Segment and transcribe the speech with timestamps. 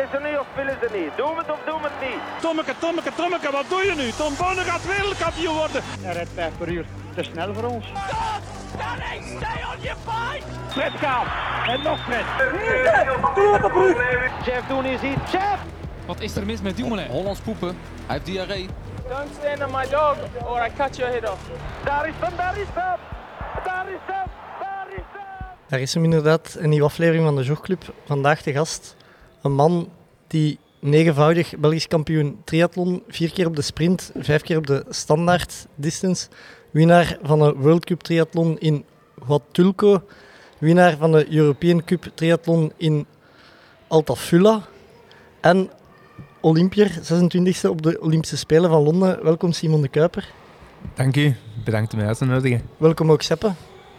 [0.00, 1.16] Willen ze niet of willen ze niet?
[1.16, 2.20] Doe het of doe het niet?
[2.40, 4.10] Tommeke, Tommeke, Tommeke, wat doe je nu?
[4.10, 5.82] Tom Bonne gaat wereldkampioen worden.
[6.00, 6.84] Hij rijdt 5 per uur.
[7.14, 7.86] Te snel voor ons.
[7.86, 10.44] Stay on your fight!
[10.68, 11.26] Fred gaat.
[11.66, 12.24] En nog Fred.
[14.42, 15.30] Chef, doen is iets.
[15.30, 15.58] Chef!
[16.06, 17.06] Wat is er mis met Dumoulin?
[17.06, 17.68] Hollands poepen.
[17.68, 18.68] Hij heeft diarree.
[19.08, 21.40] Don't stand on my dog or I cut your head off.
[21.84, 22.98] Daar is hem, daar is hem!
[23.64, 24.26] Daar is hem,
[24.60, 25.46] daar is hem!
[25.68, 27.82] Daar is hem inderdaad, een nieuwe aflevering van de Jogclub.
[28.06, 28.96] Vandaag de gast,
[29.42, 29.88] een man
[30.26, 35.66] die negenvoudig Belgisch kampioen triathlon, vier keer op de sprint, vijf keer op de standaard
[35.74, 36.28] distance,
[36.70, 38.84] winnaar van de World Cup triathlon in
[39.26, 40.02] Huatulco,
[40.58, 43.06] winnaar van de European Cup triathlon in
[43.88, 44.62] Altafula
[45.40, 45.70] en
[46.40, 49.24] Olympier, 26e op de Olympische Spelen van Londen.
[49.24, 50.32] Welkom Simon de Kuiper.
[50.94, 51.36] Dank u.
[51.64, 52.62] Bedankt om mij uit te nodigen.
[52.76, 53.52] Welkom ook Seppe.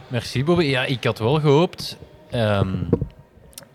[0.08, 0.64] Merci Bobby.
[0.64, 1.98] Ja, ik had wel gehoopt
[2.30, 2.74] ehm,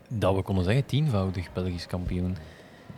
[0.09, 2.37] dat we konden zeggen tienvoudig Belgisch kampioen.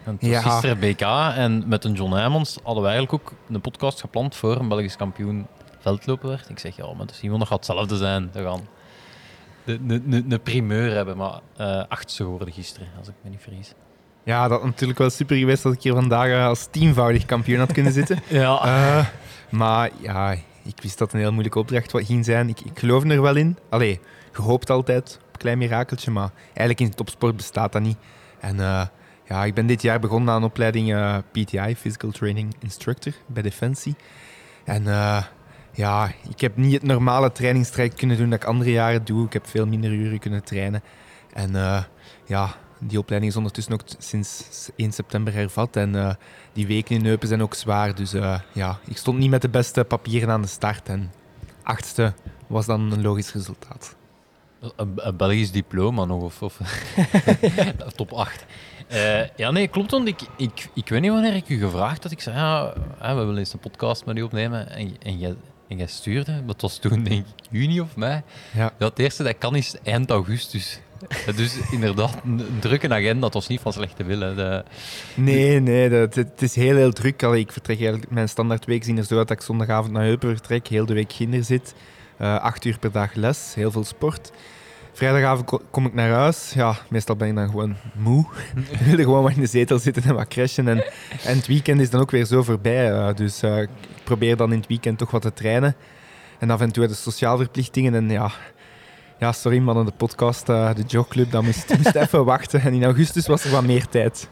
[0.05, 0.41] En Ja.
[0.41, 1.01] gisteren BK
[1.37, 4.97] en met een John Heijmans hadden we eigenlijk ook een podcast gepland voor een Belgisch
[4.97, 5.47] kampioen
[5.79, 6.49] veldlopen werd.
[6.49, 8.31] Ik zeg, ja, met Simon, dat gaat hetzelfde zijn.
[8.33, 8.61] We gaan
[10.29, 13.73] de primeur hebben, maar eh achtste geworden gisteren, als ik me niet vergis.
[14.23, 17.93] Ja, dat natuurlijk wel super geweest dat ik hier vandaag als tienvoudig kampioen had kunnen
[17.93, 18.19] zitten.
[18.29, 19.07] Ja, Eh,
[19.51, 20.33] maar ja,
[20.65, 22.49] ik wist dat een heel moeilijke opdracht wat ging zijn.
[22.49, 23.57] Ik, ik geloof er wel in.
[23.69, 24.01] Allee,
[24.33, 27.97] gehoopt altijd een klein mirakeltje, maar eigenlijk in topsport bestaat dat niet.
[28.41, 28.87] En eh,
[29.25, 33.97] ja, ik ben dit jaar begonnen aan opleiding eh, PTI, Physical Training Instructor, bij Defensie.
[34.65, 35.23] En eh,
[35.73, 39.27] ja, ik heb niet het normale trainingstraject kunnen doen dat ik andere jaren doe.
[39.27, 40.83] Ik heb veel minder uren kunnen trainen.
[41.33, 41.53] En
[42.27, 45.77] ja, die opleiding is ondertussen ook sinds 1 september hervat.
[45.77, 46.19] En
[46.53, 47.95] die weken in Eupen zijn ook zwaar.
[47.95, 48.15] Dus
[48.53, 50.89] ja, ik stond niet met de beste papieren aan de start.
[50.89, 51.13] En
[51.63, 52.15] achtste
[52.47, 53.98] was dan een logisch resultaat.
[54.77, 56.61] Een, een Belgisch diploma nog, of, of
[57.97, 58.45] top 8.
[58.89, 59.91] Eh, ja, nee, klopt.
[59.91, 62.13] Want ik, ik, ik weet niet wanneer ik u gevraagd had.
[62.13, 64.71] Ik zei, ja, hè, we willen eens een podcast met u opnemen.
[64.71, 65.35] En, en, jij,
[65.69, 68.23] en jij stuurde, dat was toen denk ik juni of mei.
[68.55, 68.73] Ja.
[68.79, 70.81] Dat het eerste dat kan is eind augustus.
[71.37, 74.21] Dus inderdaad, een, een drukke agenda, dat was niet van slechte wil.
[74.21, 74.35] hè.
[74.35, 74.65] De,
[75.15, 77.23] Nee, nee, dat, het, het is heel, heel druk.
[77.23, 80.29] Allee, ik vertrek eigenlijk, mijn standaardweek zien er zo uit dat ik zondagavond naar Eupen
[80.29, 81.75] vertrek, heel de week ginder zit.
[82.17, 84.31] Eh, acht uur per dag les, heel veel sport.
[84.99, 86.53] Vrijdagavond ko- kom ik naar huis.
[86.55, 88.27] Ja, meestal ben ik dan gewoon moe.
[88.71, 90.69] Ik wil gewoon maar in de zetel zitten en wat crashen.
[90.69, 90.85] En,
[91.25, 92.93] en het weekend is dan ook weer zo voorbij.
[92.93, 93.69] eh, dus eh, ik
[94.05, 95.75] probeer dan in het weekend toch wat te trainen.
[96.39, 97.95] En af en toe de sociaal verplichtingen.
[97.95, 98.31] En ja,
[99.19, 102.61] ja sorry man, de podcast, eh, de jogclub, dat moest, moest even wachten.
[102.61, 104.29] En in augustus was er wat meer tijd.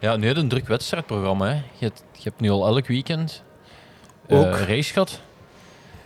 [0.00, 1.46] ja, nu een druk wedstrijdprogramma.
[1.46, 1.52] Hè.
[1.54, 3.42] Je, hebt, je hebt nu al elk weekend
[4.28, 4.56] Ook.
[4.56, 5.20] race gehad.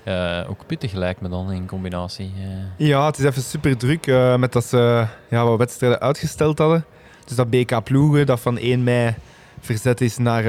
[0.04, 2.32] Eh, ook pittig lijkt me dan in combinatie.
[2.36, 2.86] eh.
[2.86, 6.84] Ja, het is even super druk eh, met dat ze ja, wat wedstrijden uitgesteld hadden.
[7.24, 9.14] Dus dat BK Ploegen, dat van 1 mei
[9.60, 10.44] verzet is naar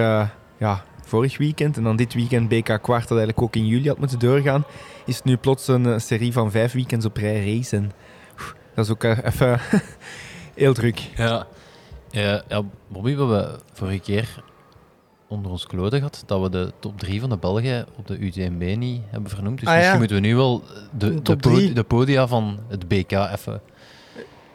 [0.58, 1.78] ja, vorig weekend.
[1.78, 4.64] En dan dit weekend BK Kwart, dat eigenlijk ook in juli had moeten doorgaan.
[5.06, 7.76] Is nu plots een serie van vijf weekends op rij race.
[7.76, 7.92] En
[8.34, 9.60] oef, dat is ook even
[10.56, 11.00] heel druk.
[11.16, 11.48] Ja.
[12.10, 14.44] Ja, ja, Bobby, we hebben vorige keer
[15.36, 18.76] onder ons kloten gehad dat we de top 3 van de Belgen op de UTMB
[18.78, 19.60] niet hebben vernoemd.
[19.60, 20.00] Dus Ah, misschien ja.
[20.00, 20.64] moeten we nu wel
[20.98, 23.62] de, De de, po- podia van het BK even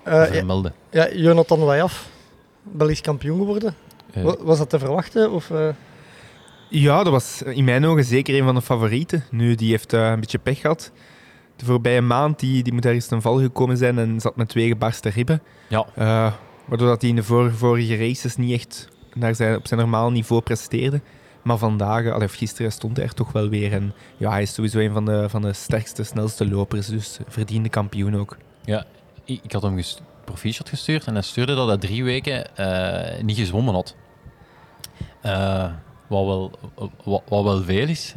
[0.04, 0.72] Eh, ja, vermelden.
[0.90, 2.08] ja, Jonathan Wajaf,
[2.62, 3.74] Belgisch kampioen geworden.
[4.12, 5.32] Eh, Wa- Was dat te verwachten?
[5.32, 5.68] Of, eh,
[6.68, 9.24] Ja, dat was in mijn ogen zeker een van de favorieten.
[9.30, 10.90] Nu, die heeft eh, een beetje pech gehad.
[11.56, 14.68] De voorbije maand die, die moet ergens ten val gekomen zijn en zat met twee
[14.68, 15.42] gebarsten ribben.
[15.68, 15.86] Ja.
[15.94, 16.32] Eh,
[16.66, 20.10] waardoor dat hij in de vor- vorige races niet echt naar zijn, op zijn normaal
[20.10, 21.00] niveau presteerde.
[21.42, 23.72] Maar vandaag, allee, of gisteren, stond hij er toch wel weer.
[23.72, 26.86] En ja, hij is sowieso een van de, van de sterkste, snelste lopers.
[26.86, 28.36] Dus verdiende kampioen ook.
[29.24, 33.22] ik, ik had hem ges- proficiat gestuurd en hij stuurde dat hij drie weken eh,
[33.22, 33.96] niet gezwommen had.
[35.20, 35.70] Eh,
[36.06, 36.50] wat, wel,
[37.04, 38.14] wat, wel veel is.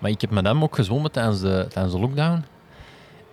[0.00, 2.44] Maar ik heb met hem ook gezwommen tijdens de, tijdens de lockdown.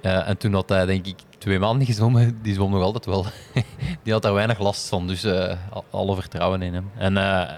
[0.01, 2.39] Eh, en toen had hij, denk ik, twee maanden niet gezwommen.
[2.41, 3.25] Die zwom nog altijd wel.
[4.03, 6.89] die had daar weinig last van, dus eh, al- alle vertrouwen in hem.
[6.97, 7.55] En eh,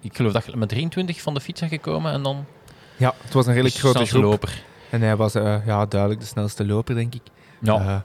[0.00, 2.44] ik geloof dat je met 23 van de fiets gekomen en dan
[2.96, 4.22] Ja, het was een redelijk grote groep.
[4.22, 4.62] loper.
[4.90, 7.22] En hij was eh, ja, duidelijk de snelste loper, denk ik.
[7.60, 7.78] Ja.
[7.82, 8.02] Hij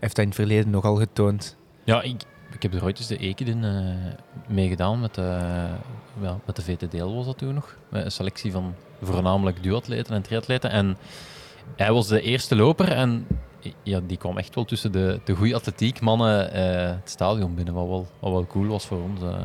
[0.00, 1.56] heeft dat in het verleden nogal getoond.
[1.84, 2.22] Ja, ik,
[2.52, 4.12] ik heb er ooit eens de Ekiden eh
[4.54, 5.16] meegedaan met
[6.20, 7.76] ja, met de VTDL was dat toen nog.
[7.88, 10.70] Met een selectie van voornamelijk duatleten en triatleten.
[10.70, 10.96] En
[11.76, 13.26] hij was de eerste loper en
[13.82, 17.74] ja, die kwam echt wel tussen de, de goede atletiek mannen eh, het stadion binnen,
[17.74, 19.22] wat wel, wat wel cool was voor ons.
[19.22, 19.40] eh.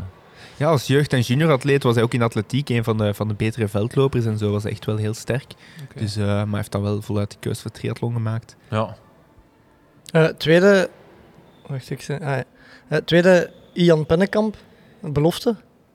[0.58, 3.34] Ja, als jeugd- en junioratleet was hij ook in atletiek een van de, van de
[3.34, 5.54] betere veldlopers en zo was hij echt wel heel sterk.
[5.96, 8.56] Dus, eh, maar hij heeft dan wel voluit de keus voor triathlon gemaakt.
[8.70, 8.96] Ja.
[10.12, 10.90] eh, tweede...
[11.68, 12.20] Wacht, ik zei...
[12.24, 12.38] ah,
[12.90, 13.02] ja.
[13.06, 14.58] Tweede Ian Pennekamp,
[15.02, 15.50] een belofte.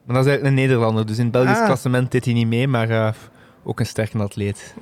[0.05, 1.65] Maar dat is eigenlijk een Nederlander, dus in het Belgisch Ah.
[1.65, 3.13] klassement deed hij niet mee, maar eh,
[3.63, 4.75] ook een sterke atleet.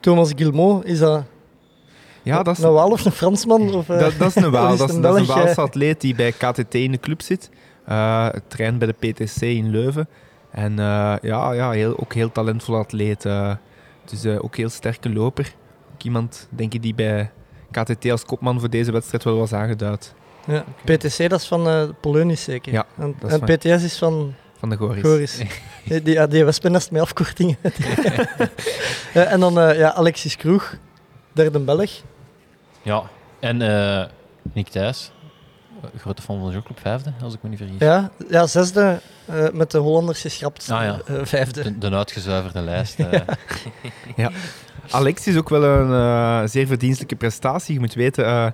[0.00, 1.24] Thomas Guillemot, is dat
[2.26, 3.74] Ja, dat is, een Waal of een Fransman?
[3.74, 4.76] Of, eh, dat, dat is een Waal.
[4.76, 5.26] Dat is, dat een?
[5.26, 7.50] Waalse atleet die bij KTT in de club zit.
[7.84, 10.08] Eh traint bij de PTC in Leuven.
[10.50, 13.24] En eh, ja, ja heel, ook heel talentvol atleet.
[13.24, 13.54] eh.
[14.04, 15.52] dus ook heel sterke loper.
[15.94, 17.30] Ook iemand, denk ik, die bij
[17.70, 20.14] KTT als kopman voor deze wedstrijd wel was aangeduid.
[20.46, 20.64] Ja.
[20.84, 22.72] PTC, dat is van Polonisch zeker?
[22.72, 25.02] Ja, En, dat is en van- PTS is van Van de Goris.
[25.02, 25.38] Goris.
[25.88, 27.56] die, die, ja, die Wespennest met afkortingen.
[29.12, 30.74] En dan ja, Alexis Kroeg,
[31.32, 31.90] derde Belg.
[32.86, 33.02] Ja,
[33.40, 34.04] en eh
[34.52, 35.10] Nick Thijs,
[35.98, 37.76] grote fan van de Jogclub, vijfde, als ik me niet vergis.
[37.78, 40.70] Ja, ja zesde eh, met de Hollanders geschrapt.
[40.70, 41.00] Ah, ja.
[41.06, 41.62] eh, vijfde.
[41.62, 42.98] De, de uitgezuiverde lijst.
[44.16, 44.26] eh.
[44.90, 47.74] Alex is ook wel een eh, zeer verdienstelijke prestatie.
[47.74, 48.46] Je moet weten, eh,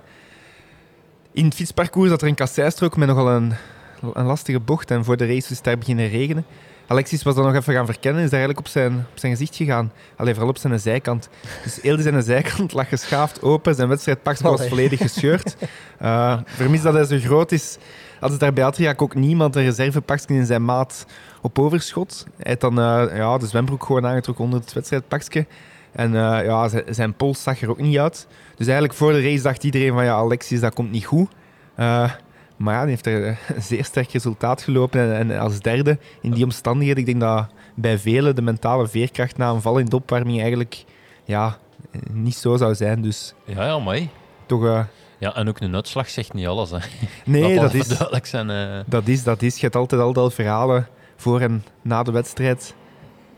[1.31, 3.53] in het fietsparcours zat er een kasseistrook met nogal een,
[4.13, 4.91] een lastige bocht.
[4.91, 6.45] En voor de race is het daar beginnen regenen.
[6.93, 9.31] Alexis was dan nog even gaan verkennen en is daar eigenlijk op zijn, op zijn
[9.31, 9.91] gezicht gegaan.
[10.15, 11.29] Alleen vooral op zijn zijkant.
[11.63, 13.75] Dus heel zijn zijkant lag geschaafd open.
[13.75, 15.55] Zijn wedstrijdpak was volledig gescheurd.
[15.97, 17.77] Eh vermis dat hij zo groot is,
[18.19, 21.05] hadden ze daar bij ook niemand een reservepakje in zijn maat
[21.41, 22.25] op overschot.
[22.37, 25.45] Hij had dan eh, ja, de zwembroek gewoon aangetrokken onder het wedstrijdpakje.
[25.91, 28.27] En eh, ja, zijn pols zag er ook niet uit.
[28.55, 31.29] Dus eigenlijk voor de race dacht iedereen van ja, Alexis, dat komt niet goed.
[32.57, 35.13] Eh, maar ja, die heeft er een zeer sterk resultaat gelopen.
[35.15, 39.37] En, en als derde in die omstandigheden, ik denk dat bij velen de mentale veerkracht
[39.37, 40.83] na een val in de opwarming eigenlijk
[41.23, 41.57] ja,
[41.91, 43.01] eh, niet zo zou zijn.
[43.01, 44.09] Dus ja, ja, mooi.
[44.45, 44.65] toch...
[44.65, 44.83] eh,
[45.17, 46.69] Ja, en ook een uitslag zegt niet alles.
[46.71, 46.77] Hè.
[47.25, 48.49] nee, dat is, duidelijk zijn.
[48.49, 48.79] eh.
[48.85, 49.55] dat is, dat is.
[49.55, 52.75] Je hebt altijd al dat verhalen voor en na de wedstrijd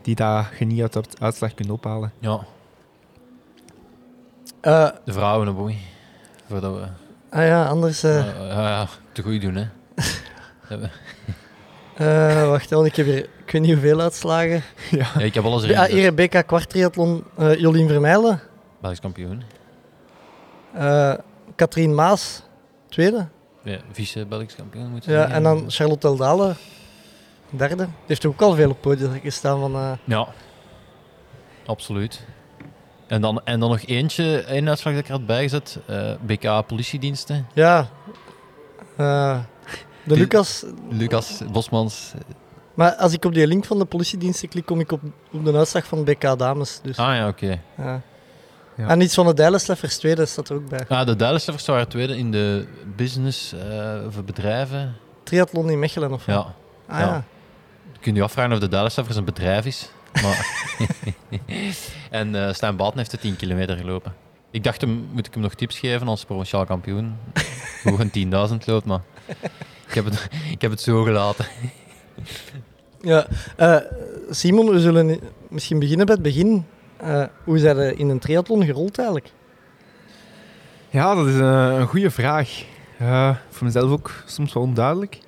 [0.02, 2.12] die daar je niet uit de uitslag kunt ophalen.
[2.18, 2.40] ja,
[4.60, 5.78] Eh, de vrouwen, een boei.
[6.48, 6.86] Voordat we
[7.30, 8.02] ah ja, anders...
[8.02, 8.86] eh, eh, ja, ja,
[9.16, 9.66] te goed doen, hè.
[11.96, 14.62] Eh, wacht, want ik heb hier ik weet niet hoeveel uitslagen.
[14.90, 15.98] ja, ik heb alles erin Ja, gezet.
[15.98, 18.40] hier BK kwartriathlon, eh Jolien Vermeijlen.
[18.80, 19.42] Belgisch kampioen.
[20.74, 21.14] eh
[21.54, 22.42] Katrien Maas,
[22.88, 23.28] tweede.
[23.62, 26.54] Ja, vice-Belgisch kampioen moet Ja, en dan Charlotte Eldale,
[27.50, 27.76] derde.
[27.84, 29.98] Die heeft ook al veel op podium gestaan van...
[30.04, 30.28] Ja,
[31.66, 32.24] absoluut.
[33.06, 35.78] En dan, en dan nog eentje, één uitslag dat ik er had bijgezet.
[35.86, 37.46] eh, BK politiediensten.
[37.54, 37.88] ja,
[38.96, 39.38] eh,
[40.04, 40.64] de Die- Lucas.
[40.90, 42.12] Lucas Bosmans.
[42.74, 45.00] Maar als ik op die link van de politiediensten klik, kom ik op,
[45.32, 46.80] op de uitslag van BK Dames.
[46.82, 47.60] Dus, Ah ja, oké.
[47.76, 48.00] ja.
[48.76, 48.88] Ja.
[48.88, 50.84] En iets van de Dijlensleffers tweede staat er ook bij.
[50.88, 52.66] Ah, de Duitsers waren tweede in de
[52.96, 54.96] business eh voor bedrijven.
[55.22, 56.34] Triathlon in Mechelen of wat?
[56.34, 56.54] Ja.
[56.94, 57.06] Ah, ja.
[57.06, 57.24] ja.
[57.92, 59.88] Je kunt je afvragen of de Duitsers een bedrijf is.
[60.22, 60.46] Maar
[62.10, 64.14] en eh Stijn Baten heeft de 10 kilometer gelopen.
[64.56, 67.16] Ik dacht, hem, moet ik hem nog tips geven als provinciaal kampioen?
[67.82, 69.00] Hoe een 10.000 loopt, maar
[69.88, 71.46] ik heb, het, ik heb het zo gelaten.
[73.00, 73.26] Ja,
[73.56, 73.76] eh,
[74.30, 76.66] Simon, we zullen misschien beginnen bij het begin.
[76.96, 79.32] Eh, hoe zijn er in een triathlon gerold eigenlijk?
[80.90, 82.64] Ja, dat is een, een goede vraag.
[82.98, 85.18] Eh, voor mezelf ook soms wel onduidelijk.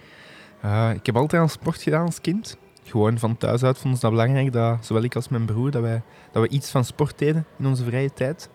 [0.60, 2.56] Eh, ik heb altijd aan sport gedaan als kind.
[2.84, 5.82] Gewoon van thuis uit vonden ze dat belangrijk, dat zowel ik als mijn broer, dat,
[5.82, 6.02] wij,
[6.32, 8.48] dat we iets van sport deden in onze vrije tijd.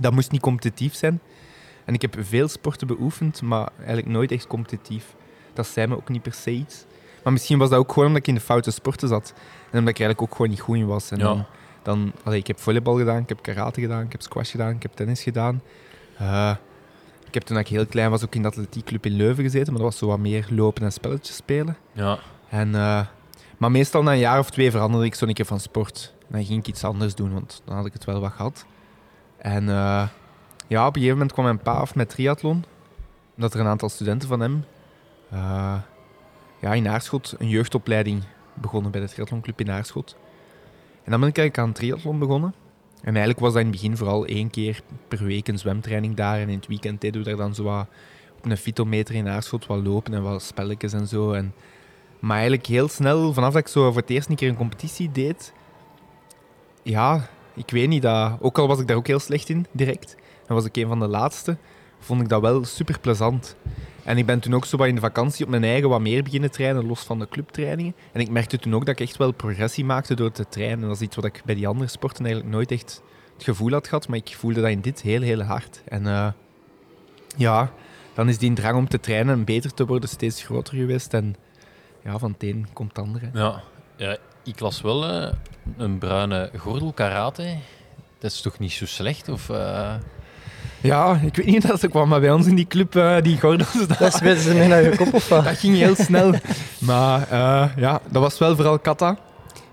[0.00, 1.20] Dat moest niet competitief zijn.
[1.84, 5.14] En ik heb veel sporten beoefend, maar eigenlijk nooit echt competitief.
[5.52, 6.84] Dat zei me ook niet per se iets.
[7.24, 9.32] Maar misschien was dat ook gewoon omdat ik in de foute sporten zat.
[9.70, 11.10] En omdat ik eigenlijk ook gewoon niet goed in was.
[11.10, 11.24] En Ja.
[11.24, 11.44] dan,
[11.82, 14.82] dan, allee, ik heb volleybal gedaan, ik heb karate gedaan, ik heb squash gedaan, ik
[14.82, 15.62] heb tennis gedaan.
[16.18, 16.54] Eh,
[17.26, 19.82] ik heb toen ik heel klein was ook in de atletiekclub in Leuven gezeten, maar
[19.82, 21.76] dat was zo wat meer lopen en spelletjes spelen.
[21.92, 23.06] Ja, En, eh,
[23.56, 26.14] maar meestal na een jaar of twee veranderde ik zo een keer van sport.
[26.20, 28.66] En dan ging ik iets anders doen, want dan had ik het wel wat gehad.
[29.38, 30.08] En eh,
[30.66, 32.64] ja, op een gegeven moment kwam mijn pa af met triathlon.
[33.34, 34.64] Omdat er een aantal studenten van hem
[35.30, 35.74] eh,
[36.60, 38.22] ja, in Aarschot een jeugdopleiding
[38.54, 40.16] begonnen bij de triathlonclub in Aarschot.
[41.04, 42.54] En dan ben ik eigenlijk aan triathlon begonnen.
[43.00, 46.38] En eigenlijk was dat in het begin vooral één keer per week een zwemtraining daar.
[46.38, 47.86] En in het weekend deden we daar dan zo wat
[48.36, 51.32] op een fitometer in Aarschot wat lopen en wat spelletjes en zo.
[51.32, 51.54] En,
[52.18, 55.12] maar eigenlijk heel snel, vanaf dat ik zo voor het eerst een keer een competitie
[55.12, 55.52] deed,
[56.82, 60.16] ja, ik weet niet, dat, ook al was ik daar ook heel slecht in, direct,
[60.46, 61.56] en was ik een van de laatste,
[62.00, 63.56] vond ik dat wel super plezant.
[64.04, 66.22] En ik ben toen ook zo wat in de vakantie op mijn eigen wat meer
[66.22, 67.94] beginnen trainen, los van de clubtrainingen.
[68.12, 70.80] En ik merkte toen ook dat ik echt wel progressie maakte door te trainen.
[70.80, 73.02] En dat is iets wat ik bij die andere sporten eigenlijk nooit echt
[73.34, 75.82] het gevoel had gehad, maar ik voelde dat in dit heel, heel hard.
[75.84, 76.28] En eh,
[77.36, 77.72] ja,
[78.14, 81.14] dan is die drang om te trainen en beter te worden steeds groter geweest.
[81.14, 81.36] En
[82.04, 83.30] ja, van het een komt het andere.
[83.32, 83.62] ja.
[83.96, 85.32] ja ik las wel eh,
[85.76, 87.56] een bruine gordel karate.
[88.18, 89.28] Dat is toch niet zo slecht?
[89.28, 89.94] Of, eh,
[90.80, 93.16] Ja, ik weet niet of dat ze kwam, maar bij ons in die club, eh,
[93.22, 95.44] die gordels, dat, Dat is ze mee naar je kop of wat?
[95.44, 96.34] dat ging heel snel.
[96.78, 99.18] Maar eh, ja, dat was wel vooral kata.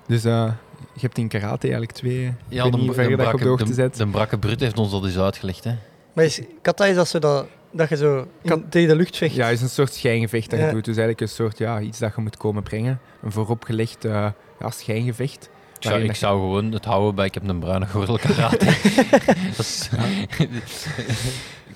[0.07, 0.51] Dus eh,
[0.93, 2.33] je hebt in karate eigenlijk twee.
[2.47, 3.95] Ja, de, de hoogte de, zet.
[3.95, 5.63] de brakke brut heeft ons dat eens uitgelegd.
[5.63, 5.75] Hè.
[6.13, 9.17] Maar is, kata is dat, zo dat, dat je zo in- Kat- tegen de lucht
[9.17, 9.35] vecht.
[9.35, 10.85] Ja, het is een soort schijngevecht dat je doet.
[10.85, 12.99] Dus eigenlijk een soort, ja, iets dat je moet komen brengen.
[13.21, 14.27] Een vooropgelegd eh
[14.59, 15.49] ja, schijngevecht.
[15.79, 18.65] Ik zou, ik zou gewoon het houden bij ik heb een bruine gordel karate.
[19.57, 19.89] is,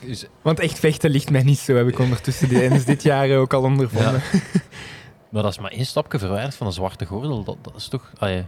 [0.01, 3.53] dus- Want echt vechten ligt mij niet zo, heb ik ondertussen tijdens dit jaar ook
[3.53, 4.21] al ondervonden.
[5.29, 7.43] maar dat is maar één stapje verwijderd van een zwarte gordel.
[7.43, 8.11] Dat, dat is toch...
[8.17, 8.45] allee,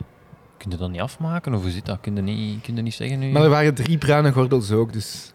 [0.57, 1.53] kun je dat niet afmaken?
[1.53, 1.97] Of hoe zit dat?
[2.01, 3.31] Kun je niet, kun je niet zeggen nu?
[3.31, 5.33] Maar er waren drie bruine gordels ook, dus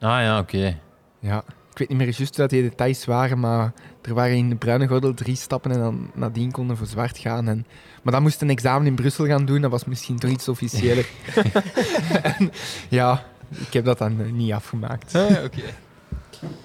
[0.00, 0.78] Ah ja, oké.
[1.18, 1.44] Ja.
[1.72, 4.86] Ik weet niet meer juist wat die details waren, maar er waren in de bruine
[4.86, 7.48] gordel drie stappen en dan nadien konden voor zwart gaan.
[7.48, 7.66] En,
[8.02, 11.08] maar dan moest een examen in Brussel gaan doen, dat was misschien toch iets officiëler.
[12.22, 12.52] En,
[12.88, 13.24] ja,
[13.66, 15.14] ik heb dat dan eh, niet afgemaakt.
[15.14, 15.60] Ah, oké.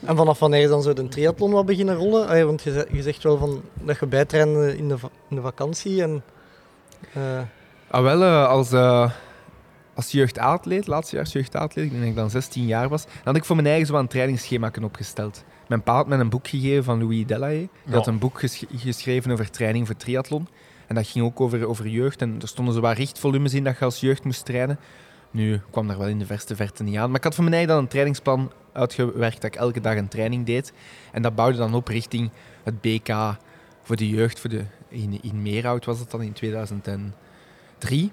[0.06, 2.28] En vanaf wanneer is dan zo de triathlon wat beginnen rollen?
[2.28, 5.36] Allee, want je, ze- je zegt wel van, dat je bijtrainde in de, va- in
[5.36, 6.02] de vakantie.
[6.02, 6.24] En,
[7.14, 7.40] eh,
[7.88, 9.12] Ah, wel, eh, als, eh
[10.02, 13.46] als jeugdatleet, laatstejaars jeugdatleet, ik denk dat ik dan 16 jaar was, dan had ik
[13.46, 15.44] voor mijn eigen zo een trainingsschema opgesteld.
[15.68, 17.58] Mijn pa had mij een boek gegeven van Louis Delahaye.
[17.60, 17.94] Die Ja.
[17.94, 20.48] had een boek ges- geschreven over training voor triathlon.
[20.88, 22.22] En dat ging ook over, over jeugd.
[22.22, 24.80] En er stonden zo wat richtvolumes in dat je als jeugd moest trainen.
[25.32, 27.08] Nu kwam daar wel in de verste verte niet aan.
[27.08, 30.08] Maar ik had voor mijn eigen dan een trainingsplan uitgewerkt dat ik elke dag een
[30.08, 30.74] training deed.
[31.12, 32.30] En dat bouwde dan op richting
[32.64, 33.10] het BK
[33.84, 34.40] voor de jeugd.
[34.40, 38.12] Voor de, in, in Meerhout was dat dan in 2003.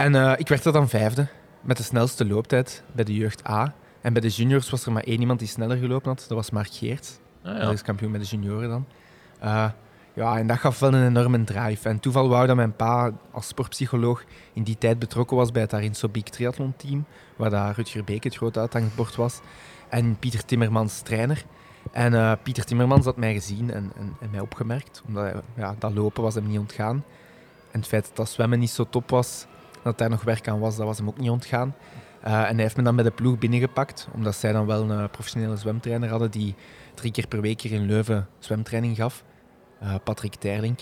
[0.00, 1.26] En eh, ik werd er dan vijfde
[1.60, 3.74] met de snelste looptijd bij de jeugd A.
[4.00, 6.18] En bij de juniors was er maar één iemand die sneller gelopen had.
[6.28, 7.18] Dat was Mark Geerts.
[7.44, 8.86] Ah, Dat is kampioen bij de junioren dan.
[9.40, 9.68] Eh,
[10.14, 11.88] ja, en dat gaf wel een enorme drive.
[11.88, 15.72] En toeval wou dat mijn pa als sportpsycholoog in die tijd betrokken was bij het
[15.74, 17.04] Arinso Big Triathlon team,
[17.36, 19.40] waar dat Rutger Beek het grote uithangbord was.
[19.88, 21.44] En Pieter Timmermans trainer.
[21.92, 25.74] En eh, Pieter Timmermans had mij gezien en, en, en mij opgemerkt, omdat hij- ja,
[25.78, 27.04] dat lopen was hem niet ontgaan.
[27.70, 29.46] En het feit dat dat zwemmen niet zo top was,
[29.82, 31.74] dat daar nog werk aan was, dat was hem ook niet ontgaan.
[32.20, 35.10] Eh, en hij heeft me dan bij de ploeg binnengepakt, omdat zij dan wel een
[35.10, 36.54] professionele zwemtrainer hadden die
[36.94, 39.24] drie keer per week hier in Leuven zwemtraining gaf.
[39.80, 40.80] Eh, Patrick Terlink.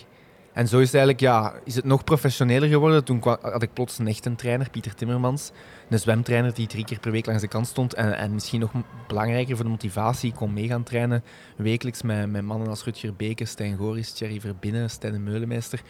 [0.53, 3.05] En zo is het eigenlijk, ja, is het nog professioneler geworden.
[3.05, 5.51] Toen had ik plots een echte trainer, Pieter Timmermans.
[5.89, 7.95] Een zwemtrainer die drie keer per week langs de kant stond.
[7.95, 8.71] En, en misschien nog
[9.07, 11.25] belangrijker voor de motivatie, kon mee gaan trainen.
[11.57, 15.83] Wekelijks met, met mannen als Rutger Beke, Stijn Goris, Thierry Verbinnen, Stijn de Meulemeester.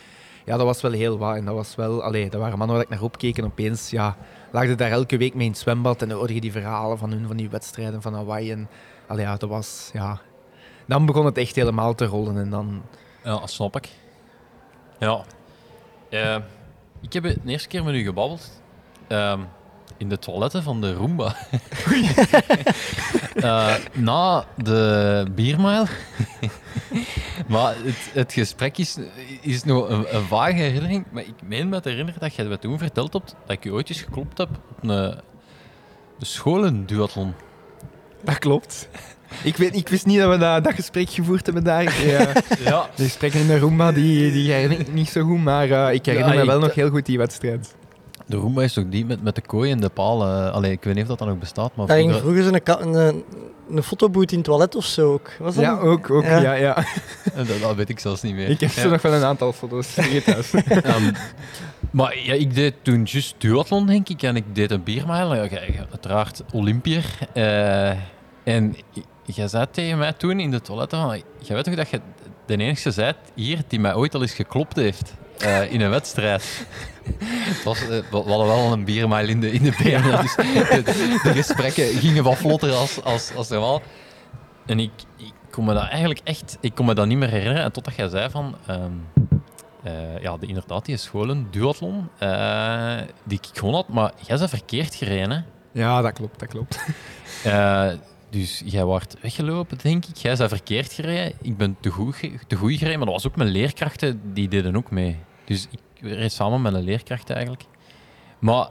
[0.49, 1.37] Ja, dat was wel heel wat.
[1.37, 3.38] En dat, was wel, allee, dat waren mannen waar ik naar opkeek.
[3.38, 4.17] En opeens ja,
[4.52, 6.02] lag je daar elke week mee in het zwembad.
[6.02, 8.52] En dan hoorde je die verhalen van hun, van die wedstrijden van Hawaii.
[8.52, 8.69] En
[9.07, 10.21] allee, ja, dat was, ja...
[10.87, 12.38] Dan begon het echt helemaal te rollen.
[12.38, 12.83] En dan...
[13.25, 13.88] Ja, dat snap ik.
[14.99, 15.25] Ja.
[16.11, 16.37] Eh,
[17.00, 18.62] ik heb de eerste keer met u gebabbeld.
[19.07, 19.40] ehm,
[19.99, 21.35] in de toiletten van de Roomba.
[23.35, 25.85] Eh, na de biermijl.
[27.49, 28.97] maar het, het gesprek is,
[29.40, 31.05] is nog een, een vage herinnering.
[31.11, 33.73] Maar ik meen me te herinneren dat jij me toen verteld hebt dat ik je
[33.73, 35.14] ooit eens geklopt heb op een, een
[36.19, 37.35] scholenduathlon.
[38.25, 38.88] Dat klopt.
[39.43, 41.83] Ik, weet, ik wist niet dat we dat, dat gesprek gevoerd hebben daar.
[42.07, 42.33] Ja,
[42.64, 42.88] Ja.
[42.95, 45.43] de gesprekken in de Roomba, die, die herinner ik niet zo goed.
[45.43, 47.75] Maar eh, ik herinner Ja, me wel ik- nog heel goed die wedstrijd.
[48.29, 50.53] De Roomba is toch die met, met de kooi en de palen.
[50.53, 51.77] Allee, ik weet niet of dat dan nog bestaat.
[51.77, 53.25] Maar daar ging vroeger- vroeger zo'n ka- een, een,
[53.77, 55.31] een fotoboot in het toilet of zo ook.
[55.39, 56.11] Was dat Ja, ook.
[56.11, 56.39] ook Ja.
[56.39, 56.53] ja.
[56.55, 56.77] Ja,
[57.35, 58.49] Eh, Dat, dat weet ik zelfs niet meer.
[58.49, 58.81] Ik heb Ja.
[58.83, 60.53] zo nog wel een aantal foto's hier thuis.
[60.83, 61.13] Ehm,
[61.91, 64.23] maar ja, ik deed toen juist duathlon, denk ik.
[64.23, 65.35] En ik deed een biermijl.
[65.35, 67.05] Ja, jij- uiteraard Olympier.
[67.33, 67.91] Eh,
[68.45, 68.77] en
[69.25, 71.23] jij zei tegen mij toen in de toiletten van...
[71.39, 72.01] Jij weet toch dat je
[72.47, 76.67] de enige bent hier die mij ooit al eens geklopt heeft eh, in een wedstrijd.
[77.19, 80.21] Het was, eh, we hadden wel een biermijl in de, in de benen.
[80.21, 83.83] Dus de, de gesprekken gingen wat vlotter als, als, als normaal.
[84.67, 86.59] En ik, ik kon me dat eigenlijk echt...
[86.61, 87.62] Ik kon me dat niet meer herinneren.
[87.62, 88.57] En totdat jij zei van...
[88.67, 88.93] ehm,
[89.83, 93.88] eh, ja, de, inderdaad, die scholen, duathlon, eh, die ik gewoon had.
[93.88, 95.41] Maar jij bent verkeerd gereden, hè?
[95.81, 96.79] Ja, dat klopt, dat klopt.
[98.31, 100.17] Dus jij wordt weggelopen, denk ik.
[100.17, 101.33] Jij bent verkeerd gereden.
[101.43, 104.77] Ik ben te goed, te goed gereden, maar dat was ook mijn leerkrachten, die deden
[104.77, 105.19] ook mee.
[105.45, 107.62] Dus ik reed samen met een leerkracht eigenlijk.
[108.38, 108.69] Maar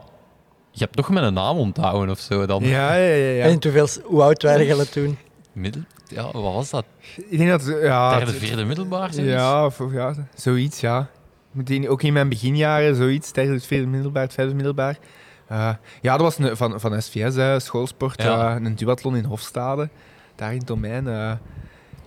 [0.70, 2.62] je hebt toch mijn naam onthouden of zo dan?
[2.64, 3.30] Ja, ja, ja.
[3.32, 3.44] ja.
[3.44, 5.18] En hoeveel, hoe oud waren jullie toen?
[5.52, 6.84] Middel, ja, wat was dat?
[7.28, 7.66] Ik denk dat...
[7.82, 9.12] Ja, Derde, het- vierde middelbaar?
[9.12, 9.32] zoiets?
[9.32, 11.08] Ja, of, of ja, zoiets, ja.
[11.50, 14.98] Meteen, ook in mijn beginjaren, zoiets, tijdens het vierde middelbaar, het vijfde middelbaar.
[15.46, 15.70] Eh,
[16.00, 18.56] ja, dat was een, van, van SVS, hè, schoolsport, Ja.
[18.56, 19.88] eh, een duathlon in Hofstade,
[20.36, 21.08] daar in het domein.
[21.08, 21.32] eh.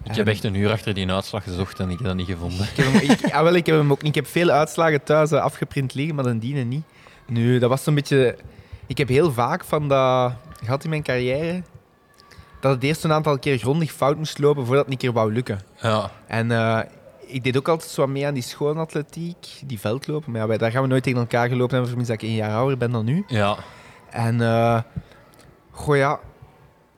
[0.03, 2.27] Ik heb En- echt een uur achter die uitslag gezocht en ik heb dat niet
[2.27, 2.60] gevonden.
[2.65, 4.15] Ik heb, hem, ik, ah, wel, ik heb hem ook niet.
[4.15, 6.84] Ik heb veel uitslagen thuis eh, afgeprint liggen, maar dan dienen niet.
[7.27, 8.38] Nu, dat was zo'n beetje...
[8.88, 11.63] Ik heb heel vaak van dat gehad in mijn carrière
[12.60, 15.34] dat het eerst een aantal keer grondig fout moest lopen voordat het een keer wou
[15.34, 15.60] lukken.
[15.81, 16.12] Ja.
[16.27, 16.79] En eh,
[17.25, 20.31] ik deed ook altijd zo wat mee aan die schoonatletiek, die veldlopen.
[20.31, 22.38] Maar ja, wij- daar gaan we nooit tegen elkaar gelopen hebben, vermits dat ik één
[22.38, 23.24] jaar ouder ben dan nu.
[23.27, 23.58] Ja.
[24.10, 24.79] En eh
[25.72, 26.20] goh ja,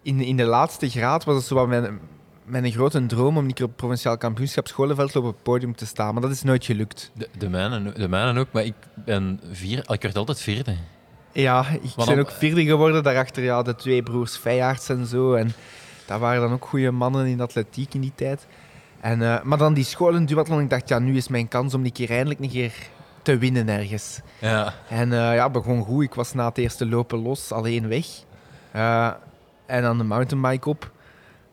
[0.02, 2.00] in, in de laatste graad was het zo wat mijn,
[2.46, 6.14] mijn grote droom om een keer op provinciaal kampioenschap scholenveldlopen op het podium te staan.
[6.14, 7.12] Maar dat is nooit gelukt.
[7.14, 8.74] De, de, mijne, de mijne ook, maar ik
[9.06, 9.92] ben vier...
[9.92, 10.76] Ik werd altijd vierde.
[11.32, 13.04] Ja, ik ben dan- ook vierde geworden.
[13.04, 15.34] Daarachter ja, de twee broers Feyarts en zo.
[15.34, 15.54] En
[16.06, 18.48] dat waren dan ook goede mannen in atletiek in die tijd.
[19.02, 21.86] En, eh, maar dan die scholen duathlon, ik dacht, ja, nu is mijn kans om
[21.86, 22.74] een keer eindelijk een keer
[23.22, 24.20] te winnen ergens.
[24.40, 24.74] Ja.
[24.90, 26.04] En eh, ja, begon goed.
[26.04, 28.06] Ik was na het eerste lopen los, alleen weg.
[28.72, 29.12] Eh,
[29.66, 30.92] en dan de mountainbike op.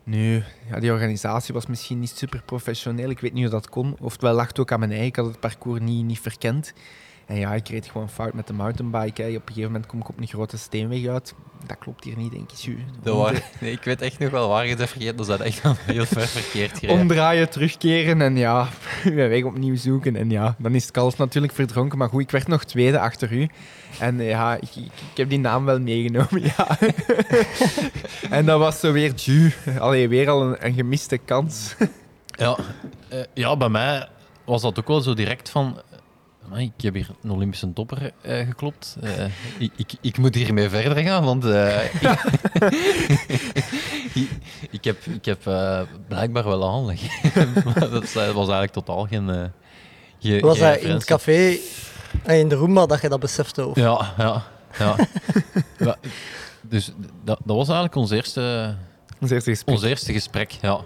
[0.03, 3.09] Nu, ja, die organisatie was misschien niet super professioneel.
[3.09, 3.95] Ik weet niet hoe dat kon.
[3.99, 5.07] Oftewel lag het ook aan mijn eigen.
[5.07, 6.73] Ik had het parcours niet, niet verkend.
[7.31, 9.21] En ja, ik reed gewoon fout met de mountainbike.
[9.21, 9.27] Hè.
[9.27, 11.33] Op een gegeven moment kom ik op een grote steenweg uit.
[11.65, 12.57] Dat klopt hier niet, denk ik.
[12.57, 12.77] Ju.
[13.03, 15.17] Dat waren, nee, ik weet echt nog wel waar je het vergeet.
[15.17, 17.01] Dat is echt wel heel ver verkeerd gereden.
[17.01, 18.67] Omdraaien, terugkeren en ja,
[19.03, 20.15] mijn weg opnieuw zoeken.
[20.15, 21.97] En ja, dan is het kalf natuurlijk verdronken.
[21.97, 23.49] Maar goed, ik werd nog tweede achter u.
[23.99, 26.77] En ja, ik, ik, ik heb die naam wel meegenomen, ja.
[28.29, 31.75] en dat was zo weer, ju, allee, weer al een, een gemiste kans.
[32.25, 32.57] Ja,
[33.09, 34.07] eh, ja, bij mij
[34.45, 35.81] was dat ook wel zo direct van...
[36.51, 38.97] amai, Ik heb hier een Olympische topper eh, geklopt.
[39.01, 39.25] Eh,
[39.57, 41.83] ik, ik, ik moet hiermee verder gaan, want eh,
[44.13, 44.29] ik,
[44.71, 47.01] ik heb, ik heb eh, blijkbaar wel aanleg.
[47.65, 49.29] Maar dat was eigenlijk totaal geen...
[49.29, 49.43] eh
[50.19, 51.57] geen Was geen dat in het café,
[52.23, 53.65] eh, in de Roomba, dat je dat besefte?
[53.65, 53.75] Of?
[53.75, 54.43] Ja, ja,
[54.79, 54.95] ja.
[56.61, 56.91] Dus
[57.23, 58.75] dat, dat was eigenlijk ons eerste,
[59.21, 59.75] Ons eerste gesprek.
[59.75, 60.51] ons eerste gesprek.
[60.51, 60.79] Ja.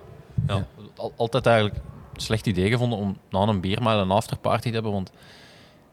[0.48, 0.66] Ja.
[0.96, 1.76] Al- altijd eigenlijk
[2.14, 5.12] een slecht idee gevonden om na een bier maar een afterparty te hebben, want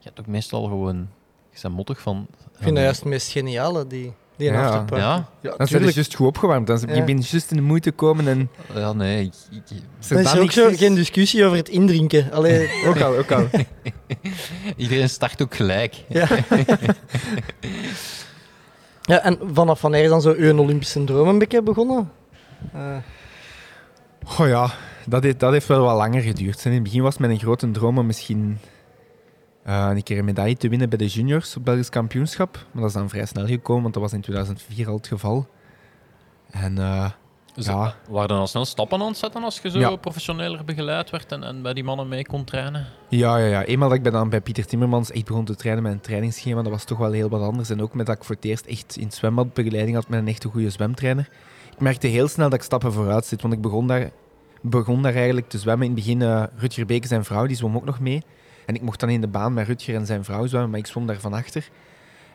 [0.03, 1.09] je hebt ook meestal gewoon...
[1.51, 2.27] Je bent mottig van...
[2.31, 4.65] Ik vind dat juist het meest geniale, die, die een Ja.
[4.67, 5.05] afterparty.
[5.05, 5.29] Ja?
[5.41, 6.67] ja Dan zijn ze juist goed opgewarmd.
[6.67, 6.95] Dan Ja.
[6.95, 8.51] je bent juist in de moeite komen en...
[8.75, 9.25] Ja, nee.
[9.25, 9.63] Ik, ik-
[9.99, 12.33] Als Dan is er ook niks zo is- geen discussie over het indrinken.
[12.33, 13.47] Allee, Ook al, ook al.
[14.77, 16.05] iedereen start ook gelijk.
[16.09, 16.29] ja.
[19.03, 22.11] ja, en vanaf wanneer is dan zo uw Olympische droom een beetje begonnen?
[22.73, 22.97] Eh,
[24.39, 24.71] Oh ja,
[25.07, 26.65] dat heeft, dat heeft wel wat langer geduurd.
[26.65, 28.59] In het begin was mijn grote droom om misschien
[29.65, 32.53] eh, een keer een medaille te winnen bij de juniors op Belgisch kampioenschap.
[32.73, 35.47] Maar dat is dan vrij snel gekomen, want dat was in 2004 al het geval.
[36.51, 37.11] En eh,
[37.55, 37.95] Dus Ja.
[38.09, 39.97] Waren er dan snel stappen aan het zetten als je zo Ja.
[39.97, 42.87] professioneler begeleid werd en, en bij die mannen mee kon trainen?
[43.09, 45.83] ja, ja, ja, eenmaal dat ik bij, dan bij Pieter Timmermans echt begon te trainen
[45.83, 47.71] met een trainingsschema, dat was toch wel heel wat anders.
[47.71, 50.21] En ook met dat ik voor het eerst echt in het zwembad begeleiding had met
[50.21, 51.29] een echt goede zwemtrainer.
[51.73, 54.11] Ik merkte heel snel dat ik stappen vooruit zit, want ik begon daar,
[54.61, 55.87] begon daar eigenlijk te zwemmen.
[55.87, 58.23] In het begin, eh Rutger Beke, zijn vrouw, die zwom ook nog mee.
[58.67, 60.87] En ik mocht dan in de baan met Rutger en zijn vrouw zwemmen, maar ik
[60.87, 61.69] zwom daar van achter.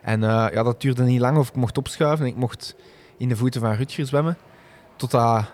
[0.02, 2.76] En eh, ja, dat duurde niet lang of ik mocht opschuiven en ik mocht
[3.16, 4.36] in de voeten van Rutger zwemmen.
[4.96, 5.44] Totdat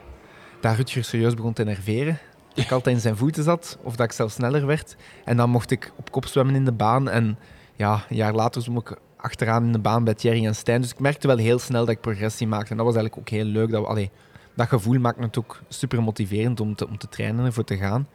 [0.61, 2.19] dat Rutger serieus begon te nerveren.
[2.55, 4.97] Dat ik altijd in zijn voeten zat of dat ik zelf sneller werd.
[5.25, 7.11] En dan mocht ik op kop zwemmen in de baan.
[7.11, 7.39] En
[7.77, 10.81] ja, een jaar later zwom ik achteraan in de baan bij Thierry en Stijn.
[10.81, 12.71] Dus ik merkte wel heel snel dat ik progressie maakte.
[12.71, 13.71] En dat was eigenlijk ook heel leuk.
[13.71, 14.09] Dat,
[14.55, 18.09] dat gevoel maakt ook super motiverend om te, om te trainen en ervoor te gaan.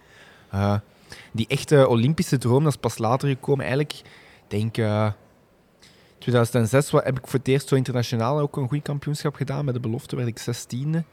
[0.49, 0.75] Eh,
[1.31, 3.65] die echte Olympische droom, dat is pas later gekomen.
[3.65, 4.01] Eigenlijk,
[4.47, 4.77] denk...
[4.77, 5.11] eh
[6.19, 9.65] 2006 wa- heb ik voor het eerst zo internationaal ook een goed kampioenschap gedaan.
[9.65, 11.03] Met de belofte werd ik zestiende.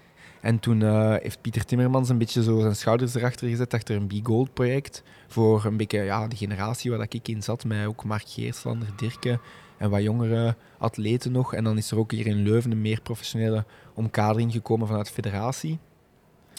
[0.41, 4.07] En toen eh, heeft Pieter Timmermans een beetje zo zijn schouders erachter gezet achter een
[4.07, 5.03] B-Gold project.
[5.29, 7.65] Voor een beetje ja, de generatie waar ik in zat.
[7.65, 9.39] Met ook Mark Geerslander, Dirke
[9.77, 11.55] en wat jongere atleten nog.
[11.55, 15.13] En dan is er ook hier in Leuven een meer professionele omkadering gekomen vanuit de
[15.13, 15.79] federatie.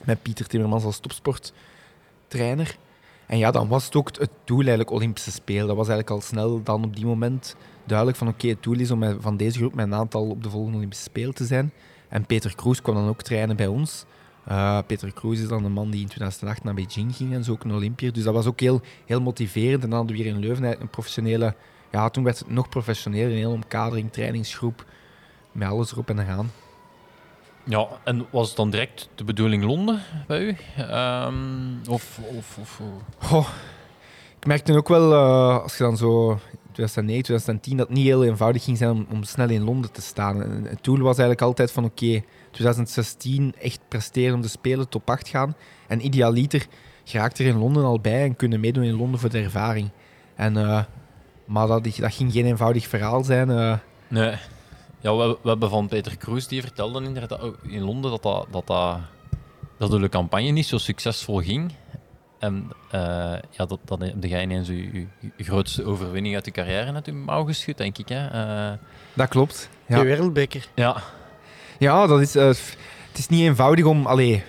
[0.06, 2.78] Met Pieter Timmermans als topsporttrainer.
[3.28, 5.68] En ja, dan was het ook het doel eigenlijk Olympische Spelen.
[5.68, 8.92] Dat was eigenlijk al snel dan op die moment duidelijk van oké, het doel is
[8.92, 11.72] om van deze groep met een aantal op de volgende Olympische Spelen te zijn.
[12.10, 14.06] En Peter Kroes kwam dan ook trainen bij ons.
[14.46, 17.52] Eh, Peter Kroes is dan de man die in 2008 naar Beijing ging en zo
[17.52, 18.14] ook een Olympier.
[18.14, 19.84] Dus dat was ook heel, heel motiverend.
[19.84, 21.56] En dan hadden we hier in Leuven een professionele...
[21.92, 23.30] Ja, toen werd het nog professioneler.
[23.30, 24.86] Een hele omkadering, trainingsgroep.
[25.52, 26.52] Met alles erop en eraan.
[27.70, 30.56] Ja, en was het dan direct de bedoeling Londen bij u?
[30.78, 32.82] Ehm, of, of, of,
[34.40, 36.40] ik merkte ook wel, eh, als je dan zo
[36.72, 40.02] 2009, 2010, dat het niet heel eenvoudig ging zijn om, om snel in Londen te
[40.02, 40.44] staan.
[40.44, 45.10] En het doel was eigenlijk altijd van oké, 2016 echt presteren om de Spelen top
[45.10, 45.56] 8 gaan.
[45.88, 46.66] En idealiter
[47.04, 49.90] geraakt er in Londen al bij en kunnen meedoen in Londen voor de ervaring.
[50.36, 50.84] En, eh,
[51.46, 53.50] maar dat, dat ging geen eenvoudig verhaal zijn.
[53.50, 53.78] eh.
[54.08, 54.36] Nee.
[55.00, 58.48] Ja, we, we hebben van Peter Kroes, die vertelde inderdaad ook in Londen dat, dat,
[58.52, 59.00] dat, dat,
[59.78, 61.72] dat de campagne niet zo succesvol ging.
[62.40, 63.00] En eh,
[63.52, 65.08] ja, dat, dat heb jij ineens je,
[65.38, 68.10] grootste overwinning uit je carrière uit je mouw geschud, denk ik.
[68.10, 68.28] Hè?
[68.28, 68.78] Eh,
[69.14, 69.70] dat klopt.
[69.86, 70.04] De Ja.
[70.04, 70.68] wereldbeker.
[70.76, 70.96] ja.
[71.80, 74.44] Ja, dat is, eh, het is niet eenvoudig om, allee,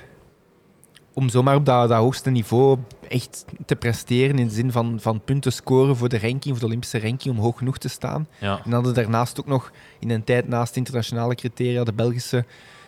[1.12, 4.38] om zomaar op dat, dat hoogste niveau echt te presteren.
[4.38, 7.42] In de zin van, van punten scoren voor de ranking, voor de Olympische ranking, om
[7.42, 8.28] hoog genoeg te staan.
[8.40, 8.60] Ja.
[8.64, 12.44] En hadden daarnaast ook nog in een tijd naast de internationale criteria, de Belgische,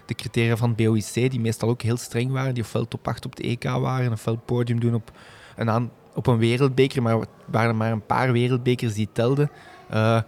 [0.07, 3.37] de criteria van BOIC, die meestal ook heel streng waren, die ofwel top 8 op
[3.37, 5.13] de EK waren, ofwel podium doen op
[5.57, 9.51] een, aan, op een wereldbeker, maar het waren maar een paar wereldbekers die telden.
[9.89, 10.21] Eh,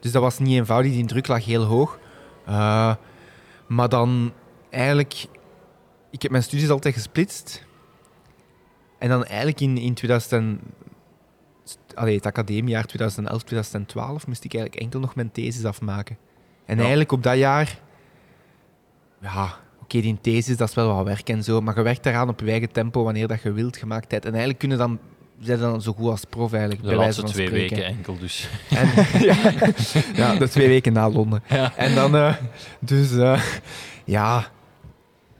[0.00, 1.98] dus dat was niet eenvoudig, die druk lag heel hoog.
[2.46, 2.94] Eh,
[3.66, 4.32] maar dan
[4.70, 5.26] eigenlijk,
[6.10, 7.68] ik heb mijn studies altijd gesplitst.
[9.00, 10.60] En dan eigenlijk in, in 2000,
[11.94, 16.16] allee, het academiejaar 2011, 2012 moest ik eigenlijk enkel nog mijn thesis afmaken.
[16.64, 16.80] En Ja.
[16.80, 17.78] eigenlijk op dat jaar,
[19.20, 22.28] ja, oké, die thesis dat is wel wat werk en zo, maar je werkt daaraan
[22.28, 24.24] op je eigen tempo wanneer dat je wilt gemaakt hebt.
[24.24, 24.98] En eigenlijk kunnen dan,
[25.40, 26.82] zijn dan zo goed als prof eigenlijk.
[26.82, 27.76] De bij wijze van twee spreken.
[27.76, 28.48] weken enkel dus.
[28.70, 28.88] En,
[29.28, 29.36] ja,
[30.14, 31.42] ja, de twee weken na Londen.
[31.48, 31.76] Ja.
[31.76, 32.34] En dan, eh,
[32.80, 33.42] dus eh,
[34.04, 34.50] ja,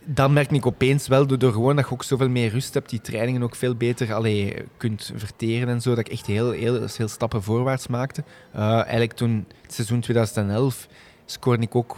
[0.05, 3.01] dan merk ik opeens wel, door, gewoon dat je ook zoveel meer rust hebt, die
[3.01, 7.09] trainingen ook veel beter allee, kunt verteren en zo, dat ik echt heel, heel, heel
[7.09, 8.25] stappen voorwaarts maakte.
[8.53, 10.89] Eh, eigenlijk toen, het seizoen 2011,
[11.25, 11.97] scoorde ik ook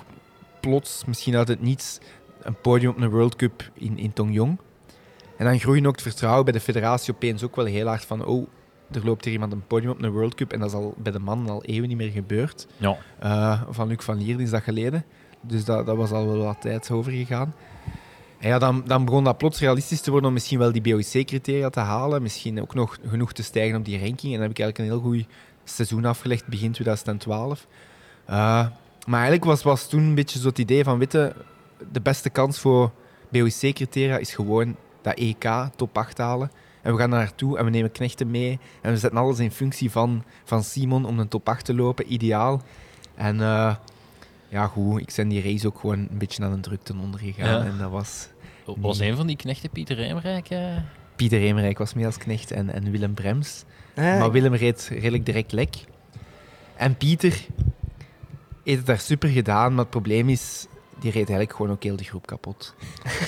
[0.61, 1.99] plots, misschien uit het niets,
[2.43, 4.59] een podium op een World Cup in, in Tongyong.
[5.37, 8.25] En dan groeide ook het vertrouwen bij de federatie opeens ook wel heel hard van,
[8.25, 8.47] oh,
[8.91, 11.12] er loopt hier iemand een podium op een World Cup en dat is al bij
[11.12, 12.67] de mannen al eeuwen niet meer gebeurd.
[12.77, 12.97] Ja.
[13.19, 15.05] Eh, van Luc van Lier is dat geleden.
[15.41, 17.55] Dus dat, dat was al wel wat tijd overgegaan.
[18.42, 21.70] En ja, dan, dan begon dat plots realistisch te worden om misschien wel die BOIC-criteria
[21.70, 22.22] te halen.
[22.22, 24.33] Misschien ook nog genoeg te stijgen op die ranking.
[24.33, 25.26] En dan heb ik eigenlijk een heel goed
[25.64, 27.66] seizoen afgelegd, begin 2012.
[28.24, 28.35] Eh,
[29.07, 31.35] maar eigenlijk was, was toen een beetje zo het idee van, witte,
[31.92, 32.90] de beste kans voor
[33.28, 36.50] BOIC-criteria is gewoon dat EK top 8 halen.
[36.83, 38.59] En we gaan daar naartoe en we nemen knechten mee.
[38.81, 42.12] En we zetten alles in functie van, van Simon om een top 8 te lopen.
[42.12, 42.62] Ideaal.
[43.14, 43.74] En eh,
[44.48, 47.48] ja, goed, ik ben die race ook gewoon een beetje aan de drukte ondergegaan.
[47.48, 47.64] Ja.
[47.64, 48.28] En dat was...
[48.64, 50.51] Was een van die knechten Pieter Reemrijk?
[50.51, 50.77] eh?
[51.16, 53.64] Pieter Emerijk was mee als knecht en, en Willem Brems.
[53.96, 55.75] Ah, Maar Willem reed redelijk direct lek.
[56.77, 57.33] En Pieter
[58.64, 60.66] heeft het daar super gedaan, maar het probleem is,
[60.98, 62.75] die reed eigenlijk gewoon ook heel de groep kapot.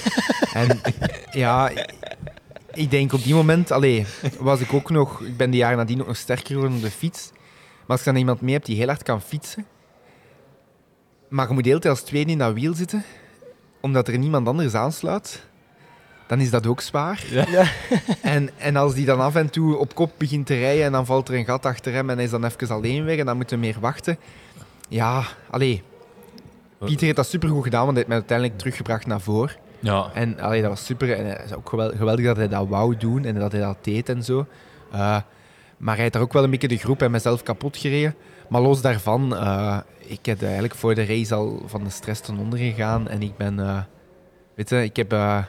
[0.55, 0.81] en
[1.33, 1.71] ja,
[2.73, 4.07] ik denk op die moment, allee,
[4.39, 6.91] was ik ook nog, ik ben die jaren nadien ook nog sterker geworden op de
[6.91, 7.31] fiets.
[7.33, 9.67] Maar als je dan iemand mee hebt die heel hard kan fietsen,
[11.29, 13.05] maar je moet de hele tijd als tweede in dat wiel zitten,
[13.85, 15.47] omdat er niemand anders aansluit,
[16.27, 17.25] dan is dat ook zwaar.
[17.31, 17.67] Ja.
[18.35, 21.07] En, en als die dan af en toe op kop begint te rijden en dan
[21.07, 23.37] valt er een gat achter hem en hij is dan even alleen weg en dan
[23.37, 24.19] moet hij meer wachten.
[24.89, 25.83] Ja, allee.
[26.79, 29.57] Pieter heeft dat supergoed gedaan, want hij heeft mij uiteindelijk teruggebracht naar voren.
[29.81, 30.11] Ja.
[30.15, 31.13] En allee, dat was super.
[31.13, 33.79] En het is ook geweldig, geweldig dat hij dat wou doen en dat hij dat
[33.81, 34.47] deed en zo.
[34.93, 34.99] Eh,
[35.77, 38.15] maar hij heeft daar ook wel een beetje de groep en mezelf kapot gereden.
[38.49, 42.39] Maar los daarvan, eh, ik heb eigenlijk voor de race al van de stress ten
[42.39, 43.09] onder gegaan.
[43.09, 43.83] En ik ben, eh,
[44.55, 45.45] weet je, ik heb eh,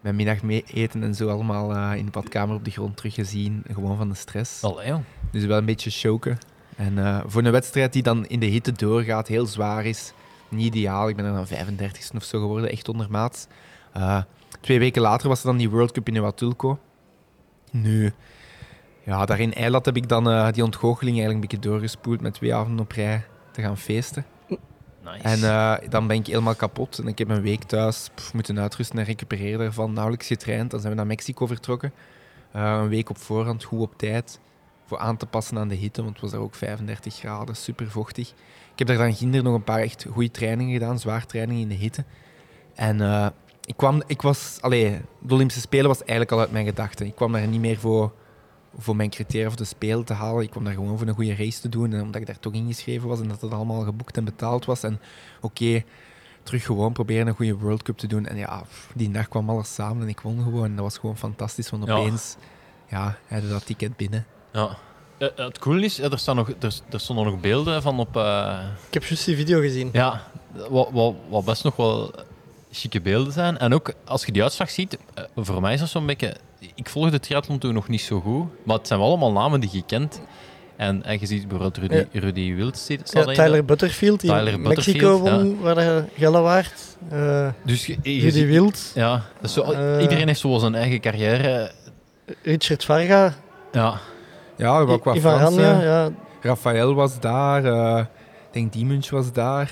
[0.00, 3.64] mijn middageten en zo allemaal in de badkamer op de grond teruggezien.
[3.72, 4.62] Gewoon van de stress.
[4.62, 5.00] Allee, joh.
[5.30, 6.38] Dus wel een beetje choken.
[6.76, 10.12] En voor een wedstrijd die dan in de hitte doorgaat, heel zwaar is,
[10.48, 11.08] niet ideaal.
[11.08, 13.46] Ik ben er dan 35ste of zo geworden, echt ondermaats.
[14.60, 16.78] Twee weken later was er dan die World Cup in Huatulco.
[17.70, 18.12] Nu,
[19.10, 22.34] ja, daar in Eilat heb ik dan eh, die ontgoocheling eigenlijk een beetje doorgespoeld met
[22.34, 24.24] twee avonden op rij te gaan feesten.
[25.04, 25.22] Nice.
[25.22, 26.98] En eh, dan ben ik helemaal kapot.
[26.98, 29.92] En ik heb een week thuis pff, moeten uitrusten en recupereren daarvan.
[29.92, 30.70] Nauwelijks getraind.
[30.70, 31.92] Dan zijn we naar Mexico vertrokken.
[32.52, 34.40] Eh, een week op voorhand, goed op tijd.
[34.86, 37.90] Voor aan te passen aan de hitte, want het was daar ook 35 graden, super
[37.90, 38.28] vochtig.
[38.72, 41.68] Ik heb daar dan ginder nog een paar echt goede trainingen gedaan, zwaar trainingen in
[41.68, 42.04] de hitte.
[42.74, 43.00] En
[43.64, 47.06] ik kwam, ik was, allee, de Olympische Spelen was eigenlijk al uit mijn gedachten.
[47.06, 48.12] Ik kwam daar niet meer voor,
[48.78, 50.42] voor mijn criteria voor de Spelen te halen.
[50.42, 51.92] Ik kwam daar gewoon voor een goede race te doen.
[51.92, 54.82] En omdat ik daar toch ingeschreven was en dat het allemaal geboekt en betaald was.
[54.82, 55.00] En
[55.40, 55.82] oké,
[56.42, 58.26] terug gewoon proberen een goede World Cup te doen.
[58.26, 58.62] En ja,
[58.94, 60.64] die dag kwam alles samen en ik won gewoon.
[60.64, 61.94] En dat was gewoon fantastisch, want Ja.
[61.96, 62.36] opeens
[62.88, 64.26] ja, hadden dat ticket binnen.
[64.52, 64.76] Ja.
[65.18, 68.16] Eh, het cool is, eh, er, staan nog, er, er stonden nog beelden van op...
[68.16, 69.88] eh, Ik heb juist die video gezien.
[69.92, 70.22] ja,
[70.70, 72.14] wat, wat, wat best nog wel
[72.72, 73.58] chique beelden zijn.
[73.58, 76.34] En ook, als je die uitslag ziet, eh, voor mij is dat zo'n beetje...
[76.74, 79.60] Ik volgde de triathlon toen nog niet zo goed, maar het zijn wel allemaal namen
[79.60, 80.20] die je kent.
[80.76, 82.20] En, en je ziet bijvoorbeeld Rudy, Ja.
[82.20, 83.24] Rudy Wild Ja.
[83.24, 86.96] Tyler Butterfield, die Tyler Mexico Butterfield, won, waar de Gellewaard.
[87.10, 90.02] eh Dus je, je Rudy ziet- Wild, Ja, dat is zo, Eh.
[90.02, 91.70] iedereen heeft zo zijn eigen carrière.
[92.42, 93.34] Richard Varga,
[93.72, 93.98] Ja,
[94.56, 97.64] Ja, ook wat Ivan ja, Rafael was daar.
[97.64, 99.70] eh, ik denk Diemunch was daar.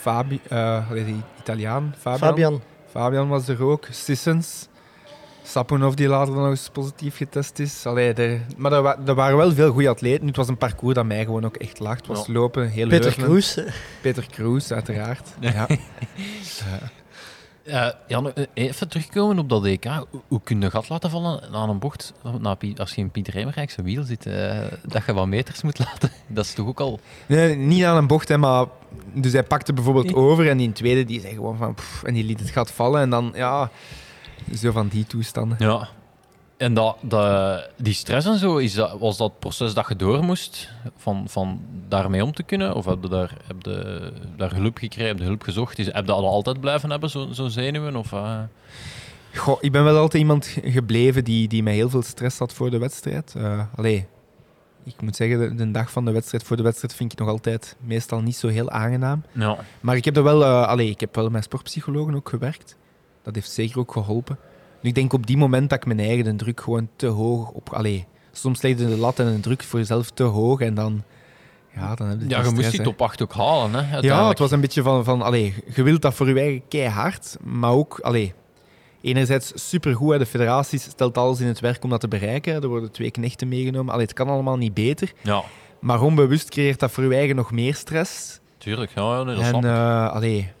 [0.00, 2.28] Fabi, eh, die Italiaan, Fabian.
[2.28, 2.60] Fabian.
[2.90, 3.86] Fabian was er ook.
[3.90, 4.68] Sissens.
[5.42, 7.86] Sapunov die later dan nog eens positief getest is.
[7.86, 10.20] Allee, er, maar er, wa- er waren wel veel goede atleten.
[10.20, 11.96] Nu, Het was een parcours dat mij gewoon ook echt lag.
[11.96, 12.32] Het was Ja.
[12.32, 13.22] lopen, heel Peter Leuven.
[13.22, 13.58] Kroes.
[14.00, 15.28] Peter Kroes, uiteraard.
[15.40, 15.66] Ja.
[15.68, 15.76] Eh,
[16.70, 16.90] ja,
[18.08, 19.84] nog, eh, even terugkomen op dat EK.
[20.28, 22.12] Hoe, kun je gat laten vallen aan een bocht
[22.76, 24.26] als je in Pieter Hemerijkse wiel zit?
[24.26, 26.10] eh, dat je wat meters moet laten.
[26.26, 27.00] Dat is toch ook al...
[27.26, 28.66] Nee, niet aan een bocht, hè, maar...
[29.14, 31.74] Dus hij pakte bijvoorbeeld over en die tweede die zei gewoon van...
[31.74, 33.70] pff, en die liet het gat vallen en dan, ja...
[34.54, 35.56] Zo van die toestanden.
[35.60, 35.88] Ja.
[36.60, 40.24] En dat, dat, die stress en zo, is dat, was dat proces dat je door
[40.24, 42.74] moest van, van daarmee om te kunnen?
[42.74, 45.78] Of heb je daar, heb je daar hulp gekregen, heb je hulp gezocht?
[45.78, 47.96] Is, heb je dat altijd blijven hebben, zo'n zo zenuwen?
[47.96, 48.38] Of, eh?
[49.34, 52.52] Goh, ik ben wel altijd iemand ge- gebleven die, die met heel veel stress had
[52.52, 53.34] voor de wedstrijd.
[53.36, 54.06] Eh allee,
[54.84, 57.28] ik moet zeggen, de, de dag van de wedstrijd voor de wedstrijd vind ik nog
[57.28, 59.22] altijd meestal niet zo heel aangenaam.
[59.32, 59.56] Ja.
[59.80, 62.76] Maar ik heb er wel, allee, ik heb wel met sportpsychologen ook gewerkt.
[63.22, 64.38] Dat heeft zeker ook geholpen.
[64.82, 67.68] Ik denk op die moment dat ik mijn eigen de druk gewoon te hoog op...
[67.72, 71.02] Allee, soms legde de lat en de druk voor jezelf te hoog en dan...
[71.74, 74.38] Ja, dan heb je, ja, je moest die top 8 ook halen, hè, Ja, het
[74.38, 77.98] was een beetje van, van allee, je wilt dat voor je eigen keihard, maar ook,
[78.02, 78.34] allee,
[79.00, 82.54] enerzijds supergoed, hè, de federatie stelt alles in het werk om dat te bereiken.
[82.62, 83.92] Er worden twee knechten meegenomen.
[83.92, 85.42] Allee, het kan allemaal niet beter, Ja,
[85.80, 88.40] maar onbewust creëert dat voor je eigen nog meer stress.
[88.58, 88.90] tuurlijk.
[88.94, 90.52] Ja, ja, nee, dat en eh, allee,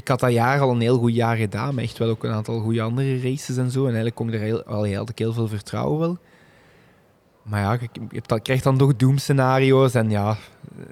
[0.00, 2.32] ik had dat jaar al een heel goed jaar gedaan, maar echt wel ook een
[2.32, 3.78] aantal goede andere races en zo.
[3.80, 6.18] En eigenlijk kon ik er heel, allee, had ik heel veel vertrouwen wel.
[7.42, 7.78] Maar ja,
[8.10, 10.30] je, dan- krijgt dan toch doemscenario's en ja...
[10.30, 10.84] eh,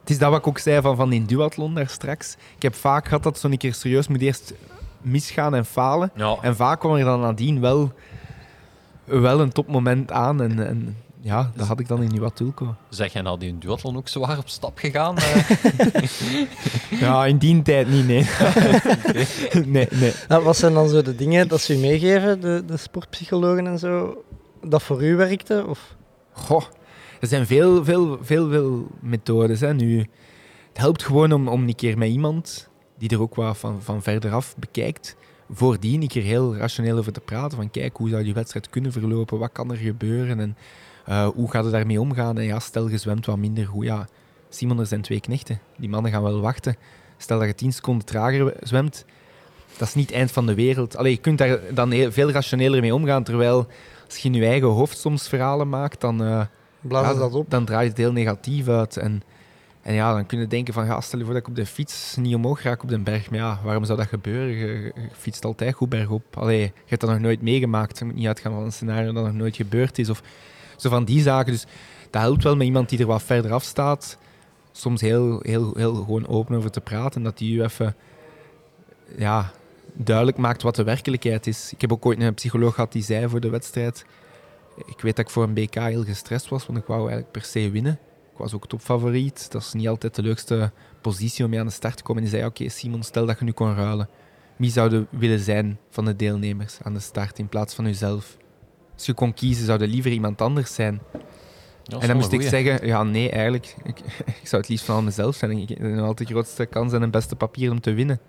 [0.00, 2.36] Het is dat wat ik ook zei van, van die duathlon daar straks.
[2.56, 4.54] Ik heb vaak gehad dat zo'n keer serieus moet eerst
[5.00, 6.10] misgaan en falen.
[6.14, 7.92] Ja, En vaak kwam er dan nadien wel,
[9.04, 10.42] wel een topmoment aan.
[10.42, 12.74] En, en ja, dat had ik dan in Nuatulco.
[12.88, 15.16] zeg jij nou die in duathlon ook zwaar op stap gegaan?
[15.16, 15.50] eh?
[17.00, 18.26] Ja, in die tijd niet, nee.
[19.66, 20.12] nee, nee.
[20.28, 23.78] Ja, wat zijn dan zo de dingen dat ze u meegeven, de, de sportpsychologen en
[23.78, 24.22] zo,
[24.62, 25.64] dat voor u werkte?
[25.68, 25.96] Of?
[26.32, 26.62] Goh,
[27.20, 29.60] er zijn veel, veel, veel, veel methodes.
[29.60, 29.74] Hè.
[29.74, 33.82] Nu, het helpt gewoon om, om een keer met iemand die er ook wat van,
[33.82, 35.16] van verderaf bekijkt,
[35.50, 37.56] voordien een keer heel rationeel over te praten.
[37.56, 39.38] Van kijk, hoe zou die wedstrijd kunnen verlopen?
[39.38, 40.40] Wat kan er gebeuren?
[40.40, 40.56] En
[41.08, 42.38] eh, hoe gaat het daarmee omgaan?
[42.38, 43.84] En ja, stel je zwemt wat minder goed.
[43.84, 44.06] Ja,
[44.48, 45.60] Simon, er zijn twee knechten.
[45.76, 46.76] Die mannen gaan wel wachten.
[47.16, 49.04] Stel dat je tien seconden trager zwemt,
[49.76, 50.96] dat is niet het eind van de wereld.
[50.96, 53.22] Allee, je kunt daar dan heel, veel rationeler mee omgaan.
[53.22, 53.66] Terwijl
[54.06, 56.46] als je in je eigen hoofd soms verhalen maakt, dan...
[56.80, 57.50] Blazen ja, dat op?
[57.50, 58.96] Dan draait het heel negatief uit.
[58.96, 59.22] En,
[59.82, 61.66] en ja, dan kun je denken van, ja, stel je voor dat ik op de
[61.66, 63.30] fiets niet omhoog raak op de berg.
[63.30, 64.56] Maar ja, waarom zou dat gebeuren?
[64.56, 66.36] Je, je fietst altijd goed bergop.
[66.36, 67.98] Allee, je hebt dat nog nooit meegemaakt.
[67.98, 70.10] Je moet niet uitgaan van een scenario dat nog nooit gebeurd is.
[70.10, 70.22] Of
[70.78, 71.52] zo van die zaken.
[71.52, 71.66] Dus
[72.10, 74.18] dat helpt wel met iemand die er wat verder af staat.
[74.72, 77.22] Soms heel, heel, heel gewoon open over te praten.
[77.22, 77.96] Dat die u even
[79.16, 79.50] ja,
[79.92, 81.72] duidelijk maakt wat de werkelijkheid is.
[81.72, 84.04] Ik heb ook ooit een psycholoog gehad die zei voor de wedstrijd...
[84.86, 87.44] Ik weet dat ik voor een BK heel gestrest was, want ik wou eigenlijk per
[87.44, 87.92] se winnen.
[88.32, 89.50] Ik was ook topfavoriet.
[89.50, 92.22] Dat is niet altijd de leukste positie om mee aan de start te komen.
[92.22, 94.08] En die zei, oké Simon, stel dat je nu kon ruilen.
[94.56, 98.36] Wie zou je willen zijn van de deelnemers aan de start in plaats van jezelf?
[98.98, 101.00] Als je kon kiezen, zou je liever iemand anders zijn.
[101.82, 103.74] Dat en dan moest ik zeggen, ja nee, eigenlijk.
[103.84, 103.98] Ik,
[104.42, 105.50] ik zou het liefst van mezelf zijn.
[105.50, 108.20] Ik heb altijd de grootste kans en het beste papier om te winnen.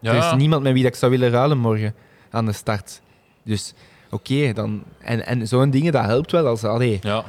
[0.00, 1.94] Ja, Er is niemand met wie dat ik zou willen ruilen morgen
[2.30, 3.00] aan de start.
[3.44, 3.74] Dus
[4.10, 4.82] oké, dan...
[4.98, 6.46] En, en zo'n dingen, dat helpt wel.
[6.46, 7.24] Als, allee, Ja.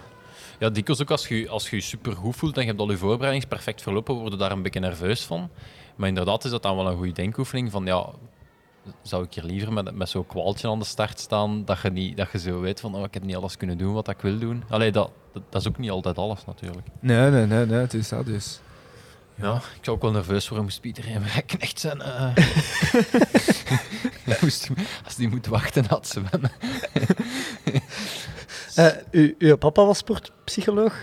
[0.60, 2.92] Ja, dikwijls ook als je als je je super goed voelt en je hebt al
[2.92, 5.50] je voorbereiding perfect verlopen, word je daar een beetje nerveus van.
[5.96, 8.10] Maar inderdaad is dat dan wel een goede denkoefening van ja,
[9.02, 12.18] zou ik hier liever met, met zo'n kwaaltje aan de start staan, dat je, niet,
[12.18, 14.38] dat je zo weet van oh, ik heb niet alles kunnen doen wat ik wil
[14.40, 14.64] doen.
[14.70, 16.88] Allee, dat, dat, dat is ook niet altijd alles natuurlijk.
[17.00, 18.60] Nee, nee, nee, nee, het is dat dus.
[19.36, 22.02] Ja, ik zou ook wel nerveus worden moest Pieter Hemer knecht zijn.
[22.02, 22.36] eh.
[25.06, 26.52] Als die moet wachten had ze zwemmen.
[28.76, 30.94] Eh, u, uw papa was sportpsycholoog.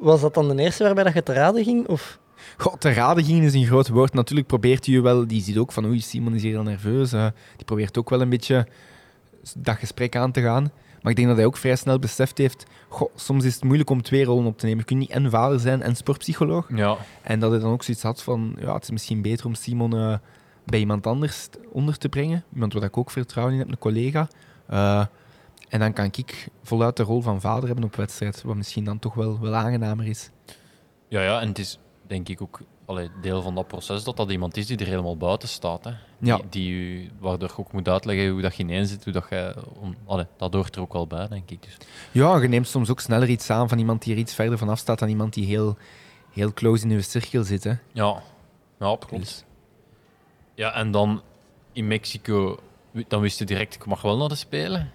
[0.00, 1.88] Was dat dan de eerste waarbij dat je te raden ging?
[1.88, 2.18] Of?
[2.60, 4.14] God, te raden ging is een groot woord.
[4.14, 5.26] Natuurlijk probeert hij je wel...
[5.26, 7.12] Die ziet ook van, oei, Simon is hier heel nerveus.
[7.12, 7.26] eh.
[7.56, 8.66] die probeert ook wel een beetje
[9.56, 10.62] dat gesprek aan te gaan.
[11.02, 12.66] Maar ik denk dat hij ook vrij snel beseft heeft...
[12.88, 14.80] Goh, soms is het moeilijk om twee rollen op te nemen.
[14.80, 16.68] Je kunt niet en vader zijn en sportpsycholoog.
[16.74, 18.56] Ja, En dat hij dan ook zoiets had van...
[18.60, 20.14] Ja, het is misschien beter om Simon eh,
[20.64, 22.44] bij iemand anders onder te brengen.
[22.52, 24.28] Iemand waar ik ook vertrouwen in heb, een collega.
[24.66, 25.06] Eh,
[25.68, 28.42] en dan kan ik voluit de rol van vader hebben op wedstrijd.
[28.42, 30.30] Wat misschien dan toch wel, wel aangenamer is.
[31.08, 34.30] ja, ja, en het is denk ik ook allee, deel van dat proces dat dat
[34.30, 35.84] iemand is die er helemaal buiten staat.
[35.84, 35.90] Hè.
[36.18, 36.40] Ja.
[36.50, 39.54] Die, u, waardoor je ook moet uitleggen hoe dat je ineen zit, hoe dat je...
[39.80, 41.62] Om, allee, dat hoort er ook wel bij, denk ik.
[41.62, 41.76] Dus.
[42.12, 44.78] Ja, je neemt soms ook sneller iets aan van iemand die er iets verder vanaf
[44.78, 45.76] staat dan iemand die heel,
[46.32, 47.64] heel close in uw cirkel zit.
[47.64, 47.74] Hè.
[47.92, 48.22] Ja,
[48.78, 49.10] ja klopt.
[49.10, 49.44] Dus,
[50.54, 51.22] Ja, en dan
[51.72, 52.58] in Mexico
[53.08, 54.90] dan wist je direct, ik mag wel naar de Spelen.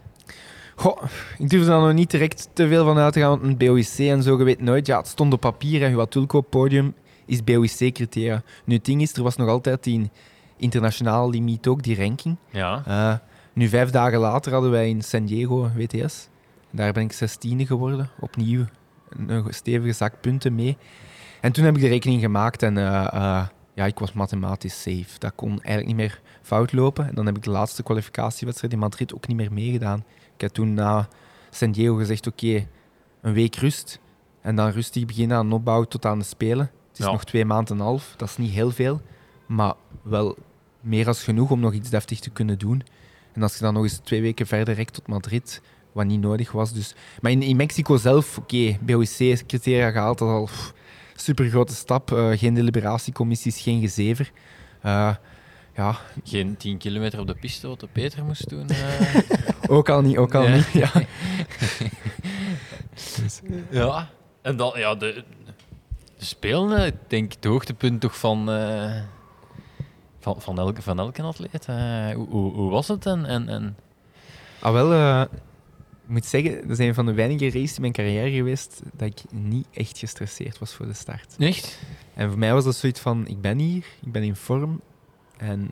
[0.76, 1.04] Goh,
[1.38, 3.58] ik durf er dan nog niet direct te veel van uit te gaan, want een
[3.58, 4.88] BOIC en zo, je weet nooit.
[4.88, 8.44] Ja, het stond op papier, hè, je Watulco podium is BOIC-criteria.
[8.66, 10.12] Nu, het ding is, er was nog altijd die
[10.58, 12.38] internationale limiet ook, die ranking.
[12.50, 12.84] Ja.
[12.86, 13.18] Eh,
[13.54, 16.28] nu, vijf dagen later hadden wij in San Diego WTS.
[16.72, 18.10] Daar ben ik 16e geworden.
[18.20, 18.66] Opnieuw
[19.10, 20.78] een, stevige zak punten mee.
[21.42, 25.20] En toen heb ik de rekening gemaakt en eh, eh, ja, ik was mathematisch safe.
[25.20, 27.08] Dat kon eigenlijk niet meer fout lopen.
[27.08, 30.04] En dan heb ik de laatste kwalificatiewedstrijd in Madrid ook niet meer meegedaan.
[30.36, 31.08] Ik heb toen na
[31.50, 32.68] San Diego gezegd, oké,
[33.22, 34.00] een week rust.
[34.42, 36.72] En dan rustig beginnen aan opbouw tot aan de Spelen.
[36.94, 37.12] Het is Ja.
[37.12, 38.14] nog twee maanden en een half.
[38.18, 39.02] Dat is niet heel veel.
[39.46, 40.38] Maar wel
[40.82, 42.84] meer als genoeg om nog iets deftig te kunnen doen.
[43.34, 46.52] En als je dan nog eens twee weken verder rekt tot Madrid, wat niet nodig
[46.52, 46.74] was.
[46.74, 46.96] Dus.
[47.22, 50.50] Maar in, in Mexico zelf, oké, BOIC-criteria gehaald, dat is al
[51.16, 52.12] super grote stap.
[52.12, 54.32] Eh, geen deliberatiecommissies, geen gezever.
[54.82, 55.16] Eh,
[55.76, 58.68] ja, Geen 10 kilometer op de piste wat de Peter moest doen.
[58.70, 59.16] eh.
[59.78, 60.56] ook al niet, ook al Ja.
[60.56, 60.68] niet.
[60.72, 60.92] Ja.
[63.72, 64.10] ja.
[64.42, 65.24] En dan, ja, de
[66.26, 69.02] Spelen, ik denk het hoogtepunt toch van, eh,
[70.20, 71.66] van, van, elke, van elke atleet.
[72.16, 73.06] Hoe, hoe, hoe was het?
[73.06, 73.78] En, en, en
[74.60, 75.22] Ah, wel, eh,
[76.04, 79.08] ik moet zeggen, dat is een van de weinige races in mijn carrière geweest dat
[79.08, 81.36] ik niet echt gestresseerd was voor de start.
[81.40, 81.80] Echt?
[82.14, 84.82] En voor mij was dat zoiets van, ik ben hier, ik ben in vorm.
[85.38, 85.72] En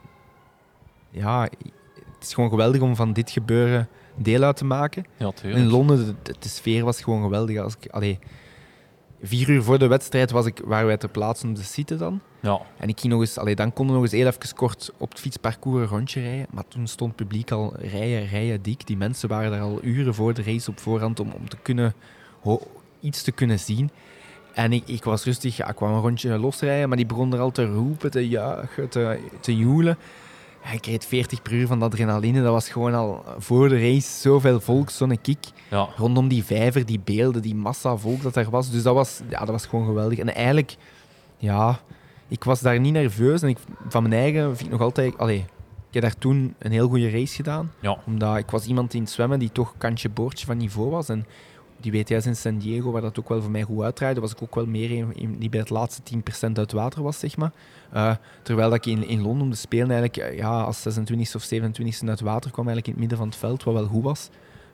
[1.09, 5.05] ja, het is gewoon geweldig om van dit gebeuren deel uit te maken.
[5.17, 5.31] Ja.
[5.41, 7.57] In Londen, de, de- de sfeer was gewoon geweldig.
[7.57, 8.19] Als ik, allee,
[9.21, 12.21] vier uur voor de wedstrijd was ik, waren wij ter plaatse om te zitten dan.
[12.39, 14.91] Ja, En ik ging nog eens, allee, dan konden we nog eens heel even kort
[14.97, 16.47] op het fietsparcours een rondje rijden.
[16.49, 18.88] Maar toen stond het publiek al rijen, rijen dik.
[18.88, 21.93] Die mensen waren daar al uren voor de race op voorhand om, om te kunnen,
[22.99, 23.89] iets te kunnen zien.
[24.53, 27.39] En ik, ik was rustig, ja, ik kwam een rondje losrijden, maar die begon er
[27.39, 29.97] al te roepen, te juichen, te, te joelen.
[30.74, 32.41] Ik reed 40 per uur van de adrenaline.
[32.41, 35.89] Dat was gewoon al voor de race zoveel volk, zo'n kick ja.
[35.95, 38.71] rondom die vijver, die beelden, die massa volk dat er was.
[38.71, 40.17] Dus dat was, ja, dat was gewoon geweldig.
[40.17, 40.76] En eigenlijk,
[41.38, 41.80] ja,
[42.28, 43.41] ik was daar niet nerveus.
[43.41, 45.17] En ik, van mijn eigen vind ik nog altijd...
[45.17, 45.45] Allee,
[45.88, 47.71] ik heb daar toen een heel goede race gedaan.
[47.80, 47.97] Ja.
[48.06, 51.10] Omdat ik was iemand in het zwemmen die toch kantje boordje van niveau was.
[51.10, 51.26] En
[51.82, 54.41] die WTS in San Diego, waar dat ook wel voor mij goed uitdraaide, was ik
[54.41, 56.02] ook wel meer een die bij het laatste
[56.48, 57.52] 10% uit water was, zeg maar.
[57.91, 61.36] Eh, terwijl dat ik in, in Londen om te spelen eigenlijk eh, ja, als 26
[61.36, 64.04] of 27 uit water kwam, eigenlijk in het midden van het veld, wat wel goed
[64.04, 64.30] was.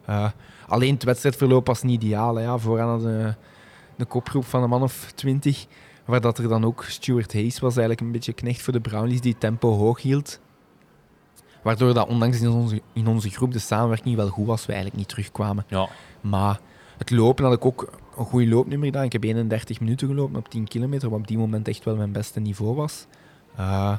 [0.05, 0.29] Eh,
[0.67, 2.35] alleen het wedstrijdverloop was niet ideaal.
[2.35, 2.57] Hè, ja.
[2.57, 3.35] Vooraan hadden we
[3.95, 5.65] de kopgroep van een man of 20,
[6.05, 9.21] waar dat er dan ook Stuart Hayes was, eigenlijk een beetje knecht voor de Brownlees,
[9.21, 10.39] die tempo hoog hield.
[11.61, 14.99] Waardoor dat ondanks in onze, in onze groep de samenwerking wel goed was, we eigenlijk
[14.99, 15.65] niet terugkwamen.
[15.67, 15.89] ja.
[16.21, 16.59] Maar
[16.97, 19.03] het lopen had ik ook een goed loopnummer gedaan.
[19.03, 22.11] Ik heb 31 minuten gelopen op 10 kilometer, wat op die moment echt wel mijn
[22.11, 23.05] beste niveau was.
[23.59, 23.97] Uh,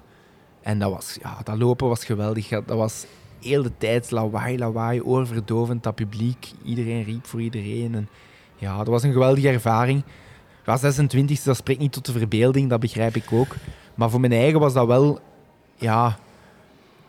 [0.62, 2.48] en dat, was, ja, dat lopen was geweldig.
[2.48, 3.06] Dat was
[3.40, 6.50] heel de tijd lawaai, lawaai, oorverdovend, dat publiek.
[6.64, 7.94] Iedereen riep voor iedereen.
[7.94, 8.08] En
[8.56, 10.02] ja, dat was een geweldige ervaring.
[10.66, 13.54] Ja, 26 dat spreekt niet tot de verbeelding, dat begrijp ik ook.
[13.94, 15.18] Maar voor mijn eigen was dat wel
[15.76, 16.18] ja,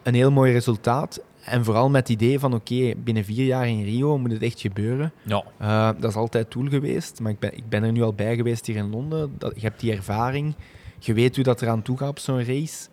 [0.04, 1.20] een heel mooi resultaat.
[1.50, 4.60] En vooral met het idee van, oké, binnen vier jaar in Rio moet het echt
[4.60, 5.12] gebeuren.
[5.24, 5.44] ja.
[5.62, 8.36] Uh, dat is altijd doel geweest, maar ik ben, ik ben er nu al bij
[8.36, 9.36] geweest hier in Londen.
[9.38, 10.56] Dat, je hebt die ervaring,
[11.00, 12.88] je weet hoe dat eraan toe gaat op zo'n race.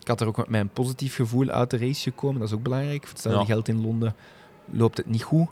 [0.00, 2.62] Ik had er ook met mijn positief gevoel uit de race gekomen, dat is ook
[2.62, 3.02] belangrijk.
[3.02, 3.46] Voor hetzelfde Ja.
[3.46, 4.14] geld in Londen
[4.70, 5.48] loopt het niet goed.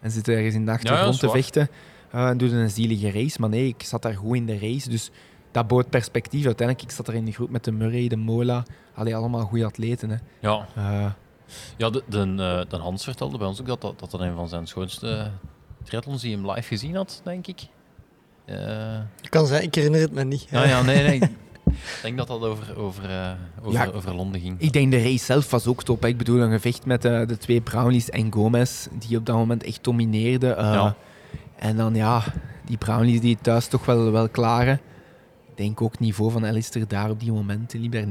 [0.00, 1.68] En zit er ergens in de achtergrond ja, te vechten
[2.14, 3.40] uh, en doet een zielige race.
[3.40, 5.10] Maar nee, ik zat daar goed in de race, dus
[5.50, 6.46] dat bood perspectief.
[6.46, 9.64] Uiteindelijk, ik zat er in de groep met de Murray, de Mola, allee, allemaal goede
[9.64, 10.10] atleten.
[10.10, 10.16] Hè.
[10.40, 10.66] ja.
[10.78, 11.04] Uh,
[11.76, 14.34] Ja, de, de, eh, de Hans vertelde bij ons ook dat dat, dat dat een
[14.34, 15.30] van zijn schoonste
[15.84, 17.60] triathlons die hem live gezien had, denk ik.
[18.44, 18.56] Eh,
[19.28, 20.46] Kan zijn, ik herinner het me niet.
[20.50, 21.30] ja, ja, nee, nee.
[21.70, 23.30] Ik denk dat dat over, over, eh,
[23.62, 23.86] over, Ja.
[23.94, 24.60] over Londen ging.
[24.60, 26.02] Ik denk de race zelf was ook top.
[26.02, 26.08] hè.
[26.08, 29.62] Ik bedoel, een gevecht met eh, de twee Brownies en Gomez, die op dat moment
[29.64, 30.56] echt domineerden.
[30.56, 30.94] Eh, Ja.
[31.56, 32.22] En dan ja,
[32.64, 34.80] die Brownies die thuis toch wel, wel klaren.
[35.58, 38.04] Ik denk ook het niveau van Alistair daar op die momenten liep daar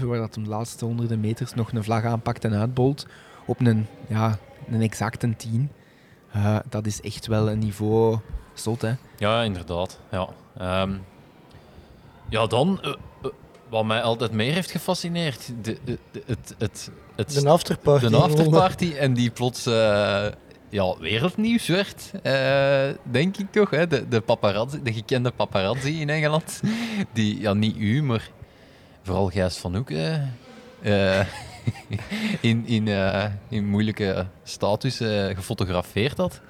[0.00, 3.06] 29.07, waar dat hem de laatste honderden meters nog een vlag aanpakt en uitbolt
[3.46, 5.70] op een, ja, een exacte 10.
[6.32, 8.18] Eh, dat is echt wel een niveau
[8.54, 8.92] zot, hè.
[9.18, 10.00] Ja, inderdaad.
[10.10, 10.28] Ja,
[10.58, 10.92] Ehm,
[12.28, 12.90] ja dan, eh,
[13.22, 13.30] eh,
[13.68, 18.06] wat mij altijd meer heeft gefascineerd, de, de, de- het, het, het, De afterparty.
[18.08, 20.26] de afterparty en die plots eh,
[20.74, 23.70] ja, wereldnieuws werd, eh, denk ik toch.
[23.70, 23.86] Hè?
[23.86, 26.60] De, de, paparazzi, de gekende paparazzi in Engeland,
[27.12, 28.30] die, ja, niet u, maar
[29.02, 30.36] vooral Gijs van Hoeken,
[30.82, 31.20] eh,
[32.40, 34.96] in, in, eh, in moeilijke status
[35.34, 36.40] gefotografeerd had.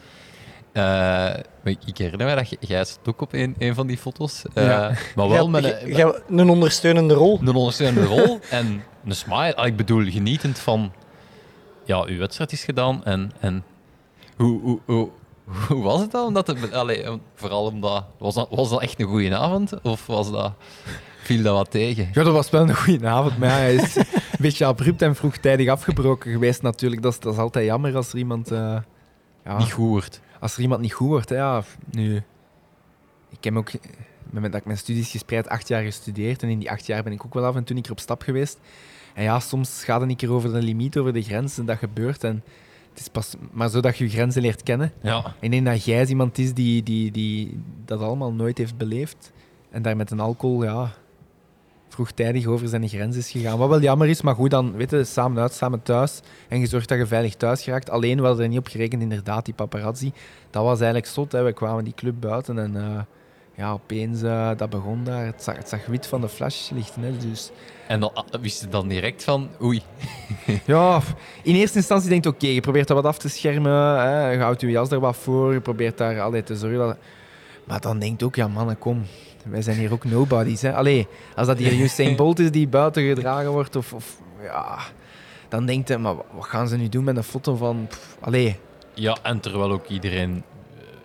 [1.64, 4.42] Ik, ik herinner me dat Gijs het ook op een, een van die foto's.
[4.54, 4.92] Ja.
[5.14, 7.38] Maar wel met een, een ondersteunende rol.
[7.40, 9.56] een ondersteunende rol en een smile.
[9.56, 10.92] Ah, ik bedoel, genietend van,
[11.84, 13.04] ja, uw wedstrijd is gedaan.
[13.04, 13.64] En, en
[14.36, 15.08] hoe, hoe, hoe,
[15.68, 16.26] hoe was het dan?
[16.26, 18.04] Omdat het, allee, om- vooral omdat...
[18.18, 19.80] Was dat, was dat echt een goede avond?
[19.82, 20.52] Of was dat,
[21.22, 22.08] viel dat wat tegen?
[22.12, 24.04] Ja, dat was wel een goede avond, maar hij is een
[24.38, 27.02] beetje abrupt en vroegtijdig afgebroken geweest natuurlijk.
[27.02, 28.50] Dat is, dat is altijd jammer als er iemand...
[28.50, 28.76] eh,
[29.44, 30.20] ja, Niet goed wordt.
[30.40, 32.22] als er iemand niet goed wordt, hè, ja, nu...
[33.30, 33.70] Ik heb ook,
[34.30, 36.42] met dat ik mijn studies gespreid, acht jaar gestudeerd.
[36.42, 38.00] En in die acht jaar ben ik ook wel af en toe een keer op
[38.00, 38.58] stap geweest.
[39.14, 41.78] En ja, soms gaat het een keer over de limiet, over de grens, en dat
[41.78, 42.24] gebeurt.
[42.24, 42.42] En
[42.94, 44.92] het is pas maar zo dat je je grenzen leert kennen.
[45.02, 49.32] Ja, Ik denk dat jij iemand is die, die, die dat allemaal nooit heeft beleefd.
[49.70, 50.92] En daar met een alcohol, ja,
[51.88, 53.58] vroegtijdig over zijn grens is gegaan.
[53.58, 56.20] Wat wel jammer is, maar goed, dan weet je, samen uit, samen thuis.
[56.48, 57.90] En je zorgt dat je veilig thuis geraakt.
[57.90, 60.12] Alleen, we hadden er niet op gerekend, inderdaad, die paparazzi.
[60.50, 61.42] Dat was eigenlijk zot, hè.
[61.42, 63.00] We kwamen die club buiten en eh,
[63.54, 65.24] ja, opeens, eh, dat begon daar.
[65.26, 67.16] Het zag, het zag wit van de flashlichten, hè.
[67.16, 67.50] Dus
[67.86, 69.48] en dan ah, wist je dan direct van...
[69.62, 69.82] Oei,
[70.66, 71.00] ja,
[71.42, 74.38] in eerste instantie denk je, oké, je probeert dat wat af te schermen, hè, je
[74.38, 76.96] houdt je jas er wat voor, je probeert daar altijd te zorgen dat...
[77.64, 79.02] Maar dan denk je ook, ja mannen, kom,
[79.44, 80.62] wij zijn hier ook nobodies.
[80.62, 80.74] Hè.
[80.74, 84.78] Allee, als dat hier Usain Bolt is die buiten gedragen wordt, of, of ja,
[85.48, 87.86] dan denk je, maar wat gaan ze nu doen met een foto van...
[87.88, 88.56] pff, allee,
[88.94, 90.44] Ja, en terwijl ook iedereen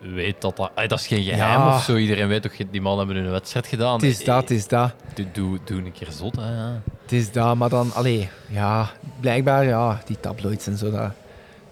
[0.02, 0.72] weet dat dat...
[0.76, 1.76] dat is geen geheim Ja.
[1.76, 1.96] of zo.
[1.96, 3.94] Iedereen weet toch, die mannen hebben hun wedstrijd gedaan.
[3.94, 4.94] het is dat, het is dat.
[5.14, 6.56] Doe, doe, doe een keer zot, hè.
[6.56, 6.82] ja.
[7.02, 8.90] Het is dat, maar dan, allee, ja,
[9.20, 10.92] blijkbaar, ja, die tabloids en zo.
[10.92, 11.12] Dat,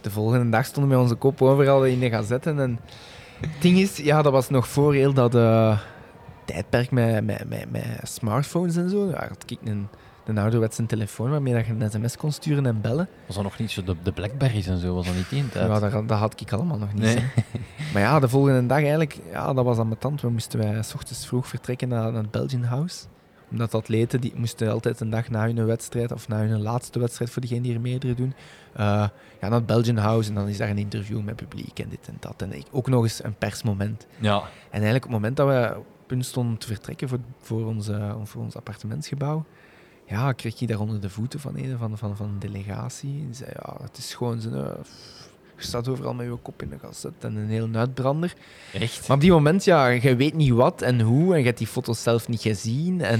[0.02, 2.60] de volgende dag stonden met onze kop overal in de gazetten.
[2.60, 2.80] En
[3.42, 5.80] het ding is, ja, dat was nog voor heel dat eh,
[6.46, 9.10] tijdperk met, met, met, met smartphones en zo.
[9.10, 9.88] Ja, had ik een,
[10.28, 13.08] een ouderwetse telefoon waarmee dat je een sms kon sturen en bellen.
[13.26, 14.94] Was dat nog niet zo de, de Blackberries en zo?
[14.94, 15.68] Was dat niet in tijd?
[15.68, 17.04] Ja, dat, dat had ik allemaal nog niet.
[17.04, 17.26] Nee.
[17.94, 20.22] Maar ja, de volgende dag eigenlijk, ja, dat was aan mijn tand.
[20.22, 23.06] We moesten wij s ochtends vroeg vertrekken naar, naar het Belgian House.
[23.52, 27.32] Omdat atleten die moesten altijd een dag na hun wedstrijd, of na hun laatste wedstrijd
[27.32, 28.34] voor degene die er meerdere doen,
[28.74, 29.10] eh, ja,
[29.40, 30.30] naar het Belgian House.
[30.30, 32.42] En dan is daar een interview met publiek en dit en dat.
[32.42, 34.08] En ook nog eens een persmoment.
[34.20, 34.38] Ja.
[34.70, 38.42] En eigenlijk op het moment dat we punt stonden te vertrekken voor, voor, onze, voor
[38.42, 39.46] ons appartementsgebouw,
[40.08, 43.10] ja, kreeg je daar onder de voeten van een van, van, van een delegatie.
[43.26, 44.54] Die zei, ja, het is gewoon zo'n...
[44.54, 44.72] eh,
[45.58, 48.34] je staat overal met je kop in de gazet en een heel uitbrander.
[48.74, 49.08] Echt?
[49.08, 51.68] Maar op die moment, ja, je weet niet wat en hoe en je hebt die
[51.68, 53.20] foto's zelf niet gezien en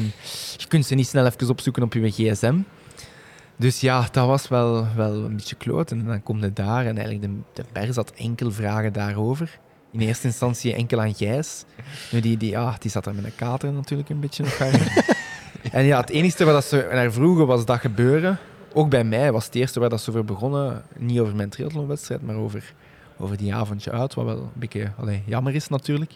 [0.58, 2.56] je kunt ze niet snel even opzoeken op je gsm.
[3.56, 6.00] Dus ja, dat was wel, wel een beetje kloten.
[6.00, 9.60] En dan kom je daar en eigenlijk de, de pers had enkel vragen daarover.
[9.92, 11.64] In eerste instantie enkel aan Gijs.
[12.12, 14.58] Nu, die, die, ja, die zat daar met een kater natuurlijk een beetje nog
[15.72, 18.38] En ja, het enige waar dat ze naar vroegen was dat gebeuren.
[18.74, 20.84] Ook bij mij was het eerste waar dat ze over begonnen.
[20.98, 22.74] Niet over mijn triathlonwedstrijd, maar over,
[23.18, 24.14] over die avondje uit.
[24.14, 26.12] Wat wel een beetje allee, jammer is natuurlijk.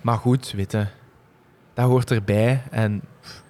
[0.00, 0.86] Maar goed, weet je,
[1.74, 2.62] dat hoort erbij.
[2.70, 3.02] En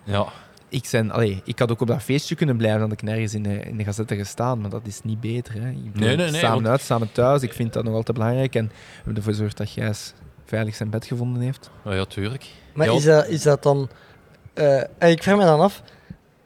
[0.04, 0.26] Ja.
[0.68, 3.42] ik, zijn, allee, ik had ook op dat feestje kunnen blijven, dat ik nergens in
[3.42, 4.60] de, in de gazette gestaan.
[4.60, 5.54] Maar dat is niet beter.
[5.54, 5.68] Hè.
[5.68, 7.42] Ik Nee, nee, nee, samen want- uit, samen thuis.
[7.42, 8.54] Ik vind dat nog altijd belangrijk.
[8.54, 10.14] En we hebben ervoor gezorgd dat Gijs
[10.44, 11.70] veilig zijn bed gevonden heeft.
[11.84, 12.46] Oh, ja, tuurlijk.
[12.74, 12.92] Maar Ja.
[12.92, 13.88] is, dat, is dat dan...
[14.58, 15.82] eh, en ik vraag me dan af,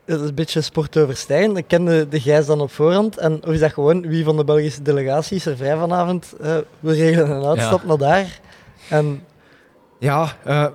[0.04, 1.56] het is een beetje sportoverstijgend.
[1.56, 3.18] Ik kende de Gijs dan op voorhand.
[3.18, 6.34] En of is dat gewoon wie van de Belgische delegatie is er vrij vanavond?
[6.40, 8.40] eh we regelen een uitstap naar daar.
[8.88, 9.22] En
[9.98, 10.66] Ja, eh,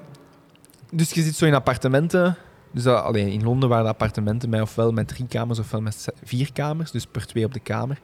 [0.92, 2.36] dus je zit zo in appartementen.
[2.72, 6.06] Dus dat, allee, in Londen waren de appartementen met ofwel met drie kamers ofwel met
[6.24, 8.00] vier kamers, dus per twee op de kamer.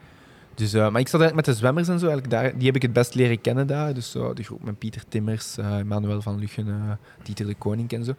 [0.54, 2.82] Dus, maar ik zat eigenlijk met de zwemmers en zo, eigenlijk daar, die heb ik
[2.82, 3.94] het best leren kennen daar.
[3.94, 6.74] Dus de groep met Pieter Timmers, Manuel van Luchen, eh,
[7.22, 8.10] Dieter de Koning en zo.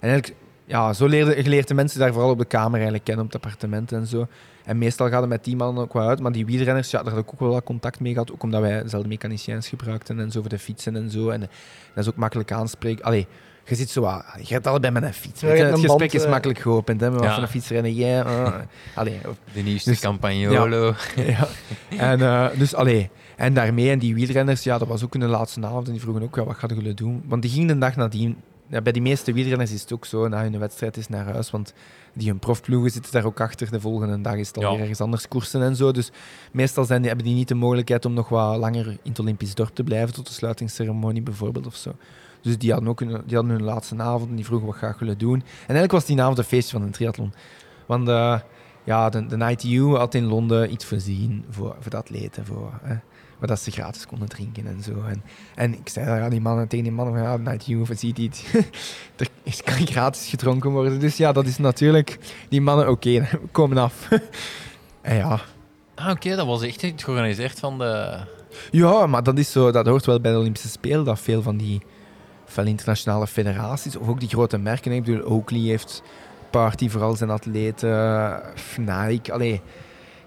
[0.00, 0.40] En eigenlijk,
[0.72, 3.32] ja, zo leerde, je leert de mensen daar vooral op de kamer eigenlijk kennen, op
[3.32, 4.26] het appartement en zo.
[4.64, 7.12] En meestal gaat het met die mannen ook wel uit, maar die wielrenners, ja, daar
[7.12, 10.30] had ik ook wel wat contact mee gehad, ook omdat wij dezelfde mechaniciëns gebruikten en
[10.30, 11.28] zo voor de fietsen en zo.
[11.28, 11.48] En eh,
[11.94, 13.04] dat is ook makkelijk aanspreken.
[13.04, 13.26] Allee,
[13.66, 15.40] je zit zo wat, je hebt allebei met een fiets.
[15.40, 16.30] Ja, Het een gesprek band, is eh.
[16.30, 17.34] makkelijk geopend, hè, maar Ja.
[17.34, 18.20] van een fiets rennen jij?
[18.22, 18.54] eh,
[18.94, 19.20] allee,
[19.52, 20.94] De nieuwste Dus- Campagnolo.
[21.16, 21.46] ja.
[21.98, 25.26] En, eh, dus, allee, en daarmee, en die wielrenners, ja, dat was ook in de
[25.26, 27.22] laatste avond, en die vroegen ook, ja, wat gaan jullie doen?
[27.26, 28.36] Want die gingen de dag nadien,
[28.72, 31.50] ja, bij die meeste wielrenners is het ook zo, na hun wedstrijd is naar huis,
[31.50, 31.72] want
[32.12, 34.64] die hun profploegen zitten daar ook achter, de volgende dag is het Ja.
[34.66, 36.10] alweer ergens anders koersen en zo, dus
[36.52, 39.54] meestal zijn die, hebben die niet de mogelijkheid om nog wat langer in het Olympisch
[39.54, 41.92] dorp te blijven, tot de sluitingsceremonie bijvoorbeeld, of zo.
[42.40, 44.94] Dus die hadden ook hun, die hadden hun laatste avond en die vroegen wat gaan
[44.98, 45.34] jullie doen.
[45.34, 47.32] En eigenlijk was die avond een feestje van een triathlon.
[47.86, 48.38] Want eh,
[48.84, 52.94] ja, de, de ITU had in Londen iets voorzien voor, voor de atleten, voor, hè,
[53.42, 55.02] waar dat ze gratis konden drinken en zo.
[55.08, 55.22] En,
[55.54, 58.44] en ik zei aan die mannen, tegen die mannen van ja, voorziet iets.
[59.16, 59.28] er
[59.64, 61.00] kan gratis gedronken worden.
[61.00, 62.18] Dus ja, dat is natuurlijk...
[62.48, 64.08] Die mannen, oké, komen af.
[65.00, 65.40] en ja...
[65.94, 68.18] Ah, oké, dat was echt georganiseerd van de...
[68.70, 71.56] Ja, maar dat, is zo, dat hoort wel bij de Olympische Spelen, dat veel van
[71.56, 71.82] die
[72.44, 76.02] veel internationale federaties, of ook die grote merken, ik bedoel, Oakley heeft
[76.50, 78.40] party voor al zijn atleten,
[78.78, 79.60] Nike, allee,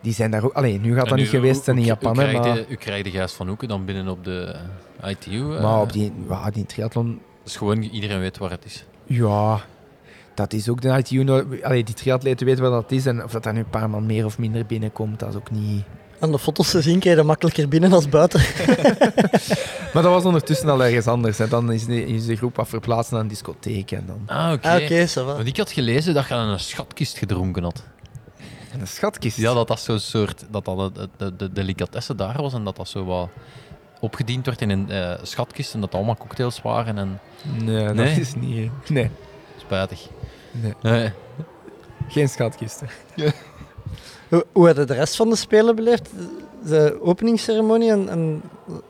[0.05, 0.61] die zijn daar ook...
[0.61, 3.03] Nu gaat En dat niet geweest zijn in Japan, u krijgt maar, de- U krijgt
[3.03, 4.55] de Gijs van Hoeken dan binnen op de
[5.01, 5.55] eh, ITU.
[5.55, 7.21] eh, maar op die, ja, die triathlon...
[7.43, 8.85] Dus gewoon iedereen weet waar het is.
[9.05, 9.61] Ja,
[10.33, 11.29] dat is ook de ITU.
[11.63, 13.05] Allee, die triatleten weten wat dat is.
[13.05, 15.51] En of dat daar nu een paar man meer of minder binnenkomt, dat is ook
[15.51, 15.83] niet...
[16.19, 18.41] Aan de foto's te zien krijg je makkelijker binnen als buiten.
[19.93, 21.37] Maar dat was ondertussen al ergens anders.
[21.37, 21.47] Hè.
[21.47, 23.91] Dan is de, is de groep wat verplaatst naar een discotheek.
[23.91, 24.67] En dan Ah, oké.
[24.67, 25.23] Ah, oké, ça va.
[25.23, 27.83] Want ik had gelezen dat je aan een schatkist gedronken had.
[28.76, 29.38] En een schatkist.
[29.38, 30.45] Ja, dat dat zo'n soort...
[30.51, 33.30] Dat dat de, de, de delicatesse daar was en dat dat zo wat
[33.99, 37.19] opgediend werd in een eh, schatkist en dat dat allemaal cocktails waren en...
[37.63, 38.19] Nee, dat Nee?
[38.19, 38.71] is niet...
[38.89, 39.09] Nee,
[39.57, 40.07] Spijtig.
[40.51, 40.73] Nee.
[40.82, 41.11] Nee.
[42.07, 42.88] geen schatkisten.
[44.30, 46.09] Hoe, hoe hadden de rest van de Spelen beleefd?
[46.65, 48.41] De openingsceremonie en, en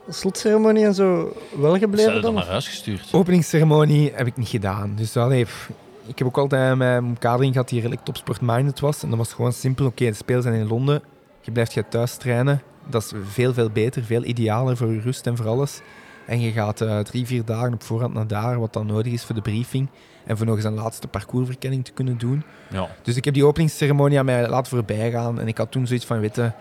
[0.10, 2.44] slotceremonie en zo wel Ze gebleven hebben dan dan?
[2.44, 3.10] naar huis gestuurd.
[3.12, 4.94] Openingsceremonie heb ik niet gedaan.
[4.96, 5.70] Dus allee, pff,
[6.08, 9.04] ik heb ook altijd mijn omkadering gehad die redelijk topsport-minded was.
[9.04, 9.86] En dat was gewoon simpel.
[9.86, 11.02] Oké, de spelen zijn in Londen.
[11.42, 12.62] Je blijft je thuis trainen.
[12.88, 14.04] Dat is veel, veel beter.
[14.04, 15.82] Veel idealer voor je rust en voor alles.
[16.26, 19.24] En je gaat eh, drie, vier dagen op voorhand naar daar, wat dan nodig is
[19.24, 19.90] voor de briefing.
[20.26, 22.44] En voor nog eens een laatste parcoursverkenning te kunnen doen.
[22.70, 22.88] Ja.
[23.02, 25.40] Dus ik heb die openingsceremonie aan mij laten voorbij gaan.
[25.40, 26.52] En ik had toen zoiets van, weet je,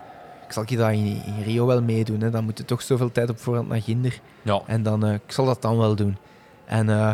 [0.45, 2.21] ik zal je dat in, in Rio wel meedoen.
[2.21, 2.29] Hè.
[2.29, 4.19] Dan moet je toch zoveel tijd op voorhand naar Ginder.
[4.41, 4.61] Ja.
[4.65, 6.17] En dan, eh, ik zal dat dan wel doen.
[6.65, 7.11] En eh,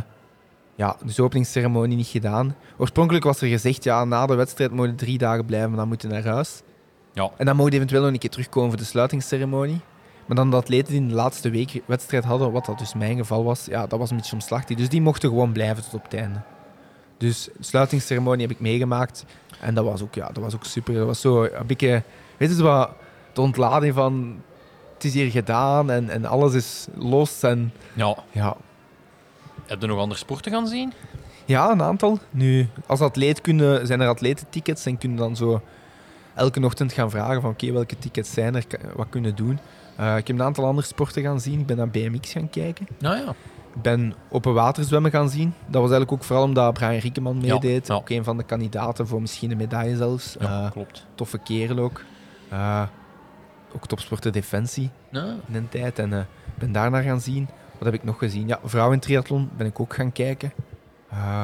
[0.82, 2.56] ja, dus de openingsceremonie niet gedaan.
[2.78, 6.10] Oorspronkelijk was er gezegd, ja, na de wedstrijd mogen drie dagen blijven, maar dan moeten
[6.10, 6.62] naar huis.
[7.14, 7.32] Ja.
[7.38, 9.80] En dan mogen eventueel nog een keer terugkomen voor de sluitingsceremonie.
[10.26, 13.18] Maar dan de atleten die in de laatste week wedstrijd hadden, wat dat dus mijn
[13.18, 14.78] geval was, ja, dat was een beetje omslachtig.
[14.78, 16.42] Dus die mochten gewoon blijven tot op het einde.
[17.18, 19.26] Dus de sluitingsceremonie heb ik meegemaakt.
[19.60, 20.94] En dat was ook, ja, dat was ook super.
[20.94, 22.04] Dat was zo een beetje,
[22.38, 22.90] weet je, wat
[23.34, 24.42] de ontlading van,
[24.94, 27.44] het is hier gedaan en, en alles is los.
[27.44, 28.16] En ja.
[28.32, 28.58] ja,
[29.72, 30.94] Heb je nog andere sporten gaan zien?
[31.46, 32.20] ja, een aantal.
[32.30, 35.62] Nu, als atleet kunnen, zijn er atletentickets en kunnen dan zo
[36.34, 38.66] elke ochtend gaan vragen van oké, welke tickets zijn er,
[38.96, 39.60] wat kunnen doen.
[39.96, 41.60] Eh, ik heb een aantal andere sporten gaan zien.
[41.60, 42.88] Ik ben naar BMX gaan kijken.
[43.00, 43.30] Nou ja.
[43.76, 45.54] Ik ben open waterzwemmen gaan zien.
[45.66, 47.88] Dat was eigenlijk ook vooral omdat Brian Riekeman meedeed.
[47.88, 47.94] ja.
[47.94, 50.36] Ook een van de kandidaten voor misschien een medaille zelfs.
[50.40, 51.06] Ja, Eh, klopt.
[51.16, 52.02] toffe kerel ook.
[52.50, 52.82] Eh,
[53.76, 54.90] ook topsporter defensie
[55.48, 56.00] in een tijd.
[56.00, 57.48] En ben daarnaar gaan zien.
[57.82, 58.48] Wat heb ik nog gezien?
[58.48, 60.54] Ja, vrouwen triathlon ben ik ook gaan kijken.
[61.10, 61.44] Eh,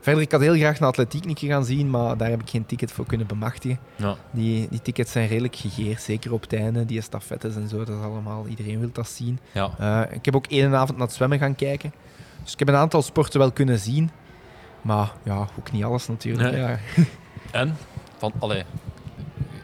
[0.00, 2.50] verder, ik had heel graag een atletiek een keer gaan zien, maar daar heb ik
[2.50, 3.78] geen ticket voor kunnen bemachtigen.
[3.96, 4.16] Ja.
[4.30, 6.84] Die, die tickets zijn redelijk gegeerd, zeker op het einde.
[6.84, 9.38] Die estafettes en zo, dat is allemaal, iedereen wil dat zien.
[9.52, 9.70] Ja.
[9.78, 11.92] Eh, ik heb ook één avond naar het zwemmen gaan kijken.
[12.42, 14.10] Dus ik heb een aantal sporten wel kunnen zien.
[14.82, 16.50] Maar ja, ook niet alles natuurlijk.
[16.50, 16.60] Nee.
[16.60, 16.78] Ja.
[17.50, 17.76] En?
[18.18, 18.64] Van, allee,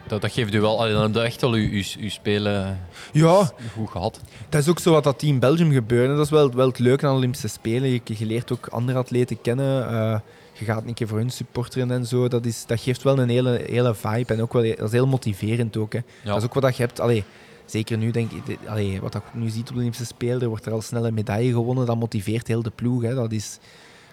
[0.09, 2.79] dat, dat geeft u wel, allee, dan heb je echt wel uw, uw, uw spelen
[3.11, 4.19] ja, goed gehad.
[4.49, 6.15] Dat is ook zo wat dat in Belgium gebeurde.
[6.15, 7.89] Dat is wel, wel het leuke aan de Olympische Spelen.
[7.89, 9.89] Je, je leert ook andere atleten kennen.
[9.89, 10.19] Eh,
[10.53, 12.27] je gaat een keer voor hun supporteren en zo.
[12.27, 14.33] Dat, is, dat geeft wel een hele, hele vibe.
[14.33, 15.93] En ook wel, dat is heel motiverend ook.
[15.93, 15.99] Hè.
[15.99, 16.29] Ja.
[16.29, 16.99] Dat is ook wat dat je hebt.
[16.99, 17.23] Allee,
[17.65, 18.57] zeker nu, denk ik.
[18.67, 20.41] Allee, wat ik nu ziet op de Olympische Spelen.
[20.41, 21.85] Er wordt er al snel een medaille gewonnen.
[21.85, 23.01] Dat motiveert heel de ploeg.
[23.01, 23.15] Hè.
[23.15, 23.57] Dat, is,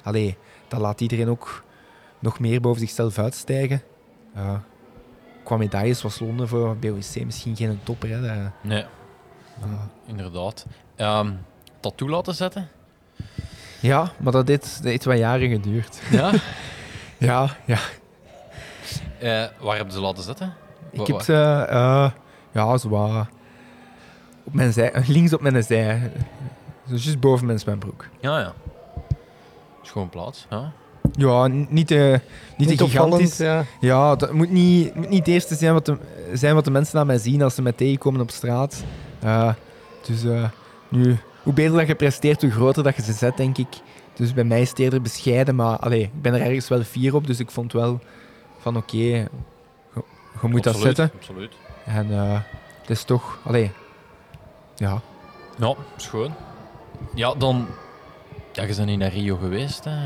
[0.03, 0.37] allee,
[0.69, 1.65] dat laat iedereen ook
[2.19, 3.83] nog meer boven zichzelf uitstijgen.
[4.35, 4.55] Eh,
[5.47, 8.09] qua medailles was Londen voor BOC misschien geen topper.
[8.09, 8.21] Hè.
[8.21, 8.85] Dat- Nee,
[9.63, 9.69] ah.
[10.07, 10.67] inderdaad.
[10.97, 11.33] Ehm
[11.81, 12.69] tattoo laten zetten?
[13.81, 16.01] Ja, maar dat heeft, dat heeft wat jaren geduurd.
[16.11, 16.31] Ja.
[17.19, 17.79] Ja, ja.
[19.19, 20.55] Eh, waar hebben ze laten zetten?
[20.91, 22.11] Ik heb ze, eh,
[22.53, 23.27] ja, zo wat
[24.45, 26.13] op mijn zij, links op mijn zij.
[26.85, 28.07] Juist boven mijn zwembroek.
[28.21, 28.53] Ja, ja.
[29.83, 30.47] Schoon plaats.
[30.51, 30.73] Ja.
[31.13, 32.21] Ja, niet te,
[32.57, 33.37] niet Niet gigantisch.
[33.37, 33.65] ja.
[33.81, 35.97] Ja, dat moet niet, moet niet het eerste zijn wat, de,
[36.33, 38.85] zijn wat de mensen aan mij zien als ze mij tegenkomen op straat.
[39.21, 39.53] Eh,
[40.07, 40.45] dus eh,
[40.89, 43.69] nu, hoe beter dat je presteert, hoe groter dat je ze zet, denk ik.
[44.15, 47.15] Dus bij mij is het eerder bescheiden, maar allee, ik ben er ergens wel fier
[47.15, 47.27] op.
[47.27, 48.01] Dus ik vond wel
[48.59, 49.29] van oké, je,
[50.43, 51.11] je moet dat zetten.
[51.15, 51.53] Absoluut.
[51.85, 52.41] En eh,
[52.81, 53.71] het is toch, allee,
[54.77, 55.01] ja.
[55.59, 56.35] Ja, schoon.
[57.15, 57.67] Ja, dan...
[58.53, 59.97] Ja, je bent niet naar Rio geweest, hè.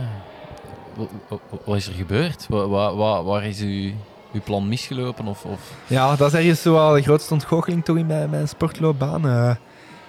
[1.64, 2.46] Wat, is er gebeurd?
[2.48, 3.90] Wa- wa- wa- waar is uw,
[4.32, 5.26] uw plan misgelopen?
[5.26, 5.72] Of, of...
[5.86, 9.28] Ja, dat is ergens zo wel de grootste ontgoocheling toch in mijn, mijn sportloopbaan.
[9.28, 9.54] Eh,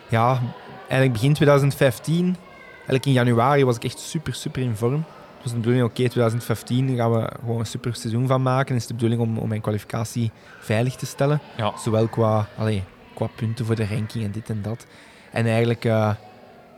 [0.10, 0.40] ja,
[0.80, 2.36] eigenlijk begin 2015,
[2.76, 5.04] eigenlijk in januari was ik echt super, super in vorm.
[5.34, 8.76] Het was de bedoeling, oké, 2015 daar gaan we gewoon een super seizoen van maken.
[8.76, 11.40] is de bedoeling om, om mijn kwalificatie veilig te stellen.
[11.58, 11.74] Ja.
[11.78, 12.84] Zowel qua, allee,
[13.14, 14.86] qua punten voor de ranking en dit en dat.
[15.32, 16.10] En eigenlijk, eh,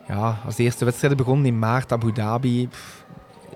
[0.08, 2.68] ja, als de eerste wedstrijden begonnen in maart, Abu Dhabi.
[2.68, 3.03] pff,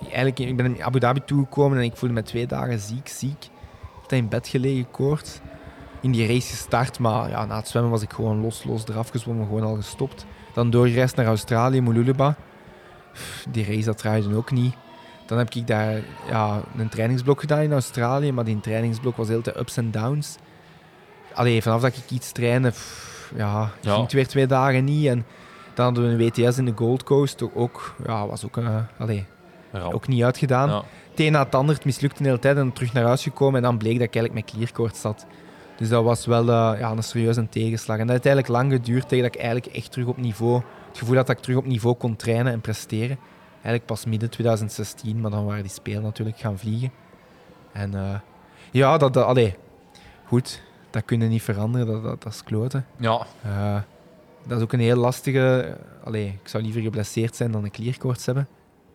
[0.01, 3.43] eigenlijk, ik ben in Abu Dhabi toegekomen en ik voelde me twee dagen ziek, ziek.
[4.03, 5.39] Ik heb in bed gelegen, koorts.
[6.01, 9.09] In die race gestart, maar ja, na het zwemmen was ik gewoon los, los eraf
[9.09, 10.25] gezwommen, gewoon al gestopt.
[10.53, 11.81] Dan doorgereisd naar Australië.
[13.13, 14.75] Pff, Die race, dat draaide ook niet.
[15.25, 19.41] Dan heb ik daar ja, een trainingsblok gedaan in Australië, maar die trainingsblok was heel
[19.41, 20.35] te ups en downs.
[21.33, 23.91] allee, vanaf dat ik iets trainde, pff, ja, Ja.
[23.91, 25.05] ging het weer twee dagen niet.
[25.07, 25.25] En
[25.73, 29.25] dan hadden we een WTS in de Gold Coast, ook, ja, was ook, eh, allee,
[29.71, 29.93] Ramp.
[29.93, 30.69] ook niet uitgedaan.
[30.69, 30.83] Ja.
[31.09, 33.55] Het een na het ander, het mislukte de hele tijd en terug naar huis gekomen.
[33.55, 35.25] En dan bleek dat ik eigenlijk met klierkoorts zat.
[35.77, 37.97] Dus dat was wel eh, ja, een serieuze tegenslag.
[37.97, 40.61] En dat heeft eigenlijk lang geduurd tegen dat ik eigenlijk echt terug op niveau...
[40.87, 43.17] Het gevoel had dat ik terug op niveau kon trainen en presteren.
[43.53, 46.91] Eigenlijk pas midden 2016, maar dan waren die spelen natuurlijk gaan vliegen.
[47.71, 48.19] En eh,
[48.71, 49.55] ja, dat, dat, allee,
[50.25, 52.85] goed, dat kun je niet veranderen, dat, dat, dat is kloten.
[52.99, 53.79] Ja, Eh,
[54.47, 55.77] dat is ook een heel lastige.
[56.03, 58.47] Allee, ik zou liever geblesseerd zijn dan een klierkoorts hebben.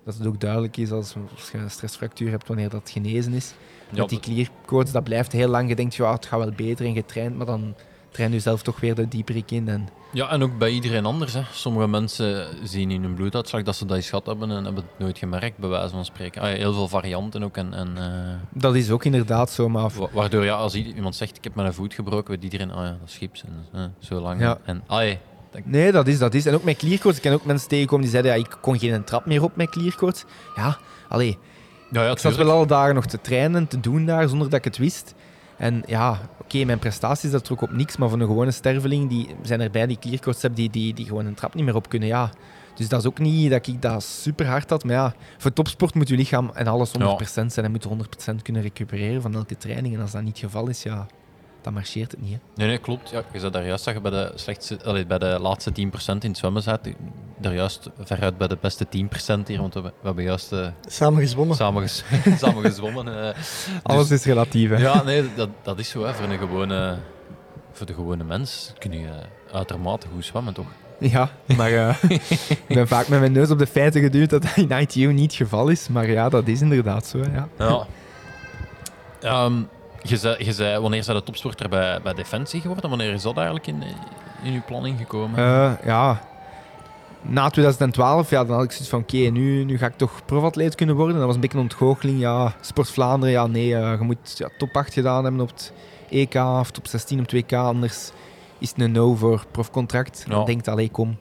[0.04, 1.14] Dat het ook duidelijk is als,
[1.52, 3.54] je een stressfractuur hebt wanneer dat genezen is.
[3.90, 5.68] ja, dat die klierkoorts, dat blijft heel lang.
[5.68, 7.74] Je denkt, ja, het gaat wel beter en getraind, maar dan
[8.10, 9.68] train je zelf toch weer de dieperik in.
[9.68, 11.32] En, Ja, en ook bij iedereen anders.
[11.32, 11.40] Hè.
[11.52, 14.98] Sommige mensen zien in hun bloeduitslag dat ze dat eens gehad hebben en hebben het
[14.98, 16.42] nooit gemerkt, bij wijze van spreken.
[16.42, 17.56] Ah, ja, heel veel varianten ook.
[17.56, 21.36] En, en, eh, dat is ook inderdaad zo, maar wa- waardoor, ja, als iemand zegt,
[21.36, 23.44] ik heb mijn voet gebroken, weet iedereen, ah ja, dat is gips.
[23.44, 24.40] En, eh, zo lang.
[24.40, 24.58] Ja.
[24.64, 25.16] En, ah, ja,
[25.64, 26.46] Nee, dat is, dat is.
[26.46, 27.16] En ook met klierkoorts.
[27.16, 29.70] Ik ken ook mensen tegenkomen die zeiden, ja, ik kon geen trap meer op met
[29.70, 30.24] klierkoorts.
[30.56, 30.78] Ja,
[31.08, 31.38] allee,
[31.90, 34.50] ja, ja ik zat wel alle dagen nog te trainen en te doen daar, zonder
[34.50, 35.14] dat ik het wist.
[35.56, 37.96] En ja, oké, mijn prestaties, dat trok op niks.
[37.96, 41.26] Maar voor een gewone sterveling, die zijn erbij die klierkoorts hebben, die, die, die gewoon
[41.26, 42.30] een trap niet meer op kunnen, ja.
[42.74, 44.84] Dus dat is ook niet dat ik dat super hard had.
[44.84, 46.92] Maar ja, voor topsport moet je lichaam en alles 100%
[47.24, 47.50] zijn.
[47.64, 47.88] En moet
[48.30, 49.94] 100% kunnen recupereren van elke training.
[49.94, 51.06] En als dat niet het geval is, ja,
[51.62, 52.32] dan marcheert het niet.
[52.32, 52.38] Hè.
[52.54, 53.10] Nee, nee, klopt.
[53.10, 55.74] Ja, je zei daar juist dat je bij de, slechtste, allee, bij de laatste 10%
[55.74, 56.80] in het zwemmen zat.
[57.38, 58.88] Daar juist veruit bij de beste 10%
[59.46, 61.56] hier, want we, we hebben juist eh, Samen gezwommen.
[61.56, 62.04] samen, ges-
[62.40, 63.06] samen gezwommen.
[63.28, 63.34] eh.
[63.82, 64.76] Alles Dus- is relatief, hè.
[64.76, 66.04] Ja, nee, dat, dat is zo.
[66.04, 66.14] Hè.
[66.14, 66.96] Voor, een gewone,
[67.72, 69.08] voor de gewone mens kun je
[69.52, 70.66] uitermate goed zwemmen, toch?
[70.98, 71.94] Ja, maar eh,
[72.66, 75.22] ik ben vaak met mijn neus op de feiten geduwd dat dat in ITU niet
[75.30, 75.88] het geval is.
[75.88, 77.18] Maar ja, dat is inderdaad zo.
[77.18, 77.48] hè, Ja.
[77.58, 77.86] Ja.
[79.20, 79.52] Ehm,
[80.02, 82.90] je, zei, je zei, wanneer zijn de topsporter bij, bij Defensie geworden?
[82.90, 83.82] Wanneer is dat eigenlijk in,
[84.42, 85.38] in uw planning gekomen?
[85.38, 86.20] Eh, ja,
[87.22, 90.74] na 2012 ja, dan had ik zoiets van oké, nu, nu ga ik toch profatleet
[90.74, 91.16] kunnen worden.
[91.16, 92.20] Dat was een beetje een ontgoocheling.
[92.20, 95.72] Ja, Sport Vlaanderen, ja nee, eh, je moet ja, top 8 gedaan hebben op het
[96.08, 97.52] EK of top 16 op het WK.
[97.52, 98.10] Anders
[98.58, 100.24] is het een no voor profcontract.
[100.26, 100.34] Ja.
[100.34, 101.18] Dan denkt allee, kom.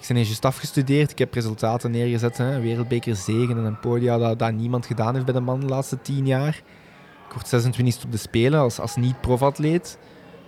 [0.00, 1.10] Ik ben juist afgestudeerd.
[1.10, 2.36] Ik heb resultaten neergezet.
[2.36, 2.60] Hè.
[2.60, 6.00] Wereldbeker zegen en een podia dat, dat niemand gedaan heeft bij de man de laatste
[6.02, 6.62] 10 jaar.
[7.36, 9.98] Ik word 26 op de Spelen als, als niet-profatleet.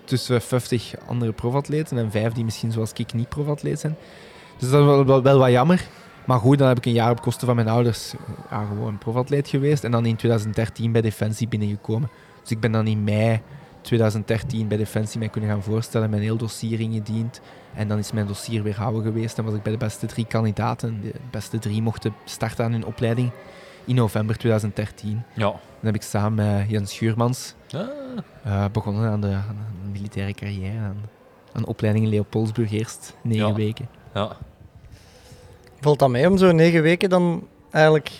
[0.04, 3.96] Tussen 50 andere profatleten en vijf die misschien zoals ik niet profatleet zijn.
[4.58, 5.88] Dus dat is wel, wel, wat jammer.
[6.26, 8.14] Maar goed, dan heb ik een jaar op kosten van mijn ouders
[8.50, 9.84] ja, gewoon profatleet geweest.
[9.84, 12.10] En dan in 2013 bij Defensie binnengekomen.
[12.40, 13.40] Dus ik ben dan in mei
[13.80, 16.10] 2013 bij Defensie mij kunnen gaan voorstellen.
[16.10, 17.40] Mijn heel dossier ingediend.
[17.74, 19.38] En dan is mijn dossier weer houden geweest.
[19.38, 21.00] En was ik bij de beste drie kandidaten.
[21.00, 23.30] De beste drie mochten starten aan hun opleiding
[23.88, 25.22] in november 2013.
[25.34, 25.44] ja.
[25.80, 27.80] Dan heb ik samen met Jens Schuurmans Ah,
[28.44, 30.78] eh, begonnen aan de, aan de militaire carrière.
[30.78, 30.96] Aan,
[31.52, 33.54] aan opleiding in Leopoldsburg eerst, negen Ja.
[33.54, 33.88] weken.
[34.14, 34.36] ja.
[35.80, 38.10] Valt dat mee om zo negen weken dan eigenlijk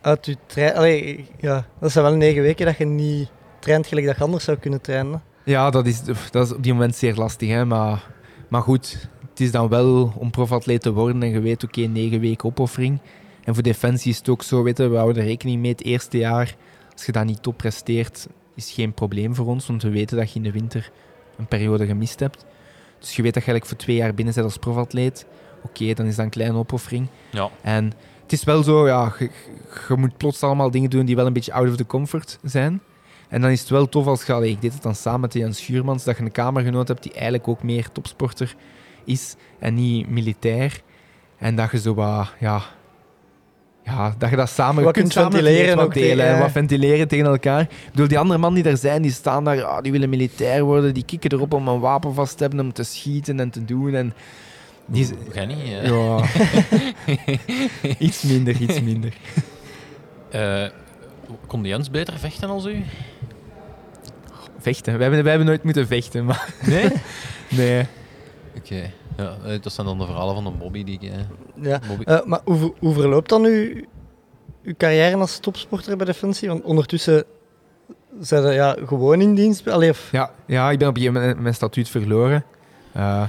[0.00, 0.74] uit je trein...
[0.74, 4.44] Allee, ja, dat zijn wel negen weken dat je niet traint gelijk dat je anders
[4.44, 5.22] zou kunnen trainen.
[5.44, 7.48] Ja, dat is, dat is op die moment zeer lastig.
[7.48, 7.64] Hè?
[7.64, 8.06] Maar,
[8.48, 12.20] maar goed, het is dan wel om profatleet te worden en je weet, oké, negen
[12.20, 12.98] weken opoffering.
[13.44, 16.18] En voor Defensie is het ook zo, weten, we houden er rekening mee het eerste
[16.18, 16.56] jaar.
[16.92, 20.30] Als je dat niet top presteert, is geen probleem voor ons, want we weten dat
[20.30, 20.90] je in de winter
[21.38, 22.44] een periode gemist hebt.
[22.98, 25.26] Dus je weet dat je eigenlijk voor twee jaar binnen bent als profatleet.
[25.62, 27.08] Oké, dan is dat een kleine opoffering.
[27.30, 27.50] Ja.
[27.62, 27.92] En
[28.22, 29.30] het is wel zo, ja, je,
[29.88, 32.80] je moet plots allemaal dingen doen die wel een beetje out of the comfort zijn.
[33.28, 35.32] En dan is het wel tof als je, allee, ik deed het dan samen met
[35.32, 38.54] Jan Schuurmans, dat je een kamergenoot hebt die eigenlijk ook meer topsporter
[39.04, 40.82] is en niet militair.
[41.38, 42.62] En dat je zo wat, ja,
[43.84, 47.26] ja dat je dat samen Wat kunt ventileren wat ook delen, tegen- wat ventileren tegen
[47.26, 47.60] elkaar.
[47.60, 50.62] Ik bedoel, die andere mannen die er zijn, die staan daar, ah, die willen militair
[50.64, 53.64] worden, die kikken erop om een wapen vast te hebben, om te schieten en te
[53.64, 53.94] doen.
[53.94, 54.14] En
[54.86, 55.06] die,
[55.46, 55.58] niet?
[55.82, 55.88] eh?
[55.88, 56.24] ja,
[58.06, 59.12] iets minder, iets minder.
[60.30, 60.64] Eh,
[61.46, 62.84] kon Jens beter vechten als u?
[64.58, 64.92] Vechten.
[64.92, 66.54] Wij hebben, wij hebben nooit moeten vechten, maar...
[66.66, 66.88] Nee?
[67.48, 67.86] Nee.
[68.56, 68.90] Oké.
[69.16, 71.16] Ja, eh, dat zijn dan de verhalen van de Bobby die eh,
[71.62, 71.80] Ja.
[71.88, 72.02] Bobby...
[72.04, 73.74] Eh, maar hoe, hoe verloopt dan uw,
[74.62, 76.48] uw carrière als topsporter bij Defensie?
[76.48, 77.24] Want ondertussen
[78.20, 79.68] zijn ze ja, gewoon in dienst.
[79.68, 82.44] Allee, of, Ja, ja, ik ben op een gegeven moment mijn statuut verloren.
[82.92, 83.22] Eh,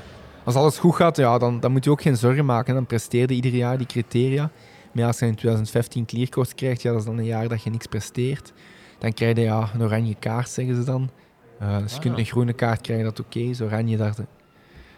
[0.43, 2.73] als alles goed gaat, ja, dan, dan moet je ook geen zorgen maken.
[2.73, 4.41] Dan presteerde ieder jaar die criteria.
[4.91, 7.63] Maar ja, als je in 2015 clearcourse krijgt, ja, dat is dan een jaar dat
[7.63, 8.53] je niks presteert.
[8.99, 11.09] Dan krijg je ja, een oranje kaart, zeggen ze dan.
[11.59, 12.19] Eh, dus je Ah, kunt ja.
[12.19, 13.61] een groene kaart krijgen, dat oké is.
[13.61, 14.19] Oranje, dat,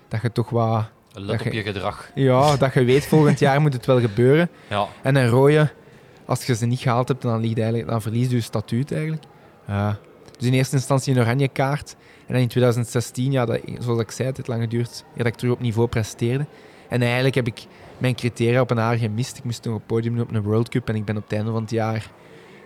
[0.07, 0.85] dat je toch wat...
[1.13, 2.11] Let op je- je gedrag.
[2.15, 4.49] Ja, dat je weet, volgend jaar moet het wel gebeuren.
[4.69, 4.87] Ja.
[5.01, 5.69] En een rode,
[6.25, 9.23] als je ze niet gehaald hebt, dan, ligt eigenlijk, dan verlies je je statuut eigenlijk.
[9.65, 9.93] Eh,
[10.37, 11.95] dus in eerste instantie een oranje kaart.
[12.27, 15.35] En dan in 2016, ja, dat, zoals ik zei, het heeft lang geduurd dat ik
[15.35, 16.45] terug op niveau presteerde.
[16.89, 17.65] En eigenlijk heb ik
[17.97, 19.37] mijn criteria op een haar gemist.
[19.37, 21.23] Ik moest nog op het podium doen op een World Cup en ik ben op
[21.23, 22.11] het einde van het jaar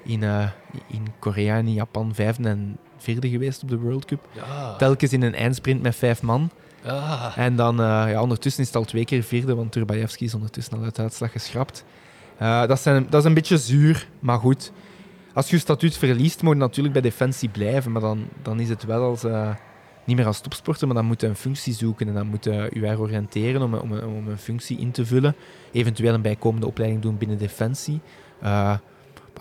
[0.03, 0.47] in, eh,
[0.87, 4.27] in Korea en in Japan vijfde en vierde geweest op de World Cup.
[4.31, 4.75] Ja.
[4.75, 6.49] Telkens in een eindsprint met vijf man.
[6.85, 7.37] Ah.
[7.37, 10.77] En dan, eh, ja, ondertussen is het al twee keer vierde, want Turbayevski is ondertussen
[10.77, 11.83] al uit de uitslag geschrapt.
[12.37, 14.71] Eh, dat, zijn, dat is een beetje zuur, maar goed.
[15.33, 17.91] Als je statuut verliest, moet je natuurlijk bij Defensie blijven.
[17.91, 19.49] Maar dan, dan is het wel als, eh,
[20.05, 22.07] niet meer als topsporter, maar dan moet je een functie zoeken.
[22.07, 25.35] En dan moet je je weer oriënteren om, om, om een functie in te vullen.
[25.71, 28.01] Eventueel een bijkomende opleiding doen binnen Defensie.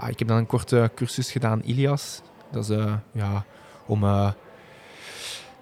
[0.09, 2.23] Ik heb dan een korte cursus gedaan, Ilias.
[2.53, 2.77] Dat is
[3.13, 3.45] ja,
[3.87, 4.05] om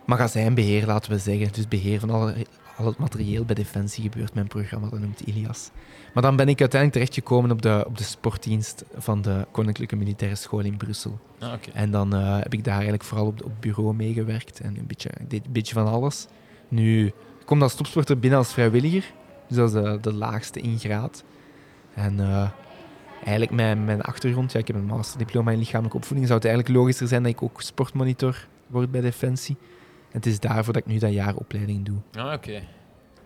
[0.09, 1.53] magazijnbeheer, laten we zeggen.
[1.53, 2.33] Dus beheer van al,
[2.77, 5.71] al het materieel bij Defensie gebeurt mijn programma, dat noemt Ilias.
[6.15, 10.37] Maar dan ben ik uiteindelijk terechtgekomen op de, op de sportdienst van de Koninklijke Militaire
[10.37, 11.19] School in Brussel.
[11.39, 11.53] Ah.
[11.73, 15.11] En dan eh, heb ik daar eigenlijk vooral op, op bureau meegewerkt en een beetje,
[15.21, 16.27] ik deed een beetje van alles.
[16.69, 19.05] Nu, ik kom als topsporter binnen als vrijwilliger,
[19.49, 21.25] dus dat is de, de laagste in graad.
[21.95, 22.51] En eh,
[23.21, 26.79] eigenlijk mijn, mijn achtergrond, ja, ik heb een masterdiploma in lichamelijke opvoeding, zou het eigenlijk
[26.79, 29.57] logischer zijn dat ik ook sportmonitor word bij Defensie.
[30.11, 31.97] Het is daarvoor dat ik nu dat jaar opleiding doe.
[32.13, 32.63] Ah, oké.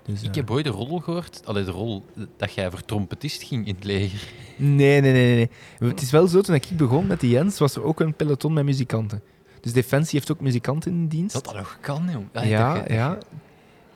[0.02, 2.04] Dus, Ik eh, heb ooit de rol gehoord, allee, de rol
[2.36, 4.28] dat jij voor trompetist ging in het leger.
[4.56, 5.90] Nee, nee, nee, nee.
[5.90, 8.52] Het is wel zo, toen ik begon met de Jens, was er ook een peloton
[8.52, 9.22] met muzikanten.
[9.60, 11.34] Dus Defensie heeft ook muzikanten in dienst.
[11.34, 12.26] Dat dat nog kan, jong.
[12.32, 13.18] Ah, ja, ja,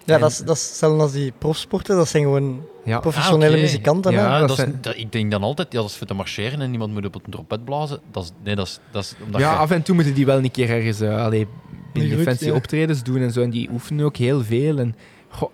[0.06, 1.96] Ja, En- dat is, dat is hetzelfde als die profsporten.
[1.96, 2.98] Dat zijn gewoon ja.
[3.00, 3.60] professionele Ah, oké.
[3.60, 4.12] muzikanten.
[4.12, 6.72] Ja, Ja, dat is, ik denk dan altijd, ja, dat is voor te marcheren en
[6.72, 8.00] iemand moet op een trompet blazen.
[8.12, 10.26] Dat is, nee, dat is, dat is omdat ja, je- af en toe moeten die
[10.26, 11.46] wel een keer ergens uh, allee,
[11.94, 12.54] groet, Defensie ja.
[12.54, 13.42] optredens doen en zo.
[13.42, 14.78] En die oefenen ook heel veel.
[14.78, 14.96] En,
[15.28, 15.50] goh,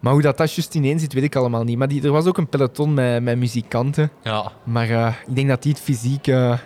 [0.00, 1.78] maar hoe dat, dat juist ineen zit, weet ik allemaal niet.
[1.78, 4.10] Maar die, er was ook een peloton met, met muzikanten.
[4.22, 6.58] Ja, Maar eh, ik denk dat die het fysiek eh,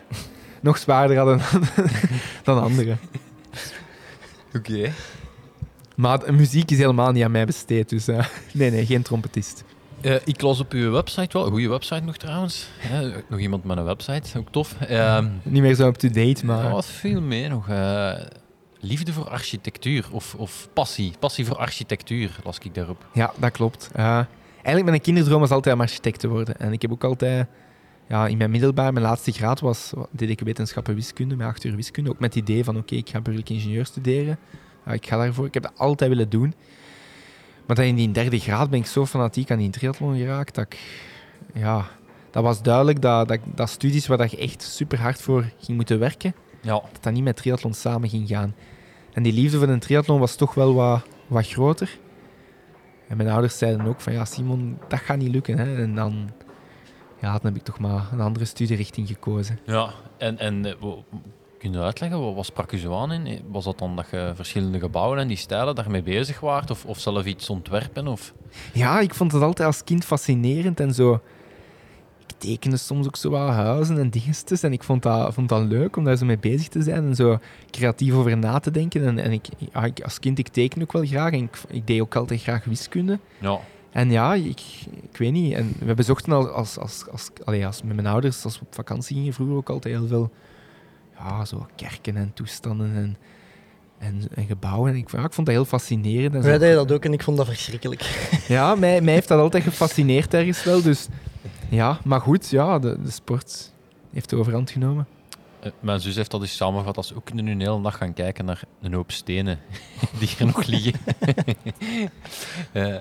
[0.61, 1.41] nog zwaarder hadden
[2.45, 2.99] dan anderen.
[4.57, 4.93] oké.
[5.95, 7.88] Maar muziek is helemaal niet aan mij besteed.
[7.88, 9.64] Dus eh, nee, nee, geen trompetist.
[10.01, 12.68] Eh, ik las op uw website wel, een goede website nog trouwens.
[13.28, 14.74] Nog iemand met een website, ook tof.
[14.80, 16.70] Ehm Niet meer zo up-to-date, maar...
[16.70, 17.68] Was veel meer nog.
[17.68, 18.12] eh,
[18.80, 21.12] liefde voor architectuur of, of passie.
[21.18, 23.07] Passie voor architectuur las ik daarop.
[23.12, 23.90] Ja, dat klopt.
[23.95, 26.57] Eigenlijk mijn kinderdroom was altijd om architect te worden.
[26.59, 27.47] En ik heb ook altijd...
[28.09, 31.76] Ja, in mijn middelbaar, mijn laatste graad was, deed ik wetenschappen wiskunde, met acht uur
[31.76, 32.11] wiskunde.
[32.11, 34.38] Ook met het idee van, oké, ik ga burgerlijk ingenieur studeren.
[34.87, 35.47] Ja, ik ga daarvoor.
[35.47, 36.55] Ik heb dat altijd willen doen.
[37.66, 40.64] Maar dan in die derde graad ben ik zo fanatiek aan die triathlon geraakt, dat
[40.64, 40.78] ik...
[41.55, 41.87] Ja,
[42.30, 45.76] dat was duidelijk dat, dat, dat studies waar dat je echt super hard voor ging
[45.76, 48.55] moeten werken, Ja, dat dat niet met triathlon samen ging gaan.
[49.12, 51.99] En die liefde voor een triathlon was toch wel wat, wat groter.
[53.09, 55.59] En mijn ouders zeiden ook van, ja Simon, dat gaat niet lukken.
[55.59, 55.82] Hè.
[55.82, 56.30] En dan,
[57.20, 59.59] ja, dan heb ik toch maar een andere studierichting gekozen.
[59.66, 59.91] ja.
[60.18, 60.72] En, en eh,
[61.65, 63.41] kun je uitleggen, wat, wat sprak je zo aan in?
[63.51, 66.71] Was dat dan dat je verschillende gebouwen en die stijlen daar mee bezig waart?
[66.71, 68.07] Of, of zelf iets ontwerpen?
[68.07, 68.35] Of...
[68.73, 71.21] Ja, ik vond het altijd als kind fascinerend en zo.
[72.27, 74.62] Ik tekende soms ook zo huizen en dingetjes.
[74.62, 77.15] En ik vond dat, vond dat leuk om daar zo mee bezig te zijn en
[77.15, 77.39] zo
[77.71, 79.07] creatief over na te denken.
[79.07, 81.87] En, en ik, ja, ik, als kind, ik teken ook wel graag en ik, ik
[81.87, 83.19] deed ook altijd graag wiskunde.
[83.39, 83.59] Ja,
[83.91, 84.61] En ja, ik,
[85.11, 85.55] ik weet niet.
[85.55, 88.75] En we bezochten al als, als, als, allee, als met mijn ouders, als we op
[88.75, 90.31] vakantie gingen, vroeger ook altijd heel veel
[91.19, 93.17] ja, zo kerken en toestanden en,
[93.99, 94.93] en, en gebouwen.
[94.93, 96.35] En ik, ja, ik vond dat heel fascinerend.
[96.35, 96.43] En.
[96.43, 98.03] Wij deden dat ook en ik vond dat verschrikkelijk.
[98.49, 100.83] Ja, mij, mij heeft dat altijd gefascineerd ergens wel.
[100.83, 101.09] Dus
[101.69, 103.73] ja, maar goed, ja, de, de sport
[104.12, 105.07] heeft de overhand genomen.
[105.61, 108.12] Eh, Mijn zus heeft dat eens samengevat als ook kunnen nu een hele dag gaan
[108.12, 109.59] kijken naar een hoop stenen
[110.19, 110.95] die er nog liggen.
[112.73, 112.97] Eh,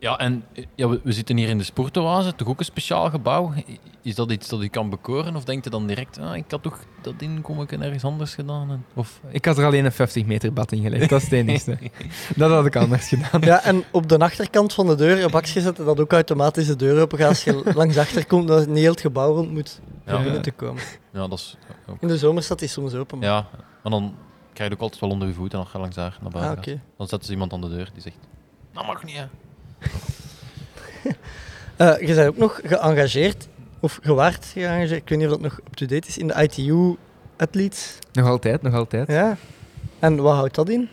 [0.00, 0.44] ja, en
[0.74, 3.52] ja, we, we zitten hier in de sportoase, toch ook een speciaal gebouw.
[4.02, 5.36] Is dat iets dat u kan bekoren?
[5.36, 8.70] Of denkt u dan direct, ah, ik had toch dat inkomen ergens anders gedaan?
[8.70, 11.32] En- Of, Ik had er alleen een 50 meter bad in gelegd, dat is het
[11.32, 11.78] enigste.
[12.36, 13.40] dat had ik anders gedaan.
[13.40, 16.76] Ja, en op de achterkant van de deur een bakje zetten dat ook automatisch de
[16.76, 19.80] deur open gaat als je langs achter komt, dat niet heel het gebouw rond moet
[20.06, 20.22] om Ja.
[20.22, 20.82] binnen te komen.
[21.12, 21.56] ja, dat is
[21.88, 21.96] ook...
[22.00, 23.18] In de zomer staat die soms open.
[23.18, 23.46] maar- Ja,
[23.82, 24.14] maar dan
[24.52, 26.72] krijg je ook altijd wel onder je voeten als je langs daar naar Ah, buiten
[26.72, 26.82] gaat.
[26.96, 28.16] Dan zetten ze iemand aan de deur die zegt,
[28.72, 29.24] dat mag niet, hè.
[31.76, 33.48] Eh, je bent ook nog geëngageerd,
[33.80, 36.96] of gewaard geëngageerd, ik weet niet of dat nog up-to-date is, in de ITU
[37.36, 37.98] Athletes.
[38.12, 39.08] Nog altijd, nog altijd.
[39.08, 39.36] Ja.
[39.98, 40.88] En wat houdt dat in?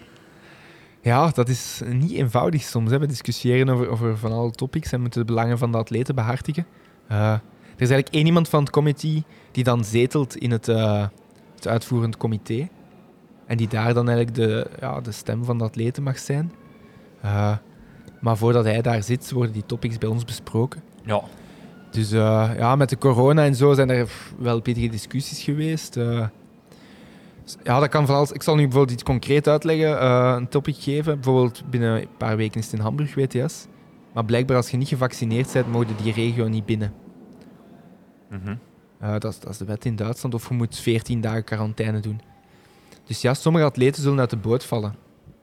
[1.02, 2.92] Ja, dat is niet eenvoudig soms.
[2.92, 3.00] Hè.
[3.00, 6.66] We discussiëren over, over van alle topics en moeten de belangen van de atleten behartigen.
[7.08, 7.42] Eh, er
[7.84, 11.08] is eigenlijk één iemand van het comité die dan zetelt in het, eh,
[11.56, 12.68] het uitvoerend comité.
[13.46, 16.52] En die daar dan eigenlijk de, ja, de stem van de atleten mag zijn.
[18.28, 20.84] Maar voordat hij daar zit, worden die topics bij ons besproken.
[21.04, 21.22] Ja,
[21.92, 24.10] Dus eh, ja, met de corona en zo zijn er
[24.40, 25.98] wel pittige discussies geweest.
[25.98, 26.28] Eh,
[27.64, 28.32] Ja, dat kan van alles.
[28.32, 31.14] Ik zal nu bijvoorbeeld iets concreet uitleggen, eh, een topic geven.
[31.14, 33.68] Bijvoorbeeld binnen een paar weken is het in Hamburg, WTS.
[34.14, 36.94] Maar blijkbaar als je niet gevaccineerd bent, mogen die regio niet binnen.
[38.30, 38.56] Mhm.
[39.00, 40.34] Dat, is, dat is de wet in Duitsland.
[40.34, 42.22] Of je moet 14 dagen quarantaine doen.
[43.06, 44.96] Dus ja, sommige atleten zullen uit de boot vallen.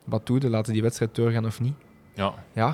[0.04, 0.50] Wat doe je?
[0.50, 1.74] Laten die wedstrijd doorgaan of niet?
[2.14, 2.34] Ja.
[2.52, 2.66] Ja.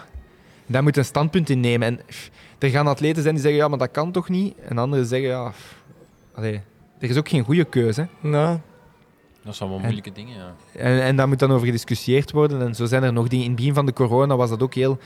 [0.66, 1.86] En daar moet je een standpunt in nemen.
[1.88, 4.54] En pff, er gaan atleten zijn die zeggen, ja, maar dat kan toch niet?
[4.68, 5.48] En anderen zeggen, ja...
[5.48, 5.76] pff,
[6.34, 6.60] allee,
[6.98, 8.08] er is ook geen goede keuze.
[8.20, 8.58] Nou,
[9.44, 10.54] Dat zijn wel En- moeilijke dingen, ja.
[10.72, 12.60] En, en daar moet dan over gediscussieerd worden.
[12.62, 13.44] En zo zijn er nog dingen.
[13.44, 14.98] In het begin van de corona was dat ook heel...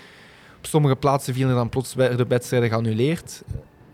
[0.59, 3.43] Op sommige plaatsen vielen dan plots de wedstrijden geannuleerd.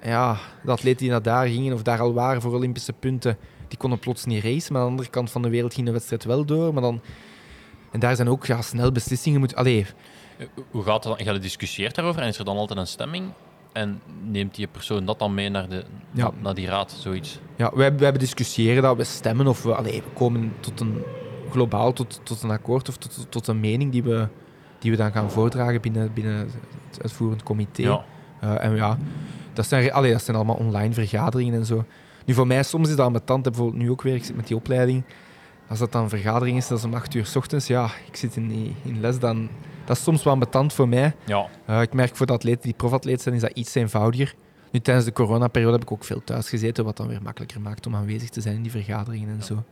[0.02, 3.36] Ja, de atleten die naar daar gingen of daar al waren voor Olympische punten,
[3.68, 4.72] die konden plots niet racen.
[4.72, 6.72] Maar aan de andere kant van de wereld ging de wedstrijd wel door.
[6.72, 7.00] Maar dan...
[7.92, 9.56] En daar zijn ook ja, snel beslissingen moeten...
[9.58, 9.86] Allee,
[10.70, 11.06] Hoe gaat?
[11.06, 13.24] Ga je discussieert daarover en is er dan altijd een stemming?
[13.72, 16.30] En neemt die persoon dat dan mee naar, de, Ja.
[16.42, 17.38] naar die raad, zoiets?
[17.56, 21.02] Ja, wij, wij discussiëren dat, we stemmen of we, allee, we komen tot een,
[21.50, 24.28] globaal tot, tot een akkoord of tot, tot een mening die we,
[24.78, 26.36] die we dan gaan voordragen binnen, binnen
[26.90, 27.82] het uitvoerend comité.
[27.82, 28.04] Ja.
[28.40, 28.98] Eh, en ja,
[29.52, 31.84] dat zijn, allee, dat zijn allemaal online vergaderingen en zo.
[32.24, 34.46] Nu, voor mij soms is dat met tante bijvoorbeeld nu ook weer, ik zit met
[34.46, 35.02] die opleiding.
[35.68, 38.16] Als dat dan een vergadering is, dat is om 8 uur s ochtends, ja, ik
[38.16, 39.48] zit in, in les, dan,
[39.90, 41.14] dat is soms wel ambetant voor mij.
[41.26, 41.46] Ja.
[41.66, 44.34] Eh, ik merk voor de atleten die profatleet zijn, is dat iets eenvoudiger.
[44.70, 47.86] Nu, tijdens de coronaperiode heb ik ook veel thuis gezeten, wat dan weer makkelijker maakt
[47.86, 49.64] om aanwezig te zijn in die vergaderingen en zo.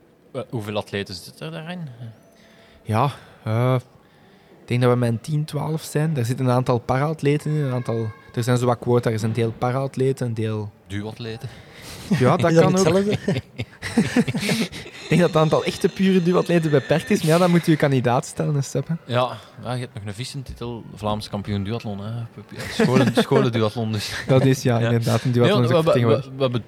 [0.50, 1.88] Hoeveel atleten zitten er daarin?
[2.82, 3.10] Ja,
[3.44, 3.74] eh,
[4.60, 6.14] ik denk dat we met een 10, 12 zijn.
[6.14, 8.06] Daar zitten een aantal para-atleten in, een aantal...
[8.34, 10.70] Er zijn zo wat quota, er is een deel para-atleten, een deel...
[10.86, 11.48] Duatleten?
[12.18, 12.96] Ja, dat kan ook.
[15.08, 17.70] Ik denk dat het aantal echte pure duatleten beperkt is, maar ja, dan moet je
[17.70, 18.94] je kandidaat stellen, hè.
[19.04, 21.98] Ja, ja, je hebt nog een vicentitel, Vlaams kampioen duathlon.
[22.00, 22.12] Hè.
[22.70, 24.24] Scholen, scholen duathlon dus.
[24.26, 24.84] Dat is ja, Ja.
[24.84, 26.62] inderdaad een Nee, is ook we,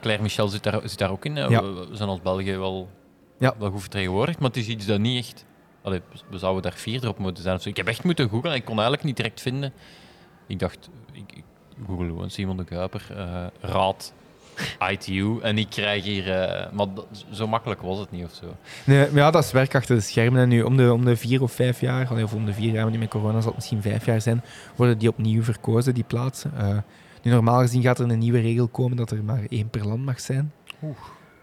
[0.00, 1.34] Claire Michel zit daar, zit daar ook in.
[1.34, 2.88] We, we zijn als België wel,
[3.38, 3.54] Ja.
[3.58, 5.44] wel goed vertegenwoordigd, maar het is iets dat niet echt...
[5.82, 7.56] Allee, we zouden daar vierder op moeten zijn.
[7.56, 7.68] of zo.
[7.68, 9.72] Ik heb echt moeten googlen, ik kon eigenlijk niet direct vinden.
[10.46, 11.44] Ik dacht, ik, ik
[11.86, 14.12] google gewoon Simon de Kuiper, eh, raad,
[14.90, 16.30] ITU, en ik krijg hier...
[16.30, 16.86] eh, maar
[17.30, 18.56] zo makkelijk was het niet of zo.
[18.84, 20.42] Nee, maar ja, dat is werk achter de schermen.
[20.42, 22.82] En nu om de, om de vier of vijf jaar, of om de vier jaar,
[22.82, 24.44] maar niet met corona zal het misschien vijf jaar zijn,
[24.76, 26.52] worden die opnieuw verkozen, die plaatsen.
[26.56, 26.76] Eh,
[27.22, 30.04] nu, normaal gezien gaat er een nieuwe regel komen dat er maar één per land
[30.04, 30.52] mag zijn.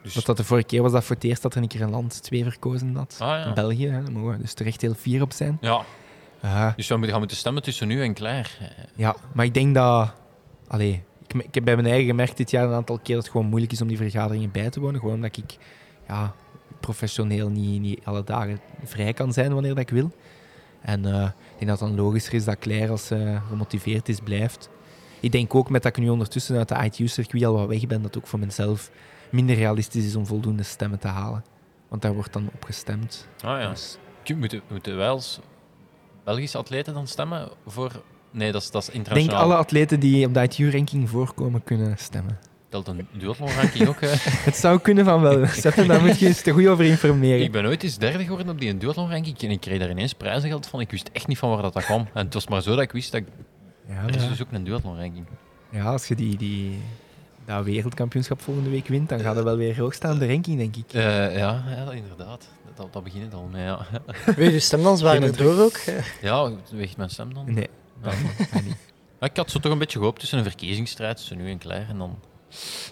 [0.03, 1.81] Dus, Dat dat de vorige keer was dat voor het eerst dat er een keer
[1.81, 3.15] een land twee verkozen had.
[3.19, 3.45] Ah, ja.
[3.45, 5.57] In België, hè, daar mogen we dus terecht heel fier op zijn.
[5.61, 5.81] ja,
[6.41, 8.49] Eh, dus we gaan moeten stemmen tussen nu en Claire.
[8.95, 10.13] ja, maar ik denk dat...
[10.67, 11.03] Allee,
[11.33, 13.47] ik, ik heb bij mijn eigen gemerkt dit jaar een aantal keer dat het gewoon
[13.47, 14.99] moeilijk is om die vergaderingen bij te wonen.
[14.99, 15.57] Gewoon omdat ik
[16.07, 16.35] ja,
[16.79, 20.11] professioneel niet, niet alle dagen vrij kan zijn wanneer dat ik wil.
[20.81, 24.19] En eh, ik denk dat het dan logischer is dat Claire, als ze gemotiveerd is,
[24.19, 24.69] blijft.
[25.19, 28.01] Ik denk ook met dat ik nu ondertussen uit de ITU-circuit al wat weg ben,
[28.01, 28.91] dat het ook voor mezelf
[29.31, 31.43] minder realistisch is om voldoende stemmen te halen.
[31.87, 33.27] Want daar wordt dan op gestemd.
[33.43, 33.69] Ah ja.
[33.69, 33.97] Dus,
[34.35, 35.39] Moeten, moeten wij als
[36.23, 37.91] Belgische atleten dan stemmen voor...
[38.33, 41.97] Nee, dat is, dat is ik denk alle atleten die op de ITU-ranking voorkomen kunnen
[41.97, 42.37] stemmen.
[42.69, 44.01] Telt een duathlon-ranking ook.
[44.01, 44.07] hè?
[44.49, 45.45] Het zou kunnen van wel.
[45.63, 47.41] Seppen, daar moet je eens te goed over informeren.
[47.41, 50.67] ik ben ooit eens derde geworden op die duathlon-ranking en ik kreeg daar ineens prijzengeld
[50.67, 50.79] van.
[50.79, 52.07] Ik wist echt niet van waar dat, dat kwam.
[52.13, 53.27] En het was maar zo dat ik wist dat ik...
[53.87, 55.25] Ja, Er is dus ook een duathlon-ranking.
[55.69, 56.79] ja, als je die, die,
[57.45, 60.75] dat wereldkampioenschap volgende week wint, dan gaat er wel weer hoog staan de ranking, denk
[60.75, 60.93] ik.
[60.93, 61.03] Eh,
[61.37, 62.47] ja, ja, inderdaad.
[62.75, 63.85] Dat, dat begint het al mee, ja.
[64.35, 65.79] Weet je, stem dan zwaar Geen door ook.
[66.21, 67.53] Ja, weegt mijn stem dan?
[67.53, 67.69] Nee,
[68.03, 68.11] Ja.
[69.19, 71.85] Ja, ik had zo toch een beetje gehoopt tussen een verkiezingsstrijd tussen nu en Claire.
[71.89, 72.19] En dan...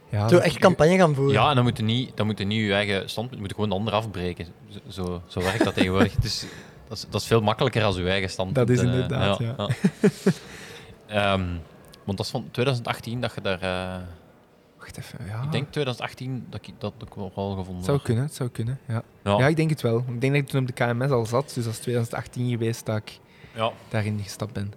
[0.09, 1.33] Ja, Zo echt campagne gaan voeren.
[1.33, 3.53] Ja, en dan moet je niet, dan moet je niet je eigen standpunt, je moet
[3.55, 4.47] gewoon de ander afbreken.
[4.87, 6.15] Zo, zo, werkt dat tegenwoordig.
[6.15, 6.45] Dus
[6.87, 8.67] dat is, dat is veel makkelijker als je eigen standpunt.
[8.67, 9.55] Dat is eh, inderdaad, ja.
[11.07, 11.45] Ehm,
[12.03, 13.61] want dat is van 2018 dat je daar...
[13.61, 14.01] eh,
[14.79, 15.41] Wacht even, ja.
[15.43, 18.05] Ik denk 2018 dat ik dat ook wel al gevonden Het zou heb.
[18.05, 19.03] kunnen, het zou kunnen, ja.
[19.23, 19.37] Ja.
[19.37, 19.97] Ja, ik denk het wel.
[19.97, 22.85] Ik denk dat ik toen op de KMS al zat, dus dat is 2018 geweest
[22.85, 23.19] dat ik
[23.55, 23.71] Ja.
[23.89, 24.73] daarin gestapt ben.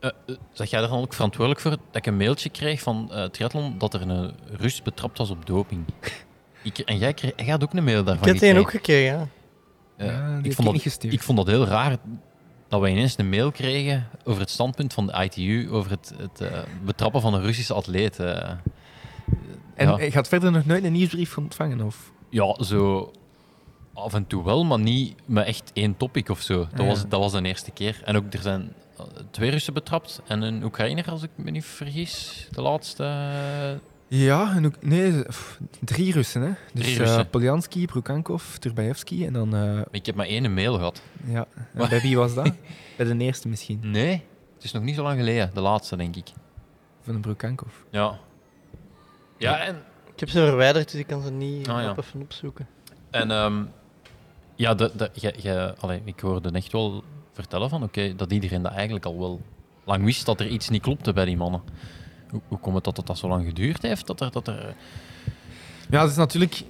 [0.00, 3.12] Eh, eh, zeg jij er dan ook verantwoordelijk voor dat ik een mailtje kreeg van
[3.12, 5.84] eh Triathlon dat er een Rus betrapt was op doping?
[6.62, 9.18] Ik, en jij, kreeg, jij had ook een mail ik daarvan heb die ook gekregen.
[9.18, 9.28] ja.
[10.06, 11.96] Ja, ik, ik vond dat, ik vond dat heel raar
[12.68, 16.50] dat we ineens een mail kregen over het standpunt van de ITU over het, het
[16.84, 18.18] betrappen van een Russische atleet.
[18.18, 18.60] En
[19.74, 20.00] ja.
[20.00, 22.12] je had verder nog nooit een nieuwsbrief ontvangen, of?
[22.30, 23.10] Ja, zo
[23.94, 26.58] af en toe wel, maar niet met echt één topic of zo.
[26.58, 28.00] Dat, Ah, was, dat was de eerste keer.
[28.04, 28.72] En ook, er zijn
[29.30, 32.46] twee Russen betrapt en een Oekraïner, als ik me niet vergis.
[32.50, 33.04] De laatste.
[33.04, 36.48] eh, Ja, en ook, nee, pff, drie Russen, hè.
[36.72, 37.28] Dus Drie eh, Russen.
[37.86, 39.54] Brukankov, Turbaevski en dan...
[39.54, 41.02] eh, Ik heb maar één mail gehad.
[41.24, 42.52] ja, en bij wie was dat?
[42.96, 44.12] bij de eerste misschien, Nee,
[44.54, 45.50] het is nog niet zo lang geleden.
[45.54, 46.28] De laatste, denk ik.
[47.02, 47.72] van Brukankov.
[47.90, 48.18] Ja.
[49.38, 49.76] Ja, en
[50.14, 51.90] Ik heb ze verwijderd, dus ik kan ze niet Ah, ja.
[51.90, 52.66] op even opzoeken.
[53.10, 53.62] En ehm,
[54.54, 57.04] ja, de, de, je, je, allee, ik hoorde echt wel
[57.40, 59.40] vertellen van oké, dat iedereen dat eigenlijk al wel
[59.84, 61.62] lang wist dat er iets niet klopte bij die mannen.
[62.30, 64.06] Hoe, hoe komt het dat het dat zo lang geduurd heeft?
[64.06, 64.74] Dat er, dat er,
[65.90, 66.62] Ja, het is natuurlijk...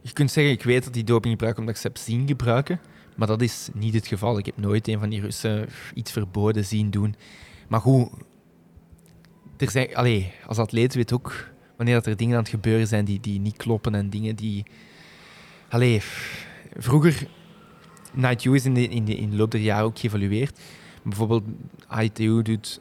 [0.00, 2.80] Je kunt zeggen, ik weet dat die doping gebruiken omdat ik ze heb zien gebruiken.
[3.16, 4.38] Maar dat is niet het geval.
[4.38, 7.14] Ik heb nooit een van die Russen iets verboden zien doen.
[7.68, 8.08] Maar goed,
[9.56, 13.04] er zijn, allee, als atleet weet ook wanneer dat er dingen aan het gebeuren zijn
[13.04, 14.64] die, die niet kloppen en dingen die...
[15.68, 16.02] Allee,
[16.76, 17.28] vroeger...
[18.16, 20.60] Night U is in de, in, de, in de loop der jaren ook geëvolueerd.
[21.02, 21.44] Bijvoorbeeld,
[22.00, 22.80] ITU doet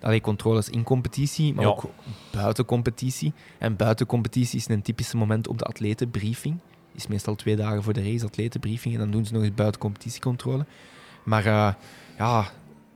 [0.00, 1.70] allee, controles in competitie, maar Ja.
[1.70, 1.84] ook
[2.32, 3.32] buiten competitie.
[3.58, 6.58] En buiten competitie is een typische moment op de atletenbriefing.
[6.94, 8.94] Is meestal twee dagen voor de race, atletenbriefing.
[8.94, 10.66] En dan doen ze nog eens buiten competitiecontrole.
[11.24, 11.72] Maar eh,
[12.18, 12.50] ja,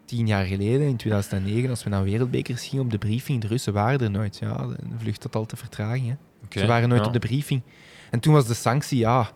[0.04, 3.72] tien jaar geleden, in 2009, als we naar wereldbekers gingen op de briefing, de Russen
[3.72, 4.38] waren er nooit.
[4.38, 6.06] Ja, de vlucht had al te vertraging.
[6.08, 6.60] Hè.
[6.60, 7.06] Ze waren nooit ja.
[7.06, 7.62] op de briefing.
[8.10, 9.30] En toen was de sanctie, ja,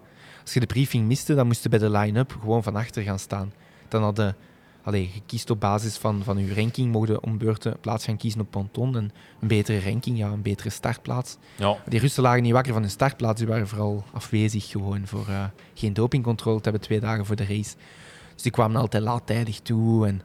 [0.46, 3.18] als je de briefing miste, dan moest je bij de line-up gewoon van achter gaan
[3.18, 3.52] staan.
[3.88, 4.36] Dan hadden
[4.82, 8.40] allee, je kiest op basis van, van je ranking, mogen om beurten plaats gaan kiezen
[8.40, 8.96] op ponton.
[8.96, 11.36] En een betere ranking, ja, een betere startplaats.
[11.56, 15.28] Ja, Die Russen lagen niet wakker van hun startplaats, die waren vooral afwezig gewoon voor
[15.28, 15.44] eh,
[15.74, 17.74] geen dopingcontrole te hebben twee dagen voor de race.
[18.34, 20.06] Dus die kwamen altijd laattijdig toe.
[20.06, 20.22] En,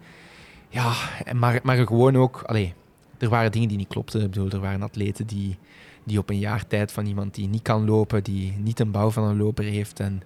[0.69, 0.93] ja,
[1.34, 2.74] maar, maar gewoon ook, allee,
[3.17, 4.22] er waren dingen die niet klopten.
[4.22, 5.57] Ik bedoel, er waren atleten die,
[6.03, 9.09] die op een jaar tijd van iemand die niet kan lopen, die niet een bouw
[9.11, 10.21] van een loper heeft en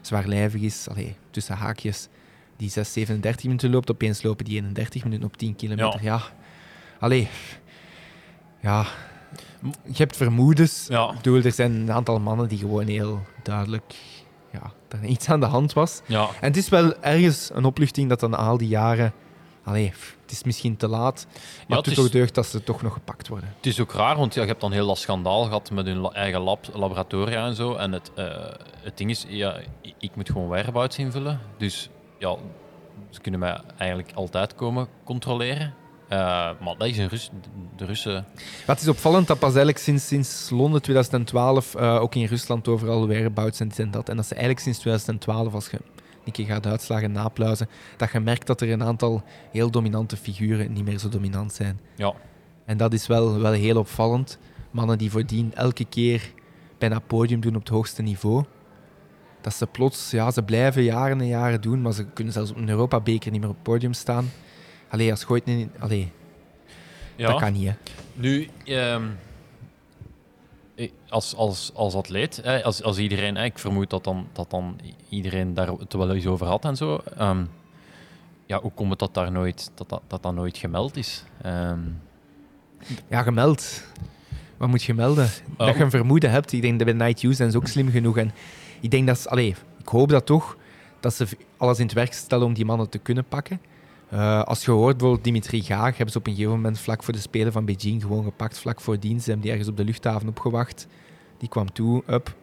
[0.00, 2.08] zwaarlijvig is, allee, tussen haakjes,
[2.56, 6.02] die 6, 37 minuten loopt, opeens lopen die 31 minuten op 10 kilometer.
[6.02, 6.20] Ja,
[7.00, 7.28] allee,
[8.60, 8.86] ja,
[9.84, 10.86] je hebt vermoedens.
[10.88, 13.94] ja, Ik bedoel, er zijn een aantal mannen die gewoon heel duidelijk
[14.52, 16.00] ja, dat er iets aan de hand was.
[16.06, 16.28] ja.
[16.40, 19.12] En het is wel ergens een opluchting dat dan al die jaren...
[19.66, 22.46] Allee, pff, het is misschien te laat, maar Ja, het doet is- toch deugd dat
[22.46, 23.52] ze toch nog gepakt worden.
[23.56, 25.96] Het is ook raar, want ja, je hebt dan heel dat schandaal gehad met hun
[25.98, 27.74] la- eigen lab, laboratoria en zo.
[27.74, 28.26] En het, eh,
[28.82, 29.56] het ding is, ja,
[29.98, 31.40] ik, moet gewoon whereabouts invullen.
[31.58, 32.36] Dus ja,
[33.10, 35.74] ze kunnen mij eigenlijk altijd komen controleren.
[36.08, 36.18] Eh,
[36.60, 37.30] maar dat is een Rus,
[37.76, 38.26] de Russen...
[38.66, 43.06] Het is opvallend dat pas eigenlijk sinds, sinds Londen 2012 eh, ook in Rusland overal
[43.06, 44.08] whereabouts en dit en dat.
[44.08, 45.78] En dat ze eigenlijk sinds 2012, als je
[46.32, 49.22] keer gaat uitslagen napluizen, dat je merkt dat er een aantal
[49.52, 51.80] heel dominante figuren niet meer zo dominant zijn.
[51.94, 52.14] Ja,
[52.64, 54.38] En dat is wel, wel heel opvallend.
[54.70, 56.32] Mannen die voordien elke keer
[56.78, 58.44] bijna podium doen op het hoogste niveau.
[59.40, 62.56] Dat ze plots, ja, ze blijven jaren en jaren doen, maar ze kunnen zelfs op
[62.56, 64.30] een Europa-beker niet meer op het podium staan.
[64.88, 65.68] Allee, als gooit niet...
[65.78, 66.12] Allee,
[67.16, 67.30] ja.
[67.30, 67.74] dat kan niet, hè.
[68.14, 69.08] Nu, ehm, eh,
[71.08, 74.80] als, als, als atleet, hè, als, als iedereen, hè, ik vermoed dat dan, dat dan
[75.08, 77.00] iedereen daar het wel eens over had en zo.
[77.16, 77.44] ehm,
[78.46, 81.24] ja, hoe komt het dat daar nooit, dat, dat, dat, dat nooit gemeld is?
[81.42, 81.80] Ehm,
[83.08, 83.82] Ja, gemeld.
[84.56, 85.28] Wat moet je melden?
[85.56, 86.52] Dat je een vermoeden hebt.
[86.52, 88.16] Ik denk dat bij Night Use zijn ze ook slim genoeg.
[88.16, 88.32] En
[88.80, 89.28] ik denk dat ze...
[89.28, 90.56] Allee, ik hoop dat toch,
[91.00, 93.60] dat ze alles in het werk stellen om die mannen te kunnen pakken.
[94.08, 97.12] Eh, als je hoort, bijvoorbeeld Dimitri Gaag, hebben ze op een gegeven moment vlak voor
[97.12, 99.24] de Spelen van Beijing gewoon gepakt, vlak voor dienst.
[99.24, 100.86] Ze hebben die ergens op de luchthaven opgewacht.
[101.38, 102.34] Die kwam toe, up,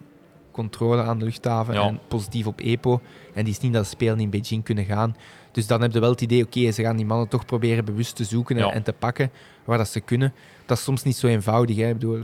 [0.52, 1.88] controle aan de luchthaven Ja.
[1.88, 3.02] en positief op EPO.
[3.34, 5.16] En die is niet naar de Spelen in Beijing kunnen gaan.
[5.52, 8.16] Dus dan heb je wel het idee, oké, ze gaan die mannen toch proberen bewust
[8.16, 8.72] te zoeken en, Ja.
[8.74, 9.32] en te pakken
[9.66, 10.34] waar dat ze kunnen.
[10.66, 11.76] Dat is soms niet zo eenvoudig.
[11.78, 11.88] Hè.
[11.88, 12.20] Ik bedoel,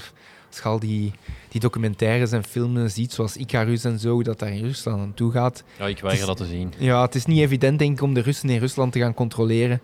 [0.49, 1.13] als je al die,
[1.49, 5.31] die documentaires en filmen ziet, zoals Icarus en zo, dat daar in Rusland aan toe
[5.31, 5.63] gaat.
[5.77, 6.73] ja, ik weiger dat te zien.
[6.77, 9.81] Ja, het is niet evident, denk ik, om de Russen in Rusland te gaan controleren.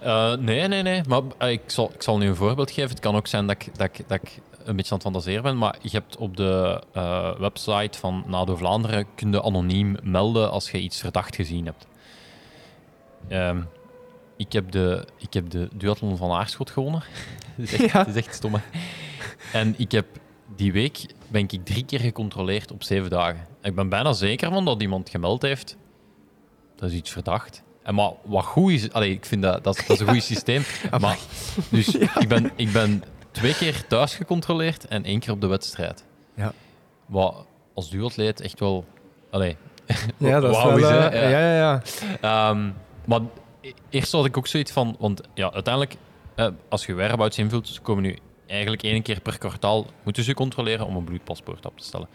[0.00, 1.02] Eh, nee, nee, nee.
[1.08, 2.90] Maar eh, ik, zal, ik zal nu een voorbeeld geven.
[2.90, 5.42] Het kan ook zijn dat ik, dat ik, dat ik een beetje aan het fantaseren
[5.42, 5.58] ben.
[5.58, 9.06] Maar je hebt op de eh, website van NADO Vlaanderen...
[9.14, 11.86] kun je anoniem melden als je iets verdacht gezien hebt.
[13.28, 13.60] Ehm,
[14.36, 17.02] ik, heb de, ik heb de duathlon van Aarschot gewonnen.
[17.56, 18.04] dat, is echt, Ja.
[18.04, 18.60] dat is echt stom, hè.
[19.52, 20.06] En ik heb
[20.56, 23.46] die week ben ik drie keer gecontroleerd op zeven dagen.
[23.62, 25.76] Ik ben bijna zeker van dat iemand gemeld heeft.
[26.76, 27.62] Dat is iets verdacht.
[27.82, 30.22] En maar wat goed is, allee, ik vind dat, dat, is- dat is een goed
[30.34, 30.62] systeem.
[31.00, 31.18] Maar,
[31.68, 31.88] dus
[32.22, 36.04] ik, ben, ik ben twee keer thuis gecontroleerd en één keer op de wedstrijd.
[36.34, 36.52] Ja.
[37.06, 38.84] Wat als duatleet echt wel.
[39.30, 39.56] Allee,
[40.16, 40.76] Ja, dat is wel...
[40.76, 41.82] is, eh, ja, ja, ja.
[42.20, 42.70] Ehm,
[43.04, 43.20] maar
[43.60, 45.96] e- eerst had ik ook zoiets van, want ja, uiteindelijk,
[46.34, 48.18] eh, als je whereabouts invult, komen nu
[48.52, 52.08] eigenlijk één keer per kwartaal, moeten ze controleren om een bloedpaspoort op te stellen.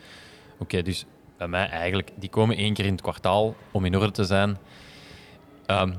[0.59, 1.05] Oké, dus
[1.37, 4.57] bij mij eigenlijk, die komen één keer in het kwartaal om in orde te zijn.
[5.65, 5.91] Ehm,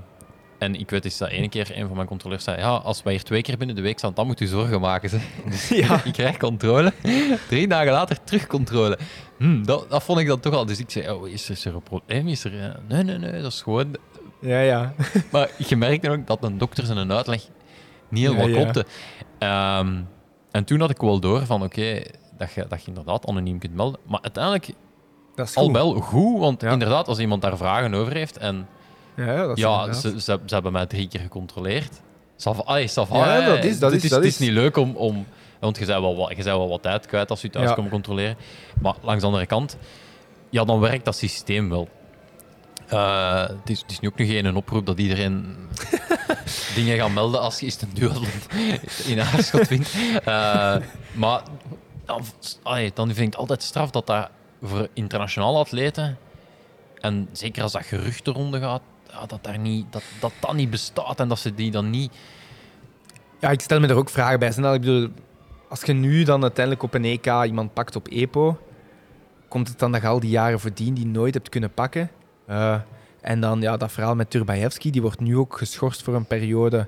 [0.59, 3.12] en ik weet eens dat ene keer een van mijn controleurs zei, ja, als wij
[3.12, 5.09] hier twee keer binnen de week staan, dan moet u zorgen maken.
[5.09, 5.18] Ze.
[5.51, 6.05] Dus Ja.
[6.05, 6.93] ik krijg controle.
[7.49, 8.99] Drie dagen later terug controle.
[9.39, 10.66] Hm, dat, dat vond ik dan toch al.
[10.66, 12.28] Dus ik zei, oh, is er, is er een probleem?
[12.28, 13.97] Is er, eh, nee, nee, nee, dat is gewoon
[14.41, 14.95] Ja, ja.
[15.32, 17.43] maar je merkte ook dat een dokter zijn uitleg
[18.09, 18.62] niet helemaal Ja, ja.
[18.62, 18.86] klopte.
[19.39, 20.01] Ehm,
[20.51, 22.03] en toen had ik wel door van, oké,
[22.38, 24.01] dat je, dat je inderdaad anoniem kunt melden.
[24.07, 24.68] Maar uiteindelijk
[25.34, 26.70] Dat is al wel goed, want Ja.
[26.70, 28.66] inderdaad, als iemand daar vragen over heeft en
[29.16, 32.01] Ja, dat is ja, ze, ze, ze hebben mij drie keer gecontroleerd.
[32.64, 34.76] Allee, ça va, Ja, dat is- dat het is- is, dat het is- niet leuk
[34.76, 34.96] om...
[34.96, 35.26] om
[35.61, 37.74] want je bent wel, wat- je bent wel wat tijd kwijt als je thuis Ja.
[37.74, 38.36] komt controleren.
[38.80, 39.76] Maar langs de andere kant,
[40.51, 41.88] ja, dan werkt dat systeem wel.
[42.89, 45.57] Eh, het, is, nu ook nog geen oproep dat iedereen
[46.74, 48.22] dingen gaat melden als je eens een duel
[49.07, 49.95] in Aarschot wint.
[50.24, 50.76] Eh,
[51.12, 51.43] maar
[52.05, 52.24] dan,
[53.07, 54.30] vind ik het altijd straf dat dat
[54.62, 56.18] voor internationale atleten,
[57.01, 58.82] en zeker als dat gerucht de ronde gaat,
[59.26, 62.12] dat, daar niet, dat, dat dat niet bestaat en dat ze die dan niet...
[63.41, 64.49] Ja, ik stel me er ook vragen bij.
[64.49, 65.09] Ik bedoel,
[65.68, 68.59] als je nu dan uiteindelijk op een EK iemand pakt op EPO,
[69.49, 72.11] komt het dan je al die jaren voordien die nooit hebt kunnen pakken?
[72.49, 72.74] Eh,
[73.20, 76.86] en dan ja, dat verhaal met Turbaevski, die wordt nu ook geschorst voor een periode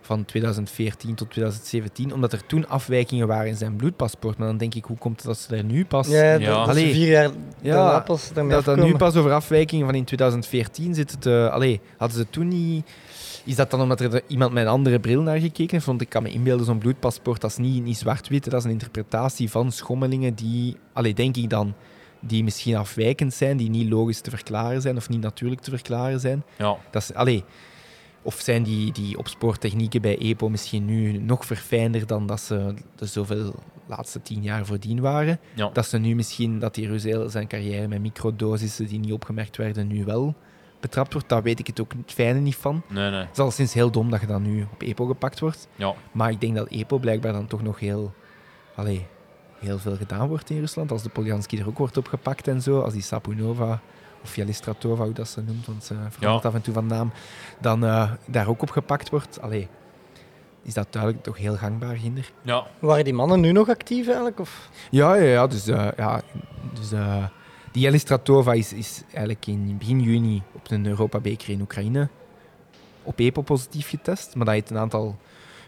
[0.00, 4.38] van 2014 tot 2017, omdat er toen afwijkingen waren in zijn bloedpaspoort.
[4.38, 6.08] Maar dan denk ik, hoe komt het dat ze er nu pas...
[6.08, 6.52] Ja, dat, Ja.
[6.52, 6.92] Allee.
[6.92, 7.30] vier jaar
[7.60, 11.10] Ja, pas Dat nu pas over afwijkingen van in 2014 zit.
[11.10, 12.90] Het, eh, allee, hadden ze toen niet...
[13.44, 15.86] Is dat dan omdat er iemand met een andere bril naar gekeken heeft?
[15.86, 18.50] Want ik kan me inbeelden, zo'n bloedpaspoort, dat is niet, niet zwart-wit.
[18.50, 21.74] Dat is een interpretatie van schommelingen die, allee, denk ik dan,
[22.20, 26.20] die misschien afwijkend zijn, die niet logisch te verklaren zijn of niet natuurlijk te verklaren
[26.20, 26.42] zijn.
[26.58, 27.44] Ja, Dat is, allee,
[28.22, 33.06] of zijn die, die opspoortechnieken bij EPO misschien nu nog verfijnder dan dat ze de
[33.06, 33.54] zoveel
[33.86, 35.40] laatste tien jaar voordien waren?
[35.54, 35.70] ja.
[35.72, 39.56] Dat ze nu misschien, dat die Rus heel zijn carrière met microdosissen die niet opgemerkt
[39.56, 40.34] werden, nu wel
[40.80, 41.28] betrapt wordt.
[41.28, 42.82] Daar weet ik het ook het fijne niet van.
[42.88, 43.20] Nee, nee.
[43.20, 45.68] Het is al sinds heel dom dat je dan nu op EPO gepakt wordt.
[45.76, 45.94] Ja.
[46.12, 48.12] Maar ik denk dat EPO blijkbaar dan toch nog heel,
[48.74, 49.06] allee,
[49.60, 50.90] heel veel gedaan wordt in Rusland.
[50.92, 53.80] Als de Poljanski er ook wordt opgepakt en zo, als die Sapunova
[54.22, 56.48] of Jelistratova, hoe dat ze noemt, want ze verandert Ja.
[56.48, 57.12] af en toe van naam,
[57.60, 59.40] dan eh, daar ook op gepakt wordt.
[59.40, 59.68] Allee,
[60.62, 62.32] is dat duidelijk toch heel gangbaar hinder.
[62.42, 62.66] ja.
[62.78, 64.40] Waren die mannen nu nog actief eigenlijk?
[64.40, 64.68] Of?
[64.90, 65.46] Ja, ja, ja.
[65.46, 66.20] Dus, eh, ja,
[66.74, 67.24] dus eh,
[67.72, 72.08] die Jelistratova is, is eigenlijk in begin juni op een Europa-beker in Oekraïne
[73.02, 74.34] op EPO positief getest.
[74.34, 75.18] Maar dat heeft een aantal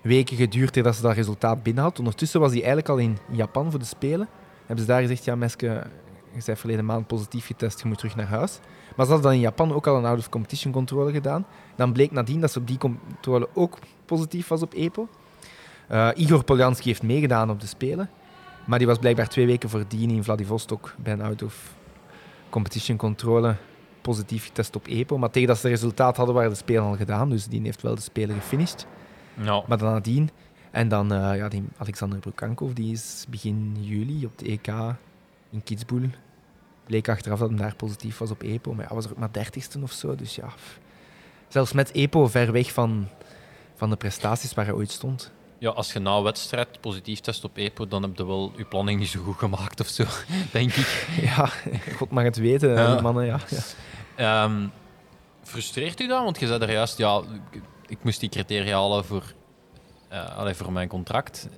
[0.02, 1.98] weken geduurd voordat ze dat resultaat binnen had.
[1.98, 4.28] Ondertussen was hij eigenlijk al in Japan voor de Spelen.
[4.66, 5.66] Hebben ze daar gezegd, ja Meske,
[6.32, 8.58] je bent verleden maand positief getest, je moet terug naar huis.
[8.96, 11.46] Maar ze hadden dan in Japan ook al een out-of-competition controle gedaan.
[11.76, 15.08] Dan bleek nadien dat ze op die controle ook positief was op EPO.
[15.88, 18.10] Eh, Igor Poljanski heeft meegedaan op de Spelen.
[18.64, 23.56] Maar die was blijkbaar twee weken voordien in Vladivostok bij een out-of-competition controle
[24.00, 25.18] positief getest op EPO.
[25.18, 27.30] Maar tegen dat ze het resultaat hadden, waren de Spelen al gedaan.
[27.30, 28.86] Dus die heeft wel de Spelen gefinished.
[29.66, 30.30] Maar dan nadien.
[30.70, 34.66] En dan eh, ja, die Alexander Brukankov, die is begin juli op de EK
[35.50, 36.08] in Kitzbühel.
[36.86, 38.74] Bleek achteraf dat hij daar positief was op EPO.
[38.74, 40.14] Maar hij was er ook maar dertigste of zo.
[40.14, 40.48] Dus ja,
[41.48, 43.08] zelfs met EPO ver weg van,
[43.74, 45.32] van de prestaties waar hij ooit stond.
[45.58, 48.98] Ja, als je na wedstrijd positief test op EPO, dan heb je wel je planning
[49.00, 50.04] niet zo goed gemaakt of zo,
[50.52, 51.06] denk ik.
[51.34, 51.50] Ja,
[51.96, 53.00] God mag het weten, Ja.
[53.00, 53.24] mannen.
[53.26, 53.38] Ja.
[54.16, 54.44] ja.
[54.44, 54.66] Ehm,
[55.42, 56.22] frustreert u dat?
[56.24, 57.22] Want je zei er juist, ja,
[57.92, 59.22] ik, moest die criteria halen voor,
[60.08, 61.48] eh, allee, voor mijn contract.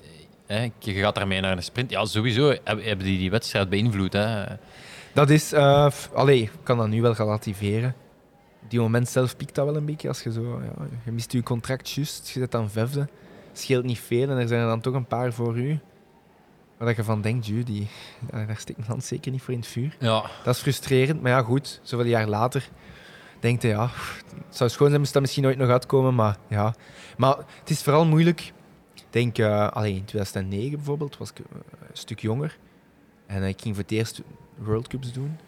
[0.47, 1.91] Hè, je gaat daarmee naar een sprint.
[1.91, 4.13] Ja, sowieso hebben die die wedstrijd beïnvloed.
[4.13, 4.45] Hè.
[5.13, 7.95] Dat is, eh, allee, ik kan dat nu wel relativeren.
[8.69, 10.09] Die moment zelf piekt dat wel een beetje.
[10.09, 13.09] Als je zo, ja, je mist je contract juist, je zit dan vijfde.
[13.53, 15.79] Scheelt niet veel en er zijn er dan toch een paar voor u.
[16.77, 17.89] Waar dat je van denkt, "Ju, die,
[18.31, 19.97] daar daar steekt mijn hand zeker niet voor in het vuur.
[19.99, 21.81] Ja, Dat is frustrerend, maar ja, goed.
[21.83, 22.69] Zoveel jaar later
[23.45, 23.91] denkt je, ja,
[24.47, 26.75] het zou schoon zijn moest dat misschien ooit nog uitkomen, maar ja.
[27.17, 28.53] Maar het is vooral moeilijk.
[28.95, 31.45] Ik denk, eh allee, in 2009 bijvoorbeeld was ik eh,
[31.81, 32.59] een stuk jonger.
[33.27, 34.23] En ik ging voor het eerst
[34.55, 35.39] World Cups doen.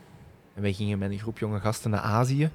[0.55, 2.51] En wij gingen met een groep jonge gasten naar Azië.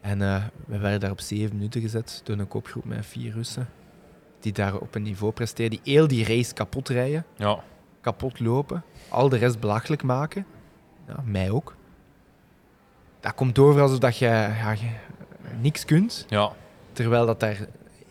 [0.00, 3.68] En eh, we werden daar op zeven minuten gezet door een kopgroep met vier Russen.
[4.40, 7.62] Die daar op een niveau presteerden, die heel die race kapot rijden ja,
[8.00, 10.46] kapot lopen, al de rest belachelijk maken.
[11.06, 11.76] Ja, mij ook.
[13.26, 14.88] Dat komt over alsof dat je, ja, je
[15.60, 16.52] niks kunt, ja.
[16.92, 17.56] terwijl dat daar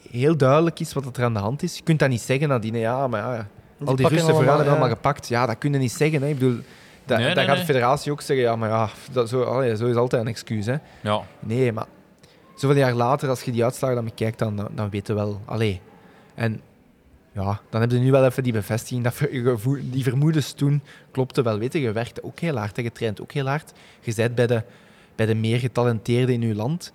[0.10, 1.78] heel duidelijk is wat er aan de hand is.
[1.78, 3.48] Je kunt dat niet zeggen nadien, ja, maar ja,
[3.86, 4.72] al die Russen vooraan hebben ja.
[4.72, 5.28] allemaal gepakt.
[5.28, 6.22] Ja, dat kun je niet zeggen.
[6.22, 6.28] Hè.
[6.28, 6.60] Ik bedoel,
[7.06, 9.76] dat, Nee, dat nee, gaat de federatie ook zeggen, ja, maar ja, dat, zo, allee,
[9.76, 10.66] zo is altijd een excuus.
[10.66, 10.76] Hè.
[11.02, 11.22] ja.
[11.40, 11.86] Nee, maar
[12.56, 15.42] zoveel jaar later, als je die uitslagen dan bekijkt, dan, dan, dan weet je wel.
[15.46, 15.82] Allee.
[16.34, 16.62] En
[17.32, 19.04] ja, dan heb je nu wel even die bevestiging.
[19.04, 19.18] Dat
[19.82, 20.82] die vermoedens toen
[21.12, 21.58] klopte wel.
[21.58, 23.72] Weet je, je werkte ook heel hard, hè, je traint ook heel hard.
[24.02, 24.64] Je bent bij de,
[25.16, 26.94] bij de meer getalenteerden in je land.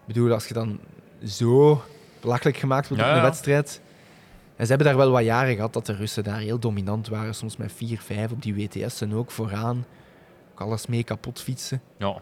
[0.00, 0.80] Ik bedoel, als je dan
[1.24, 1.82] zo
[2.20, 3.28] belachelijk gemaakt wordt Ja, op een ja.
[3.28, 3.80] wedstrijd.
[4.56, 7.34] En ze hebben daar wel wat jaren gehad dat de Russen daar heel dominant waren.
[7.34, 9.86] Soms met 4, 5 op die WTS'en ook vooraan.
[10.52, 11.82] Ook alles mee kapot fietsen.
[11.98, 12.20] ja.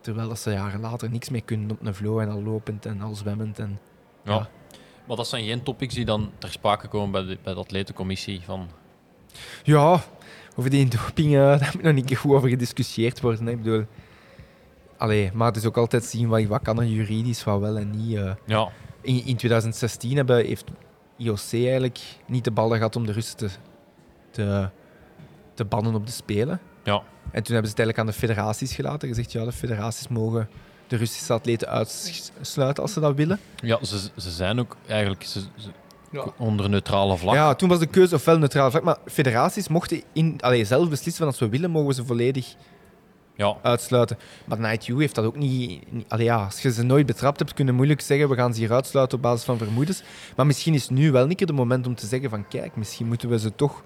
[0.00, 3.00] Terwijl dat ze jaren later niks meer kunnen op een flow en al lopend en
[3.00, 3.58] al zwemmend.
[3.58, 3.78] En,
[4.24, 4.32] ja.
[4.32, 4.48] Ja.
[5.06, 8.40] Maar dat zijn geen topics die dan ter sprake komen bij de, bij de atletencommissie.
[8.44, 8.68] Van,
[9.62, 10.00] ja,
[10.56, 13.46] over die doping, eh, daar moet nog niet goed over gediscussieerd worden.
[13.46, 13.50] Hè.
[13.52, 13.84] Ik bedoel,
[14.98, 17.90] allee, maar het is ook altijd zien wat, wat kan er juridisch, wat wel en
[17.90, 18.16] niet.
[18.16, 18.32] eh.
[18.46, 18.68] Ja,
[19.00, 20.64] In, in 2016 hebben, heeft
[21.16, 23.48] IOC eigenlijk niet de ballen gehad om de Russen te,
[24.30, 24.68] te,
[25.54, 26.60] te bannen op de Spelen.
[26.84, 27.02] Ja.
[27.30, 29.08] En toen hebben ze het eigenlijk aan de federaties gelaten.
[29.08, 30.48] Gezegd, ja, de federaties mogen
[30.86, 33.38] de Russische atleten uitsluiten als ze dat willen.
[33.56, 35.70] ja ze, ze zijn ook eigenlijk ze, ze-
[36.36, 37.34] onder neutrale vlag.
[37.34, 41.16] Ja, toen was de keuze ofwel neutraal vlag, maar federaties mochten in, allee, zelf beslissen
[41.24, 42.54] van als we willen, mogen we ze volledig
[43.38, 44.18] Ja, uitsluiten.
[44.44, 45.92] Maar de ITU heeft dat ook niet...
[45.92, 48.54] niet allee, ja, als je ze nooit betrapt hebt, kun je moeilijk zeggen we gaan
[48.54, 50.02] ze hier uitsluiten op basis van vermoedens.
[50.36, 53.06] Maar misschien is nu wel een keer de moment om te zeggen van kijk, misschien
[53.06, 53.82] moeten we ze toch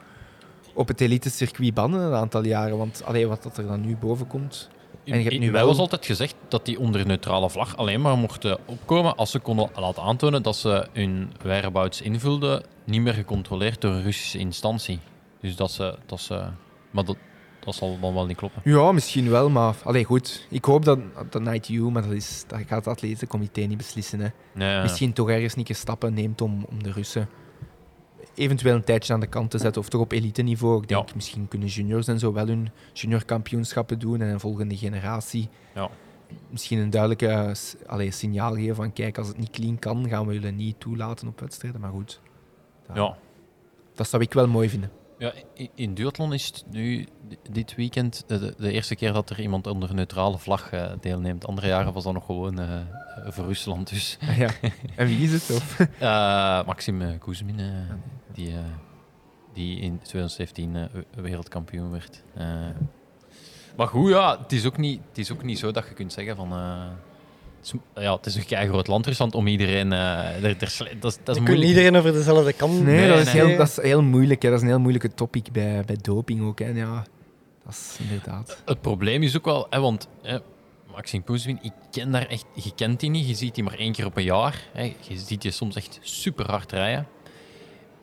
[0.74, 2.78] op het elite-circuit bannen een aantal jaren.
[2.78, 4.70] Want allee, wat dat er dan nu boven komt...
[5.04, 8.18] En je hebt nu wel- was altijd gezegd dat die onder neutrale vlag alleen maar
[8.18, 13.80] mochten opkomen als ze konden laten aantonen dat ze hun whereabouts invulden, niet meer gecontroleerd
[13.80, 14.98] door een Russische instantie.
[15.40, 15.98] Dus dat ze...
[16.06, 16.44] Dat ze
[16.90, 17.16] maar dat,
[17.64, 18.60] dat zal dan wel niet kloppen.
[18.64, 20.46] Ja, misschien wel, maar allee, goed.
[20.50, 20.98] Ik hoop dat
[21.30, 24.20] dat ITU, maar dat, is, dat gaat het atletencomité niet beslissen.
[24.20, 24.28] Hè.
[24.54, 27.28] Nee, Misschien toch ergens niet stappen neemt om, om de Russen
[28.34, 29.80] eventueel een tijdje aan de kant te zetten.
[29.82, 30.82] Of toch op elite niveau.
[30.82, 31.14] Ik denk, Ja.
[31.14, 34.20] misschien kunnen juniors en zo wel hun juniorkampioenschappen doen.
[34.20, 35.88] En een volgende generatie Ja.
[36.50, 37.50] misschien een duidelijke eh,
[37.86, 41.28] allee, signaal geven van kijk, als het niet clean kan, gaan we jullie niet toelaten
[41.28, 41.80] op wedstrijden.
[41.80, 42.20] Maar goed,
[42.86, 43.16] dat, ja.
[43.94, 44.90] dat zou ik wel mooi vinden.
[45.22, 45.32] Ja,
[45.74, 49.40] in duathlon is het nu di- dit weekend de, de- de eerste keer dat er
[49.40, 51.46] iemand onder neutrale vlag eh, deelneemt.
[51.46, 52.84] Andere jaren was dat nog gewoon eh, eh,
[53.26, 53.88] voor Rusland.
[53.88, 54.48] Dus Ah, ja.
[54.96, 55.56] En wie is het?
[55.56, 55.78] Of?
[55.98, 57.66] Eh Maxim eh, Kuzmin, eh,
[58.32, 58.58] die, eh,
[59.52, 62.22] die in 2017 eh, we- wereldkampioen werd.
[62.34, 62.46] Eh,
[63.76, 66.12] maar goed, ja, het is, ook niet, het is ook niet zo dat je kunt
[66.12, 66.52] zeggen van...
[67.62, 69.92] het is, ja, het is een kei groot land Rusland om iedereen...
[69.92, 69.98] eh
[70.44, 71.68] er, er, dat, is- dat is Je kunt moeilijk.
[71.68, 73.46] iedereen over dezelfde kam Nee, Nee, dat, is nee.
[73.46, 74.42] heel, dat is heel moeilijk.
[74.42, 74.48] Hè.
[74.48, 76.58] Dat is een heel moeilijke topic bij, bij doping ook.
[76.58, 76.68] Hè.
[76.68, 77.04] Ja,
[77.64, 78.62] dat is inderdaad.
[78.64, 80.38] Het probleem is ook wel, hè, want hè,
[80.92, 83.92] Maxim Kuzmin, ik ken daar echt, je kent die niet, je ziet die maar één
[83.92, 84.62] keer op een jaar.
[84.72, 84.82] Hè.
[85.00, 87.06] Je ziet die soms echt super hard rijden.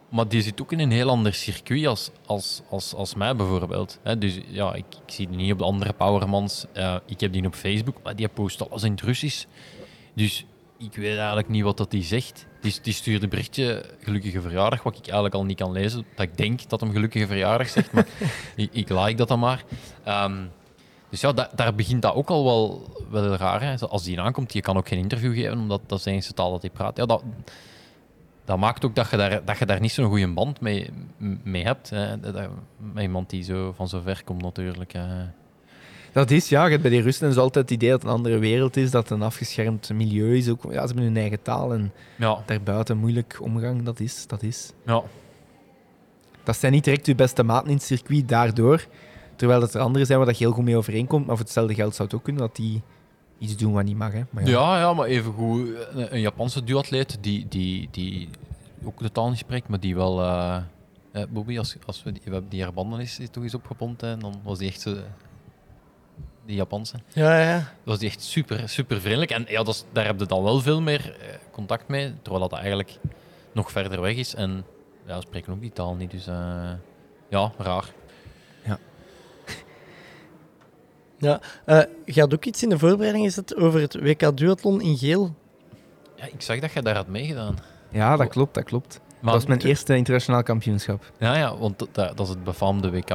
[0.09, 3.99] Maar die zit ook in een heel ander circuit als, als, als, als mij bijvoorbeeld.
[4.17, 6.65] Dus ja, ik, ik zie die niet op de andere Powermans.
[6.73, 9.45] Eh, ik heb die op Facebook, maar die post alles in het Russisch.
[10.13, 10.45] Dus
[10.77, 12.45] ik weet eigenlijk niet wat dat die zegt.
[12.61, 16.05] Die, die stuurde een berichtje, gelukkige verjaardag, wat ik eigenlijk al niet kan lezen.
[16.15, 18.07] Dat ik denk dat hem gelukkige verjaardag zegt, maar
[18.55, 19.63] ik, ik like dat dan maar.
[20.03, 20.45] Ehm,
[21.09, 23.61] dus ja, da- daar begint dat ook al wel, wel raar.
[23.61, 23.77] Hè.
[23.79, 26.51] Als die aankomt, je kan ook geen interview geven, omdat dat is de enige taal
[26.51, 26.97] dat hij praat.
[26.97, 27.23] Ja, dat,
[28.49, 30.89] dat maakt ook dat je daar, dat je daar niet zo'n goede band mee,
[31.43, 31.89] mee hebt.
[31.89, 32.19] Hè.
[32.19, 32.49] Dat- dat-
[32.93, 34.93] met iemand die zo van zo ver komt natuurlijk.
[36.11, 38.15] Dat is, ja, je hebt bij die Russen zo altijd het idee dat het een
[38.15, 40.49] andere wereld is, dat het een afgeschermd milieu is.
[40.49, 43.83] Ook, ja, ze hebben hun eigen taal en Ja, daarbuiten moeilijk omgang.
[43.83, 44.71] Dat is, dat is.
[44.85, 45.01] ja.
[46.43, 48.85] Dat zijn niet direct je beste maten in het circuit, daardoor.
[49.35, 51.25] Terwijl dat er anderen zijn waar dat je heel goed mee overeenkomt.
[51.25, 52.81] Maar voor hetzelfde geld zou het ook kunnen dat die
[53.39, 54.11] iets doen wat niet mag.
[54.11, 54.21] Hè.
[54.29, 54.49] Maar ja.
[54.49, 58.29] Ja, ja, maar evengoed een, een Japanse duatleet die, die, die
[58.83, 60.21] ook de taal niet spreekt, maar die wel...
[60.21, 60.61] eh
[61.11, 64.01] eh, Bobby, als, als we die, we hebben die haar banden is, toch eens opgepompt,
[64.01, 64.97] hè, en dan was die echt zo...
[66.45, 66.99] Die Japanse.
[67.13, 67.73] Ja, ja.
[67.83, 69.31] was die echt super, super vriendelijk.
[69.31, 72.49] En ja, dat is, daar heb je dan wel veel meer eh, contact mee, terwijl
[72.49, 72.99] dat eigenlijk
[73.53, 74.35] nog verder weg is.
[74.35, 74.65] En
[75.05, 76.71] ja, we spreken ook die taal niet, dus eh,
[77.29, 77.93] ja, raar.
[81.19, 85.35] Eh, je had ook iets in de voorbereiding gezet over het WK Duathlon in geel.
[86.15, 87.57] Ja, ik zag dat je daar had meegedaan.
[87.91, 88.99] ja, dat klopt, dat klopt.
[88.99, 91.11] Maar, dat was mijn eerste internationaal kampioenschap.
[91.19, 93.09] Ja, ja, want dat, dat is het befaamde WK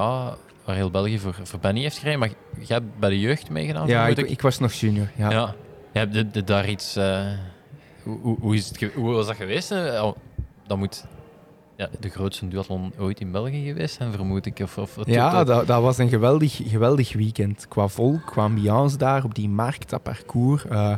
[0.64, 2.18] waar heel België voor, voor Benny heeft gereden.
[2.18, 3.86] Maar jij hebt bij de jeugd meegedaan?
[3.86, 5.10] Ja, ik, ik was nog junior.
[5.16, 5.30] Ja.
[5.30, 5.54] Ja.
[5.92, 6.00] ja.
[6.00, 6.96] Heb je, daar iets...
[6.96, 7.26] eh,
[8.02, 9.70] hoe, hoe, hoe is het hoe was dat geweest?
[9.72, 10.12] Oh,
[10.66, 11.04] dat moet
[11.76, 14.58] ja, de grootste duathlon ooit in België geweest zijn, vermoed ik.
[14.62, 17.68] Of, of, Ja, dat, dat was een geweldig, geweldig weekend.
[17.68, 20.66] Qua volk, qua ambiance daar, op die markt, dat parcours.
[20.66, 20.94] eh,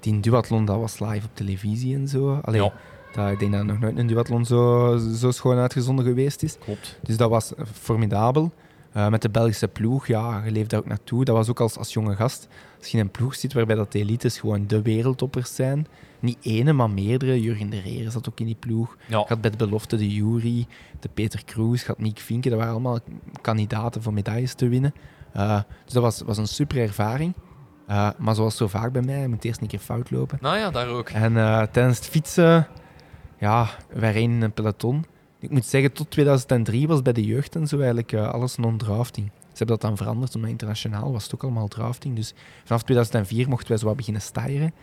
[0.00, 2.38] die duathlon, dat was live op televisie en zo.
[2.42, 2.72] Allee, Ja.
[3.14, 6.58] dat, ik denk dat nog nooit een duathlon zo, zo schoon uitgezonden geweest is.
[6.58, 6.98] Klopt.
[7.02, 8.52] Dus dat was eh, formidabel.
[8.92, 11.24] Eh, met de Belgische ploeg, ja, je leeft daar ook naartoe.
[11.24, 12.48] Dat was ook als, als jonge gast.
[12.78, 15.86] Als je in een ploeg zit waarbij dat de elites gewoon de wereldtoppers zijn.
[16.24, 17.40] Niet ene, maar meerdere.
[17.40, 18.96] Jurgen de Reer zat ook in die ploeg.
[19.06, 19.24] Ja.
[19.26, 20.66] Gaat bij de belofte de Jury,
[21.00, 22.50] de Peter Kroes, gaat Nick Vinken.
[22.50, 22.98] Dat waren allemaal
[23.40, 24.94] kandidaten voor medailles te winnen.
[25.32, 27.34] Eh, dus dat was, was een super ervaring.
[27.86, 30.38] Eh, maar zoals zo vaak bij mij, je moet eerst een keer fout lopen.
[30.40, 31.08] Nou ja, daar ook.
[31.08, 32.66] En eh, tijdens het fietsen,
[33.38, 35.04] ja, wij reden in een peloton.
[35.38, 39.30] Ik moet zeggen, tot 2003 was bij de jeugd en zo eigenlijk alles non-drafting.
[39.36, 42.16] Ze hebben dat dan veranderd, omdat internationaal was het ook allemaal drafting.
[42.16, 42.34] Dus
[42.64, 44.74] vanaf 2004 mochten wij zo wat beginnen stijgen.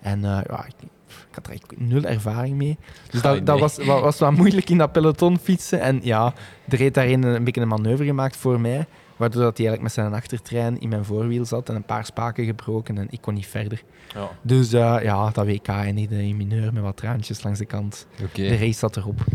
[0.00, 0.74] En eh, ja, ik,
[1.08, 2.78] ik had er eigenlijk nul ervaring mee.
[3.10, 3.62] Dus Ah, dat, dat nee.
[3.64, 5.80] was, wa- was wat moeilijk in dat peloton fietsen.
[5.80, 6.32] En ja,
[6.68, 8.86] er reed daarin een, een beetje een manoeuvre gemaakt voor mij.
[9.16, 12.44] Waardoor dat hij eigenlijk met zijn achtertrein in mijn voorwiel zat en een paar spaken
[12.44, 13.82] gebroken en ik kon niet verder.
[14.14, 18.06] Ja, Dus eh, ja, dat WK eindigde in mineur met wat traantjes langs de kant.
[18.32, 19.20] De race zat erop.
[19.20, 19.34] Ik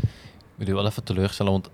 [0.57, 1.69] moet je wel even teleurstellen, want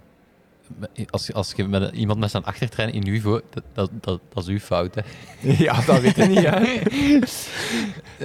[1.09, 4.19] als, je- als je met iemand met zijn achtertrein in uw voor, dat, dat, dat,
[4.33, 4.95] dat is uw fout.
[4.95, 5.01] Hè.
[5.65, 6.45] ja, dat weet ik niet.
[6.45, 7.19] Hè.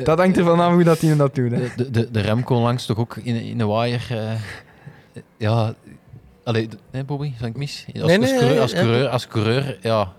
[0.05, 1.51] dat hangt ervan af hoe dat hij dat doet.
[1.51, 1.69] Hè.
[1.77, 4.07] De, de, de, rem kon langs toch ook in, in de waaier.
[4.11, 4.33] eh,
[5.37, 5.75] ja,
[6.45, 7.85] allee, d- nee, Bobby, zeg ik mis?
[7.87, 8.79] Als, Nee, als, nee, coureur, als, ja.
[8.81, 10.13] coureur, als coureur, ja.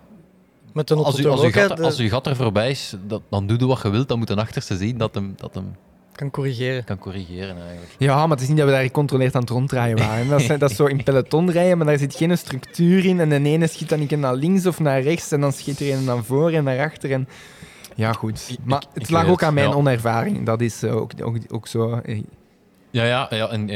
[0.73, 3.21] Met een Als, u, auto als, hè, gat, als uw gat er voorbij is, dat,
[3.29, 4.07] dan doe je wat je wilt.
[4.07, 5.75] Dan moet een achterste zien dat hem, dat hem
[6.15, 6.83] kan corrigeren.
[6.83, 7.57] kan corrigeren.
[7.57, 7.95] Eigenlijk.
[7.97, 10.27] Ja, maar het is niet dat we daar gecontroleerd aan het ronddraaien waren.
[10.27, 13.19] Dat is, dat is zo in peloton rijden, maar daar zit geen structuur in.
[13.19, 15.31] En de ene schiet dan een keer naar links of naar rechts.
[15.31, 17.11] En dan schiet er een naar voor en naar achter.
[17.11, 17.27] En...
[17.95, 18.57] Ja, goed.
[18.63, 19.75] Maar ik- het ik lag ook aan mijn ja.
[19.75, 20.45] onervaring.
[20.45, 21.91] Dat is eh, ook, ook, ook zo.
[21.93, 22.21] Eh,
[22.91, 23.67] Ja, ja, ja en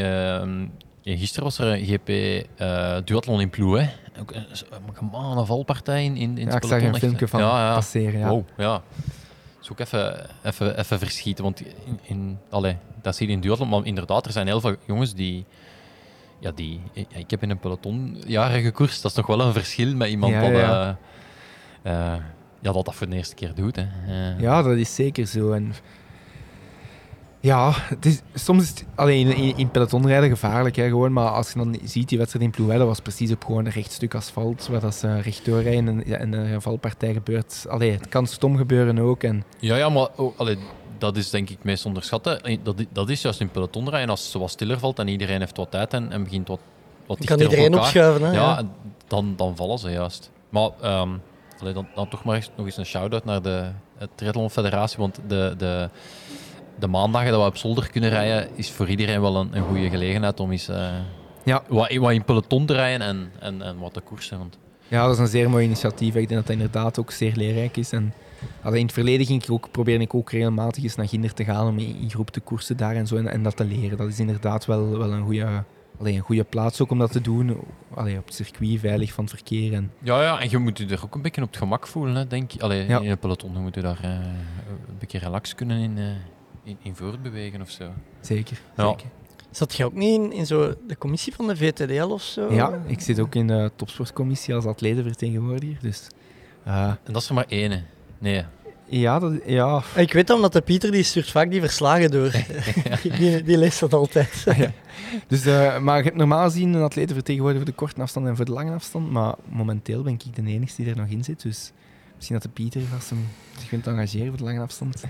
[1.01, 2.09] ja, gisteren was er een GP
[2.55, 3.79] eh duathlon in Ploe.
[3.79, 3.89] Hè.
[4.21, 4.45] Ook een,
[5.11, 7.73] een, een valpartij in, in, in Ja, het ik zag een filmpje van ja, ja.
[7.73, 8.19] passeren.
[8.19, 8.29] Ja.
[8.29, 8.81] Wow, ja.
[9.67, 13.69] Is ook even, even, even verschieten, want in, in, allee, dat zie je in duathlon,
[13.69, 15.45] maar inderdaad, er zijn heel veel jongens die...
[16.39, 19.95] Ja, die, ik heb in een peloton jaren gekoerst, dat is nog wel een verschil
[19.95, 20.97] met iemand Ja, dat, ja.
[21.81, 22.21] eh, eh,
[22.59, 23.75] ja, dat dat voor de eerste keer doet.
[23.75, 23.87] Hè.
[24.07, 25.51] Eh, Ja, dat is zeker zo.
[25.51, 25.73] En
[27.39, 31.13] ja, het is, soms is het alleen in, in pelotonrijden gevaarlijk, hè, gewoon.
[31.13, 33.91] Maar als je dan ziet, die wedstrijd in Plouelle was precies op gewoon een recht
[33.91, 37.65] stuk asfalt, waar dat ze rechtdoor rijden en, ja, en een valpartij gebeurt.
[37.69, 39.23] Allee, het kan stom gebeuren ook.
[39.23, 40.57] En Ja, ja, maar oh, allee,
[40.97, 42.41] dat is denk ik meest onderschatten.
[42.43, 45.39] Eh, Dat, dat is juist in peloton rijden, als het wat stiller valt en iedereen
[45.39, 46.59] heeft wat tijd en, en begint wat,
[47.05, 47.79] wat Je kan iedereen elkaar.
[47.79, 48.21] opschuiven.
[48.27, 48.61] Hè, Ja,
[49.07, 50.31] dan, dan vallen ze juist.
[50.49, 51.09] Maar ehm,
[51.59, 53.65] allee, dan, dan toch maar eens, nog eens een shout-out naar de
[53.97, 55.89] het Triathlon Federatie, want de, de,
[56.79, 59.89] de maandagen dat we op zolder kunnen rijden, is voor iedereen wel een, een goede
[59.89, 60.89] gelegenheid om eens eh,
[61.43, 61.63] Ja.
[61.67, 64.37] wat, wat in peloton te rijden en, en, en wat te koersen.
[64.37, 66.07] Want, ja, dat is een zeer mooi initiatief.
[66.15, 67.91] Ik denk dat dat inderdaad ook zeer leerrijk is.
[67.91, 68.13] En
[68.63, 71.67] in het verleden ging ik ook, probeerde ik ook regelmatig eens naar Ginder te gaan
[71.67, 73.97] om in, groep te koersen daar en zo en, en dat te leren.
[73.97, 75.63] Dat is inderdaad wel, wel een goede...
[75.99, 77.57] Allee, een goede plaats ook om dat te doen.
[77.93, 79.73] Allee, op het circuit, veilig van het verkeer.
[79.73, 82.15] En ja, ja, en je moet je er ook een beetje op het gemak voelen,
[82.15, 82.61] hè, denk ik.
[82.61, 82.99] Allee, Ja.
[82.99, 86.03] in een peloton moet je daar eh, een beetje relax kunnen in, eh,
[86.67, 87.89] in, in voortbewegen of zo.
[88.21, 88.61] zeker.
[88.77, 88.87] Ja.
[88.87, 89.07] zeker.
[89.51, 92.53] Zat je ook niet in, in zo de commissie van de VTDL of zo?
[92.53, 95.77] Ja, ik zit ook in de topsportcommissie als atletenvertegenwoordiger.
[95.81, 96.07] Dus
[96.63, 97.85] eh, En dat is er maar één.
[98.19, 98.43] Nee.
[98.85, 102.31] ja, dat, ja, Ik weet dat omdat de Pieter die stuurt vaak die verslagen door.
[103.03, 104.45] die, die leest dat altijd.
[105.27, 108.45] dus, eh, maar je hebt normaal gezien een atletenvertegenwoordiger voor de korte afstand en voor
[108.45, 109.11] de lange afstand.
[109.11, 111.41] Maar momenteel ben ik de enige die er nog in zit.
[111.41, 111.71] Dus
[112.15, 113.27] misschien dat de Pieter, hem
[113.59, 115.03] zich kunt engageren voor de lange afstand.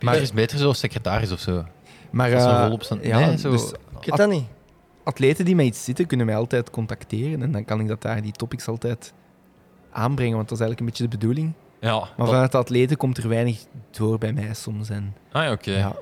[0.00, 1.64] Maar is beter zo secretaris of zo.
[2.10, 3.70] Maar Dat is een eh, rol op zijn- ja, nee, zo- dus
[4.00, 4.44] Ik weet dat niet.
[5.04, 7.42] atleten die mij iets zitten, kunnen mij altijd contacteren.
[7.42, 9.12] En dan kan ik dat daar, die topics altijd
[9.90, 10.36] aanbrengen.
[10.36, 11.52] Want dat is eigenlijk een beetje de bedoeling.
[11.80, 11.98] Ja.
[11.98, 14.88] Maar dat- vanuit de atleten komt er weinig door bij mij soms.
[14.90, 15.70] En Ah ja, oké.
[15.76, 15.96] Ja.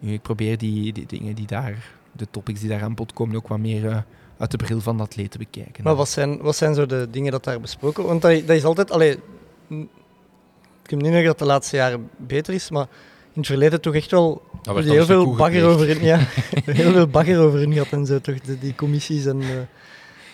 [0.00, 3.48] Ik probeer die, die dingen die daar, de topics die daar aan bod komen, ook
[3.48, 3.96] wat meer eh,
[4.38, 5.84] uit de bril van de atleet te bekijken.
[5.84, 8.20] Maar wat zijn, wat zijn zo de dingen dat daar besproken worden?
[8.20, 8.90] Want dat, dat is altijd...
[8.90, 9.18] Allee,
[10.88, 12.86] ik heb niet nog dat de laatste jaren beter is, maar
[13.32, 16.16] in het verleden toch echt wel heel veel bagger over in, ja,
[16.64, 19.40] heel veel bagger over in gehad en zo, toch, de, die commissies en...
[19.40, 19.48] eh,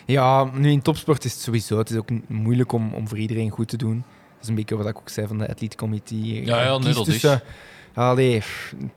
[0.07, 1.79] Ja, nu in topsport is het sowieso.
[1.79, 3.97] Het is ook moeilijk om, om voor iedereen goed te doen.
[4.35, 6.45] Dat is een beetje wat ik ook zei van de athlete committee.
[6.45, 7.13] Ja, ja, Kies dat is.
[7.13, 7.43] tussen,
[7.95, 8.43] allee,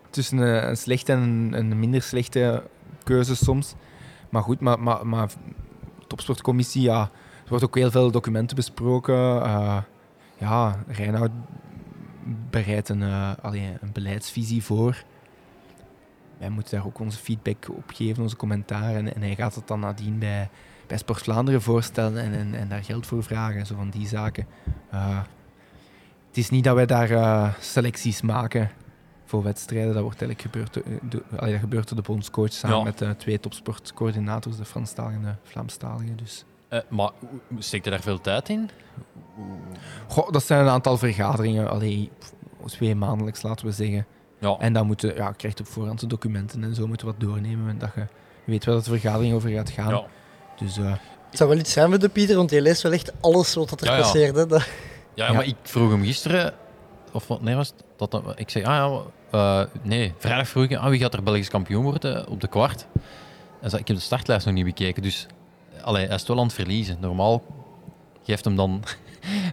[0.09, 2.63] tussen een, een slechte en een, minder slechte
[3.03, 3.73] keuze soms.
[4.29, 5.29] Maar goed, maar, maar, maar
[6.07, 7.01] topsportcommissie, ja,
[7.43, 9.15] er wordt ook heel veel documenten besproken.
[9.43, 9.77] Eh,
[10.37, 11.31] ja, Reinoud
[12.49, 15.03] bereidt een, eh, allee, een beleidsvisie voor.
[16.37, 18.95] Wij moeten daar ook onze feedback op geven, onze commentaar.
[18.95, 20.49] En, en hij gaat het dan nadien bij,
[20.87, 23.65] bij Sport Vlaanderen voorstellen en, en, en daar geld voor vragen.
[23.65, 24.47] Zo van die zaken.
[24.89, 25.19] Eh,
[26.27, 28.71] het is niet dat wij daar eh, selecties maken
[29.25, 29.93] voor wedstrijden.
[29.93, 31.01] Dat wordt eigenlijk gebeurd,
[31.39, 32.83] allee, dat gebeurt door de bondscoach samen Ja.
[32.83, 36.15] met de twee topsportcoördinators, de Franstalige en de Vlaamstalige.
[36.15, 36.45] Dus.
[36.89, 37.11] Maar
[37.57, 38.69] steekt je daar veel tijd in?
[40.07, 42.11] Goh, dat zijn een aantal vergaderingen, allee,
[42.65, 44.05] twee maandelijks laten we zeggen.
[44.39, 44.55] Ja.
[44.59, 47.21] En dan moeten, ja, je krijgt op voorhand de documenten en zo moeten we wat
[47.21, 47.69] doornemen.
[47.69, 48.05] En dat je
[48.43, 49.89] weet waar dat de vergadering over gaat gaan.
[49.89, 50.03] ja.
[50.57, 50.93] Dus eh,
[51.29, 53.69] Het zou wel iets zijn voor de Pieter, want hij leest wel echt alles wat
[53.69, 54.31] dat er Ja, ja.
[54.31, 54.49] Dat,
[55.13, 55.33] Ja, Ja.
[55.33, 56.53] maar ik vroeg hem gisteren,
[57.11, 59.01] of wat, nee, was dat ik zei, ah ja,
[59.31, 62.87] eh, nee, vrijdag vroeg ik, ah, wie gaat er Belgisch kampioen worden op de kwart?
[63.61, 65.27] En zei, ik heb de startlijst nog niet bekeken, dus
[65.81, 66.97] allee, hij is wel aan het verliezen.
[66.99, 67.43] Normaal
[68.23, 68.83] geeft hem dan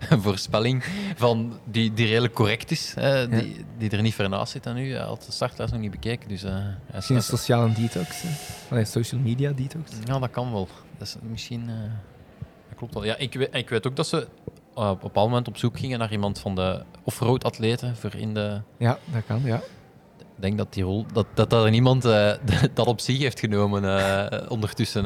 [0.08, 0.84] een voorspelling
[1.16, 2.94] van die, die redelijk correct is.
[3.30, 4.92] die, die er niet ver naast zit aan u.
[4.94, 6.28] Hij had de startlijst nog niet bekeken.
[6.28, 6.56] Dus, eh,
[6.94, 8.24] Misschien een sociale detox.
[8.70, 9.90] Allee, social media detox.
[10.04, 10.68] Ja, dat kan wel.
[10.98, 11.68] Dat is misschien...
[11.68, 11.74] eh,
[12.68, 13.04] dat klopt wel.
[13.04, 14.28] Ja, ik, weet, ik weet ook dat ze
[14.76, 18.14] eh, op een bepaald moment op zoek gingen naar iemand van de offroad atleten voor
[18.14, 18.60] in de...
[18.78, 19.56] Ja, dat kan, ja.
[20.18, 21.06] Ik denk dat die rol...
[21.12, 22.02] Dat, dat, dat er niemand
[22.74, 25.04] dat op zich heeft genomen ondertussen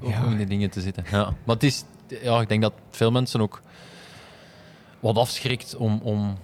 [0.00, 0.24] om Ja.
[0.24, 1.04] in die dingen te zitten.
[1.10, 1.34] Ja.
[1.44, 1.84] Maar het is...
[2.22, 3.60] Ja, ik denk dat veel mensen ook
[5.00, 6.00] wat afschrikt om...
[6.02, 6.36] om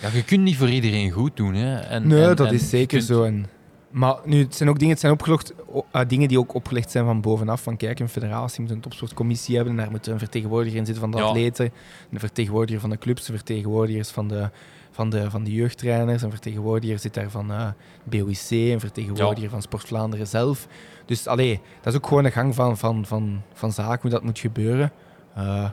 [0.00, 1.54] ja, je kunt niet voor iedereen goed doen.
[1.54, 1.76] Hè.
[1.78, 3.24] En, Nee, en- dat en is zeker kunt- zo.
[3.24, 3.46] En,
[3.90, 5.52] maar nu, het zijn ook dingen, het zijn opgelegd,
[5.90, 7.62] ah, dingen die ook opgelegd zijn van bovenaf.
[7.62, 9.72] Van kijk, een federatie moet een topsportcommissie hebben.
[9.74, 11.24] En daar moet een vertegenwoordiger in zitten van de Ja.
[11.24, 11.72] atleten.
[12.12, 14.50] Een vertegenwoordiger van de clubs, een vertegenwoordigers van de,
[14.90, 16.22] van de, van de jeugdtrainers.
[16.22, 17.68] Een vertegenwoordiger zit daar van eh,
[18.04, 20.66] BOIC, een vertegenwoordiger van Sport Vlaanderen zelf.
[21.06, 24.22] Dus allee, dat is ook gewoon een gang van, van, van, van zaken, hoe dat
[24.22, 24.92] moet gebeuren.
[25.34, 25.70] Eh,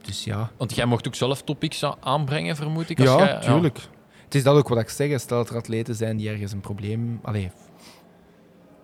[0.00, 0.50] dus ja.
[0.56, 3.00] Want jij mocht ook zelf topics aanbrengen, vermoed ik.
[3.00, 3.78] Als Ja, jij, tuurlijk.
[4.24, 5.20] Het is dat ook wat ik zeg.
[5.20, 7.20] Stel dat er atleten zijn die ergens een probleem...
[7.22, 7.50] Allee,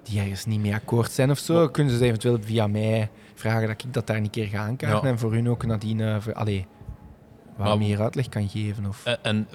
[0.03, 3.69] die ergens niet mee akkoord zijn of zo, Maar- kunnen ze eventueel via mij vragen
[3.69, 5.13] dat ik dat daar een keer ga aankaarten Ja.
[5.13, 6.67] en voor hun ook nadien eh, voor- allee,
[7.57, 8.87] wat Maar- meer uitleg kan geven.
[8.87, 9.05] Of...
[9.05, 9.49] En, en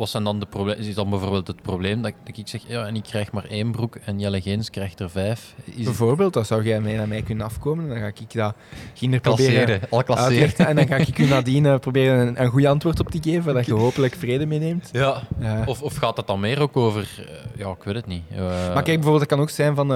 [0.00, 0.86] wat zijn dan de problemen?
[0.86, 3.70] Is dan bijvoorbeeld het probleem dat, dat ik zeg, ja, en ik krijg maar één
[3.70, 5.54] broek en Jelle Geens krijgt er vijf?
[5.64, 8.54] Is Bijvoorbeeld, dan zou jij mee naar mij kunnen afkomen en dan ga ik dat
[8.94, 12.64] ginder proberen al uitleggen en dan ga ik u nadien eh, proberen een, een goed
[12.64, 14.88] antwoord op te geven, dat je hopelijk vrede meeneemt.
[14.92, 15.22] Ja.
[15.66, 17.26] Of, of gaat het dan meer ook over...
[17.28, 18.22] eh, ja, ik weet het niet.
[18.30, 19.92] Eh, Maar kijk, bijvoorbeeld, het kan ook zijn van...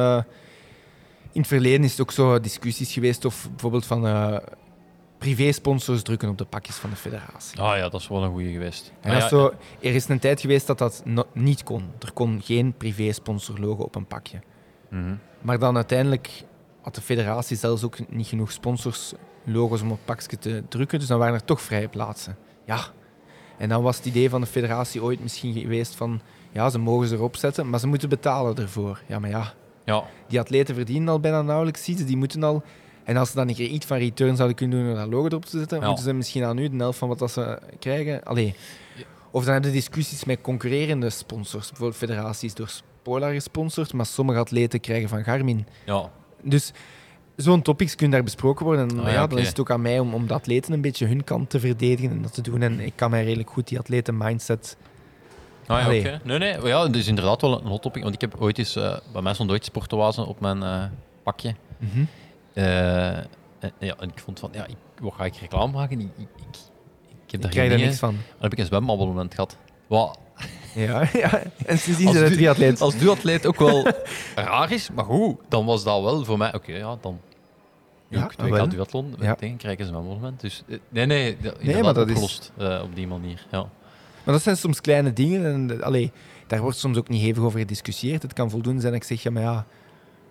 [1.32, 4.02] in het verleden is het ook zo discussies geweest of bijvoorbeeld van
[5.18, 7.60] privé-sponsors drukken op de pakjes van de federatie.
[7.60, 8.92] Ah ja, dat is wel een goeie geweest.
[9.00, 11.90] En Ah, ja, zo, er is een tijd geweest dat dat no- niet kon.
[12.00, 14.40] Er kon geen privé-sponsor-logo op een pakje.
[14.90, 15.14] mhm.
[15.42, 16.42] Maar dan uiteindelijk
[16.82, 21.08] had de federatie zelfs ook niet genoeg sponsors-logos om op het pakje te drukken, dus
[21.08, 22.36] dan waren er toch vrije plaatsen.
[22.66, 22.78] Ja.
[23.58, 26.20] En dan was het idee van de federatie ooit misschien geweest van...
[26.52, 29.02] Ja, ze mogen ze erop zetten, maar ze moeten betalen ervoor.
[29.06, 29.52] Ja, maar ja,
[29.84, 30.04] ja.
[30.28, 32.04] die atleten verdienen al bijna nauwelijks iets.
[32.04, 32.62] Die moeten al...
[33.04, 35.26] En als ze dan een keer iets van return zouden kunnen doen om dat logo
[35.26, 35.86] erop te zetten, Ja.
[35.86, 38.24] moeten ze misschien aan u de helft van wat dat ze krijgen.
[38.24, 38.54] Allee.
[39.30, 41.68] Of dan hebben ze discussies met concurrerende sponsors.
[41.68, 42.70] Bijvoorbeeld federaties door
[43.02, 45.66] Polar gesponsord, maar sommige atleten krijgen van Garmin.
[45.84, 46.10] ja.
[46.42, 46.72] Dus
[47.36, 48.88] zo'n topics kunnen daar besproken worden.
[48.90, 50.80] En Ah, ja, ja, dan is het ook aan mij om, om de atleten een
[50.80, 52.62] beetje hun kant te verdedigen en dat te doen.
[52.62, 54.76] En ik kan mij redelijk goed die atleten mindset...
[55.66, 56.20] Ah, ja, oké.
[56.24, 56.66] Nee, nee.
[56.66, 58.02] Ja, is inderdaad wel een hot topic.
[58.02, 58.76] Want ik heb ooit eens...
[58.76, 60.82] eh, bij mij stond ooit sportoase op mijn eh,
[61.22, 61.48] pakje.
[61.80, 61.86] Eh,
[62.54, 64.50] en, ja, en ik vond van...
[64.52, 66.00] Ja, ik, wat ga ik reclame maken?
[66.00, 66.56] Ik, ik, ik,
[67.26, 67.86] ik heb daar krijg er dingen.
[67.88, 68.10] niks van.
[68.14, 69.56] Dan heb ik een zwemabonnement gehad.
[69.86, 70.18] Wat
[70.74, 71.42] Ja, ja.
[71.66, 72.84] En sindsdien Als zijn er du- drie atleten.
[72.84, 73.86] als duatleet ook wel
[74.34, 76.54] raar is, maar goed, dan was dat wel voor mij...
[76.54, 77.20] Oké, ja, dan...
[78.08, 78.68] Ja, WK wel.
[78.68, 79.34] duathlon, Ja.
[79.34, 80.40] tegen krijgen ze een moment.
[80.40, 83.46] Dus eh, nee, nee, dat, inderdaad maar dat is- opgelost eh, op die manier.
[83.50, 83.58] Ja.
[84.24, 86.12] Maar dat zijn soms kleine dingen en eh, allee,
[86.46, 88.22] daar wordt soms ook niet hevig over gediscussieerd.
[88.22, 89.66] Het kan voldoende zijn dat ik zeg, ja, maar ja,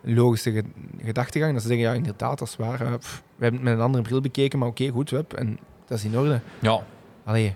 [0.03, 0.63] logische ge-
[1.03, 1.53] gedachtegang.
[1.53, 2.97] Dat ze zeggen, ja, inderdaad, dat is waar.
[2.97, 5.97] pff, we hebben het met een andere bril bekeken, maar oké, goed, web, en dat
[5.97, 6.39] is in orde.
[6.59, 6.83] ja,
[7.25, 7.55] Allee,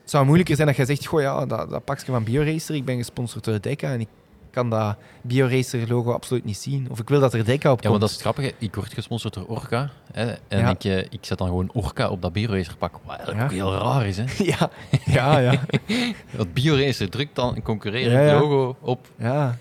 [0.00, 2.84] het zou moeilijker zijn dat je zegt, goh, ja, dat, dat pakje van BioRacer, ik
[2.84, 4.08] ben gesponsord door Deca en ik
[4.50, 6.86] kan dat BioRacer-logo absoluut niet zien.
[6.90, 8.00] Of ik wil dat er Deca op ja, maar komt.
[8.00, 8.54] dat is het grappige.
[8.58, 9.90] Ik word gesponsord door Orca.
[10.12, 10.70] Hè, en Ja.
[10.70, 12.92] ik, eh, ik zet dan gewoon Orca op dat BioRacer pak.
[13.04, 13.44] Wat eigenlijk Ja.
[13.44, 14.24] ook heel raar is, hè.
[14.44, 14.70] ja,
[15.04, 15.60] ja, ja.
[16.36, 19.08] Dat BioRacer drukt dan een concurrerend logo op.
[19.18, 19.56] ja.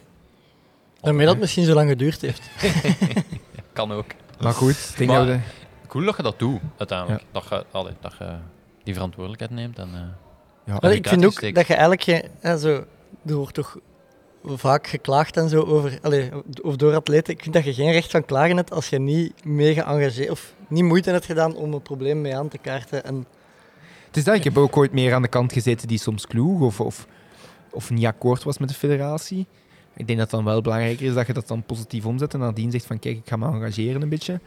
[1.06, 2.42] Daarmee dat misschien zo lang geduurd heeft.
[3.74, 4.06] Kan ook.
[4.40, 5.40] Maar goed, ik denk Maar- dat we...
[5.88, 7.24] Cool dat je dat doet, uiteindelijk.
[7.32, 8.36] Dat, je, allee, dat je
[8.84, 9.78] die verantwoordelijkheid neemt.
[9.80, 10.00] En, eh,
[10.66, 12.04] Ja, Maar ik vind ook dat je eigenlijk...
[12.04, 12.84] geen- hè, zo,
[13.26, 13.78] er wordt toch
[14.46, 16.00] vaak geklaagd en zo over...
[16.02, 17.34] Allee, of door atleten.
[17.34, 20.30] Ik vind dat je geen recht van klagen hebt als je niet mee geëngageerd...
[20.30, 23.04] Of niet moeite hebt gedaan om een probleem mee aan te kaarten.
[23.04, 23.26] En
[24.08, 26.62] Het is dat, ik heb ook ooit meer aan de kant gezeten die soms kloeg
[26.62, 27.08] of, of,
[27.72, 29.48] of niet akkoord was met de federatie.
[29.98, 32.40] Ik denk dat het dan wel belangrijker is dat je dat dan positief omzet en
[32.40, 34.40] nadien zegt van kijk, ik ga me engageren een beetje.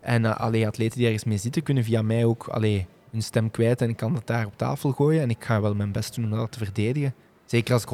[0.00, 3.50] En uh, allee, atleten die ergens mee zitten, kunnen via mij ook allee, hun stem
[3.50, 6.14] kwijt en ik kan dat daar op tafel gooien en ik ga wel mijn best
[6.14, 7.14] doen om dat te verdedigen.
[7.44, 7.88] Zeker als ik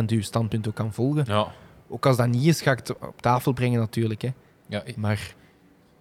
[0.00, 1.24] 100% uw standpunt ook kan volgen.
[1.26, 1.46] ja.
[1.88, 4.22] Ook als dat niet is, ga ik het op tafel brengen natuurlijk.
[4.22, 4.28] Hè.
[4.66, 5.34] Ja, ik- Maar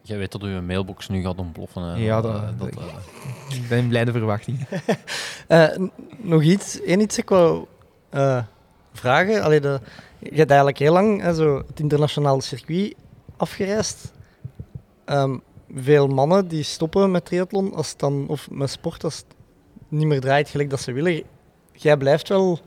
[0.02, 1.82] jij weet dat uw mailbox nu gaat ontploffen.
[1.82, 1.96] hè.
[1.96, 4.60] Ja, Eh, dat- dat- eh, ik ben in blijde verwachting.
[5.48, 5.68] Eh,
[6.18, 7.66] nog iets, één iets ik wou
[8.10, 8.44] eh,
[8.94, 9.44] vragen.
[9.44, 9.80] Allee, de,
[10.32, 12.96] je hebt eigenlijk heel lang hè, zo het internationale circuit
[13.38, 14.12] afgereisd.
[15.06, 15.38] Ehm,
[15.76, 19.26] veel mannen die stoppen met triathlon als het dan, of met sport als het
[19.88, 21.24] niet meer draait gelijk dat ze willen.
[21.72, 22.60] Jij blijft wel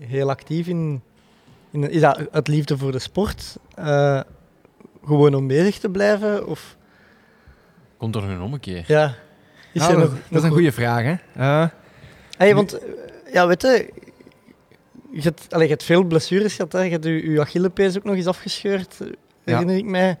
[0.00, 1.02] heel actief in,
[1.70, 1.90] in.
[1.90, 3.56] Is dat uit liefde voor de sport?
[3.74, 4.20] Eh,
[5.04, 6.46] gewoon om bezig te blijven?
[6.46, 6.76] Of,
[7.96, 8.84] Komt er nu een ommekeer?
[8.86, 9.14] ja,
[9.72, 11.14] Is er dat, nog, dat is nog een goede vraag, hè.
[11.34, 11.68] Eh,
[12.36, 12.78] Hey, want,
[13.32, 13.92] ja, weet je,
[15.14, 16.72] je hebt, allee, je hebt veel blessures gehad.
[16.72, 16.80] Hè.
[16.80, 18.98] Je hebt je, je Achillepees ook nog eens afgescheurd,
[19.44, 20.18] herinner ik mij.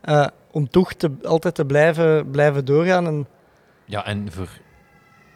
[0.00, 3.06] Eh, om toch te, altijd te blijven, blijven doorgaan.
[3.06, 3.26] En,
[3.84, 4.48] Ja, en voor...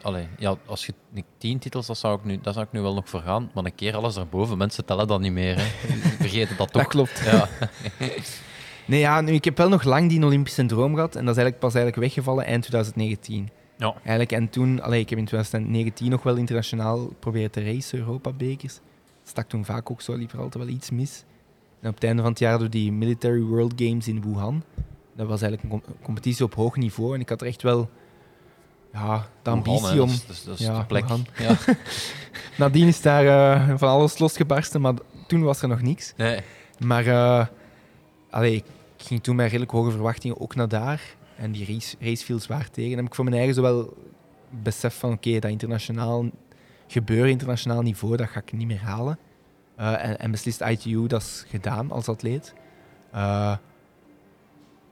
[0.01, 2.81] Allee, ja, als je niet tien titels, dat zou, ik nu, dat zou ik nu
[2.81, 3.51] wel nog voor gaan.
[3.53, 5.55] Maar een keer alles daarboven, mensen tellen dat niet meer.
[5.57, 5.63] Hè.
[6.25, 6.81] Vergeten dat toch.
[6.81, 7.21] dat klopt.
[7.25, 7.47] Ja.
[8.85, 11.15] Nee, ja, nu, ik heb wel nog lang die Olympische droom gehad.
[11.15, 13.49] En dat is eigenlijk pas eigenlijk weggevallen eind 2019.
[13.77, 13.93] Ja.
[13.93, 18.79] Eigenlijk, en toen, allee, ik heb in 2019 nog wel internationaal proberen te racen, Europa-bekers.
[19.29, 21.23] Stak toen vaak ook zo liever altijd wel iets mis.
[21.81, 24.63] En op het einde van het jaar door die Military World Games in Wuhan.
[25.15, 27.15] Dat was eigenlijk een com- competitie op hoog niveau.
[27.15, 27.89] En ik had er echt wel
[28.93, 30.07] ja, de ambitie Wuhan, om...
[30.07, 31.05] Dat is, dat is- dat is Ja, de plek.
[31.37, 31.57] Ja.
[32.57, 34.93] Nadien is daar eh, van alles losgebarsten, maar
[35.27, 36.13] toen was er nog niks.
[36.17, 36.39] Nee.
[36.79, 37.45] Maar eh,
[38.29, 38.63] allee, ik
[38.97, 41.01] ging toen met redelijk hoge verwachtingen ook naar daar.
[41.35, 42.89] En die race, race viel zwaar tegen.
[42.89, 43.93] Dan heb ik voor mijn eigen zowel
[44.49, 46.25] besef van oké, dat internationaal
[46.91, 49.17] gebeuren, internationaal niveau, dat ga ik niet meer halen.
[49.75, 52.53] Eh, en, en beslist ITU, dat is gedaan als atleet.
[53.11, 53.57] Eh,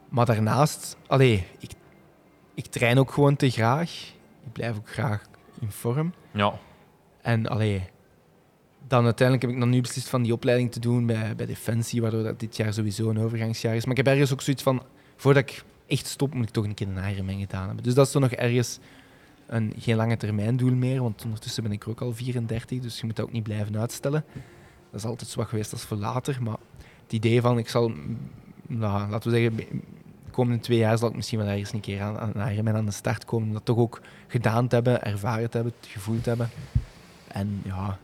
[0.10, 1.72] maar daarnaast, allee, ik,
[2.54, 3.92] ik train ook gewoon te graag.
[4.46, 5.24] Ik blijf ook graag
[5.60, 6.14] in vorm.
[6.32, 6.54] Ja.
[7.22, 7.90] En allee,
[8.88, 12.02] dan uiteindelijk heb ik dan nu beslist van die opleiding te doen bij, bij Defensie,
[12.02, 13.84] waardoor dat dit jaar sowieso een overgangsjaar is.
[13.84, 14.84] Maar ik heb ergens ook zoiets van,
[15.16, 17.84] voordat ik echt stop, moet ik toch een keer een Ironman gedaan hebben.
[17.84, 18.80] Dus dat is toch nog ergens
[19.48, 23.06] een, geen lange termijn doel meer, want ondertussen ben ik ook al 34, dus je
[23.06, 24.26] moet dat ook niet blijven uitstellen.
[24.92, 26.58] Dat is altijd zwak geweest als voor later, maar
[27.04, 28.18] het idee van, ik zal, mm,
[28.68, 29.68] nou, laten we zeggen, de
[30.32, 32.92] komende twee jaar zal ik misschien wel ergens een keer aan, aan Ironman aan de
[32.92, 36.50] start komen, om dat toch ook gedaan te hebben, ervaren te hebben, gevoeld te hebben.
[37.28, 37.98] En ja,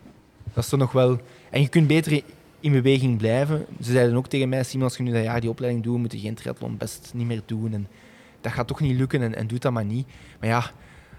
[0.53, 1.19] dat is toch nog wel...
[1.49, 2.23] En je kunt beter
[2.59, 3.65] in beweging blijven.
[3.81, 6.11] Ze zeiden ook tegen mij, Simon, als je nu dat jaar die opleiding doet, moet
[6.11, 7.73] je geen triathlon best niet meer doen.
[7.73, 7.87] En
[8.41, 10.07] dat gaat toch niet lukken en, en doe dat maar niet.
[10.39, 10.71] Maar ja,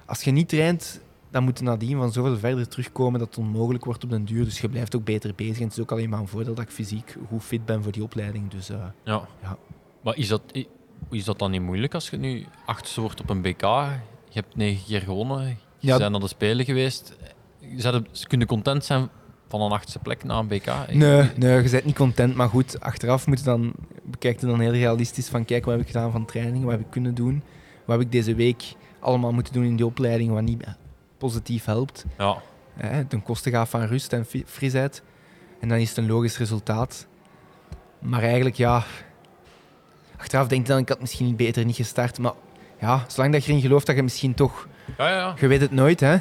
[0.06, 1.00] als je niet traint,
[1.30, 4.44] dan moet je nadien van zoveel verder terugkomen dat het onmogelijk wordt op den duur.
[4.44, 5.56] Dus je blijft ook beter bezig.
[5.58, 7.92] En het is ook alleen maar een voordeel dat ik fysiek goed fit ben voor
[7.92, 8.50] die opleiding.
[8.50, 9.28] Dus eh, Ja.
[9.42, 9.56] Ja.
[10.02, 10.42] Maar is dat,
[11.10, 13.60] is dat dan niet moeilijk als je nu achtste wordt op een BK?
[13.60, 15.46] Je hebt negen keer gewonnen.
[15.48, 15.98] Je Ja.
[15.98, 17.16] bent naar de Spelen geweest.
[17.78, 19.08] Ze kunnen content zijn
[19.48, 20.66] van een achtste plek na een BK?
[20.92, 22.34] nee, nee, je bent niet content.
[22.34, 23.72] Maar goed, achteraf moet je dan,
[24.04, 26.80] bekijk je dan heel realistisch van kijk, wat heb ik gedaan van training, wat heb
[26.80, 27.42] ik kunnen doen,
[27.86, 28.62] wat heb ik deze week
[29.04, 30.64] allemaal moeten doen in die opleiding wat niet
[31.18, 32.04] positief helpt.
[32.18, 32.42] Ja.
[32.74, 35.02] Hè, ten koste gaat van rust en frisheid.
[35.60, 37.06] En dan is het een logisch resultaat.
[37.98, 38.84] Maar eigenlijk, ja...
[40.16, 42.18] Achteraf denk ik dan, ik had misschien niet beter niet gestart.
[42.18, 42.32] Maar
[42.80, 44.68] ja, zolang dat je erin gelooft dat je misschien toch...
[44.98, 45.34] Ja, ja.
[45.40, 46.16] Je weet het nooit, hè.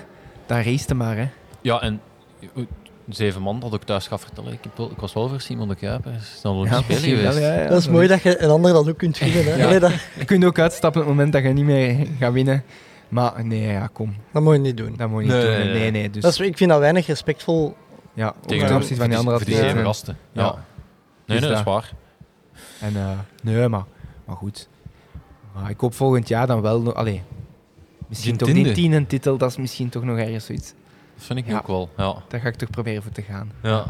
[0.46, 1.30] Dan race maar, hè.
[1.62, 2.02] Ja, en
[2.40, 2.64] eh,
[3.10, 4.54] zeven man, dat ik thuis ga vertellen.
[4.54, 6.12] Ik, heb wel, ik was wel voor Simon de Kuiper.
[6.14, 7.38] Is dan op de Spelen geweest.
[7.40, 9.44] ja, ja, dat is mooi dat je een ander dat ook kunt vinden.
[9.46, 9.56] Hè.
[9.56, 9.66] Ja.
[9.66, 12.64] Allee, dat, Je kunt ook uitstappen op het moment dat je niet meer gaat winnen.
[13.10, 14.16] Maar nee, ja, kom.
[14.32, 14.94] dat moet je niet doen.
[14.98, 15.54] Dat moet je niet Nee, doen.
[15.58, 15.92] nee, Nee, nee.
[15.92, 16.10] nee.
[16.10, 17.76] dus, Dat is, ik vind dat weinig respectvol.
[18.14, 20.18] ja, Tegen ten opzichte van die andere voor die zeven gasten.
[20.32, 20.42] Ja.
[20.44, 20.52] Ja.
[20.52, 20.60] Nee,
[21.26, 21.92] Dus nee, dat is waar.
[22.80, 23.10] En eh,
[23.44, 23.84] nee, maar,
[24.26, 24.68] maar goed.
[25.54, 26.94] Maar ik hoop volgend jaar dan wel nog...
[26.94, 27.22] Allee,
[28.08, 28.80] misschien Die toch die tiende.
[28.80, 30.74] tiende titel, dat is misschien toch nog ergens zoiets.
[31.28, 31.58] Dat vind ik Ja.
[31.58, 31.90] ook wel.
[31.98, 32.16] Ja.
[32.28, 33.52] Daar ga ik toch proberen voor te gaan.
[33.62, 33.86] Ja.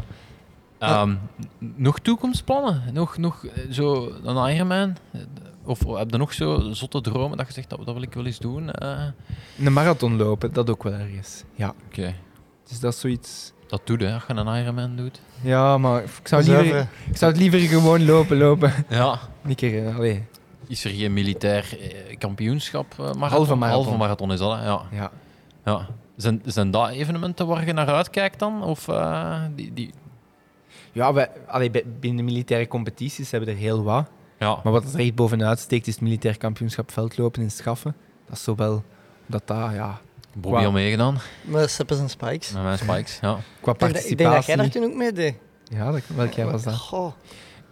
[0.78, 1.14] Ehm,
[1.58, 2.82] nog toekomstplannen?
[2.92, 4.96] Nog, nog eh, zo een Ironman?
[5.12, 5.20] Eh,
[5.64, 8.26] Of heb je nog zo zotte dromen dat je zegt, dat, dat wil ik wel
[8.26, 8.70] eens doen?
[8.70, 9.02] Eh,
[9.64, 11.42] Een marathon lopen, dat ook wel ergens.
[11.54, 12.14] Ja, Oké,
[12.68, 13.52] dus dat is zoiets...
[13.66, 15.20] dat doe je hè, als je een Ironman doet.
[15.40, 18.72] Ja, maar ik zou, liever, ik zou het liever gewoon lopen, lopen.
[18.88, 19.18] Ja.
[19.44, 20.24] Een keer, allee.
[20.66, 21.76] Is er geen militair
[22.18, 22.94] kampioenschap?
[22.96, 23.28] marathon?
[23.28, 23.82] Halve marathon.
[23.84, 24.64] Halve marathon is dat, hè?
[24.64, 24.82] Ja.
[24.92, 25.10] Ja.
[25.64, 25.86] ja.
[26.16, 28.62] Zijn, zijn dat evenementen waar je naar uitkijkt dan?
[28.62, 29.92] Of eh, die, die...
[30.92, 34.06] Ja, wij, allee, binnen de militaire competities hebben we er heel wat.
[34.38, 34.60] Ja.
[34.62, 37.96] Maar wat er echt bovenuit steekt, is het militair kampioenschap veldlopen in Schaffen.
[38.26, 38.84] Dat is zowel
[39.26, 40.00] dat dat, ja,
[40.32, 42.52] Bobby Qua- al meegedaan Met Steppers en Spikes.
[42.52, 43.18] met mijn spikes.
[43.20, 44.10] Ja, qua participatie...
[44.10, 45.34] ik denk dat jij daar toen ook mee deed.
[45.64, 46.74] Ja, dat, welk jaar was dat?
[46.74, 47.12] Goh,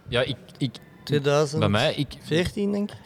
[0.07, 2.97] ja ik, ik, 2014 bij mij, ik, denk ik.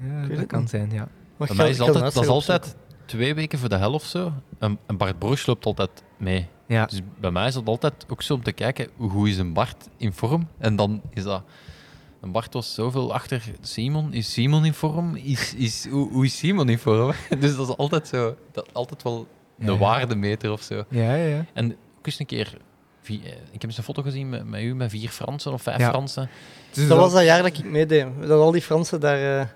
[0.00, 0.70] Ja, dat kan niet.
[0.70, 1.08] zijn, ja.
[1.36, 4.32] Maar bij mij is altijd, dat is altijd twee weken voor de helft zo.
[4.58, 6.46] En, en Bart Broers loopt altijd mee.
[6.66, 9.38] Ja, Dus bij mij is dat altijd ook zo om te kijken hoe goed is
[9.38, 10.48] een Bart in vorm.
[10.58, 11.42] En dan is dat.
[12.20, 14.12] Een Bart was zoveel achter Simon.
[14.12, 15.16] Is Simon in vorm?
[15.16, 17.12] Is, is, hoe, hoe is Simon in vorm?
[17.40, 18.36] Dus dat is altijd zo.
[18.52, 19.26] Dat, altijd wel
[19.56, 19.76] Ja, ja.
[19.78, 20.84] waardemeter of zo.
[20.88, 21.26] ja, ja.
[21.36, 21.44] ja.
[21.52, 22.56] En ook eens een keer.
[23.06, 25.78] eh, ik heb eens een foto gezien met, met u met vier Fransen of vijf
[25.78, 25.88] Ja.
[25.88, 26.28] Fransen.
[26.72, 28.06] Dus Dat was dat jaar dat ik meedeed.
[28.20, 29.40] Dat al die Fransen daar...
[29.40, 29.46] eh,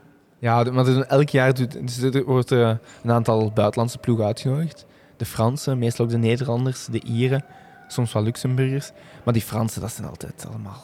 [0.47, 4.86] Ja, maar elk jaar doet, dus er wordt eh, een aantal buitenlandse ploegen uitgenodigd.
[5.16, 7.44] De Fransen, meestal ook de Nederlanders, de Ieren,
[7.89, 8.90] soms wel Luxemburgers.
[9.24, 10.82] Maar die Fransen, dat zijn altijd allemaal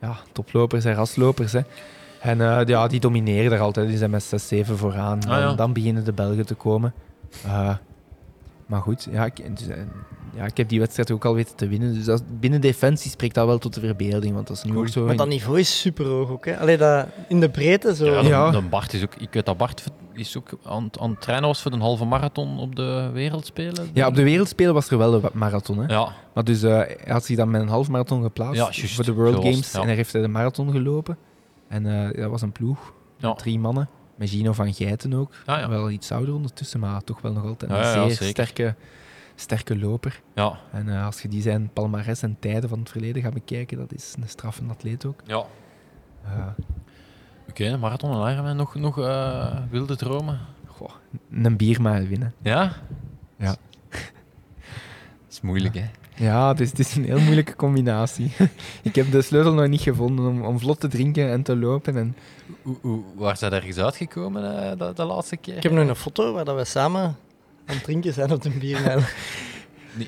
[0.00, 1.52] ja, toplopers en raslopers.
[1.52, 1.60] Hè.
[2.20, 3.88] En eh, ja, die domineren daar altijd.
[3.88, 5.18] Die zijn met 6-7 vooraan.
[5.28, 5.50] Ah, ja.
[5.50, 6.94] En dan beginnen de Belgen te komen.
[7.44, 7.74] Eh,
[8.72, 9.66] maar goed, ja ik, dus,
[10.34, 11.94] ja, ik heb die wedstrijd ook al weten te winnen.
[11.94, 14.34] Dus dat, binnen defensie spreekt dat wel tot de verbeelding.
[14.34, 15.04] Want dat is nu ook zo...
[15.04, 16.44] Maar dat niveau is super hoog ook.
[16.44, 16.58] Hè.
[16.58, 18.04] Allee, dat, in de breedte zo.
[18.22, 19.14] Ja, de Bart is ook...
[19.14, 22.04] Ik weet dat Bart is ook aan, het- aan het trainen was voor de halve
[22.04, 23.90] marathon op de Wereldspelen.
[23.92, 25.78] ja, op de Wereldspelen was er wel een marathon.
[25.78, 25.94] Hè?
[25.94, 29.04] Ja, Maar dus eh, hij had zich dan met een half marathon geplaatst Ja, voor
[29.04, 29.72] de World het, Games.
[29.72, 29.80] ja.
[29.80, 31.16] En hij heeft hij de marathon gelopen.
[31.68, 32.92] En eh, dat was een ploeg.
[33.36, 33.88] Drie mannen.
[34.22, 35.32] Met Gino van Geiten ook.
[35.46, 35.68] Ja, ja.
[35.68, 38.74] Wel iets ouder ondertussen, maar toch wel nog altijd een ja, zeer sterke,
[39.34, 40.20] sterke loper.
[40.34, 43.78] ja, En eh, als je die zijn palmarès en tijden van het verleden gaat bekijken,
[43.78, 45.20] dat is een straffende atleet ook.
[45.26, 45.44] ja.
[46.24, 46.46] Eh,
[47.48, 50.38] Oké, marathon en Ironman nog, nog eh, wilde dromen?
[50.66, 50.90] goh,
[51.30, 52.34] een biermaal winnen.
[52.42, 52.72] Ja?
[53.36, 53.46] Ja.
[53.90, 55.84] Dat is moeilijk, hè?
[56.14, 58.32] Ja, het is, het is een heel moeilijke combinatie.
[58.82, 61.96] ik heb de sleutel nog niet gevonden om, om vlot te drinken en te lopen.
[61.96, 62.16] En
[62.62, 65.56] Hoe, hoe, waar zijn ergens uitgekomen eh, de, de laatste keer?
[65.56, 67.02] Ik heb nog een foto waar dat we samen
[67.66, 69.00] aan het drinken zijn op de biermijl.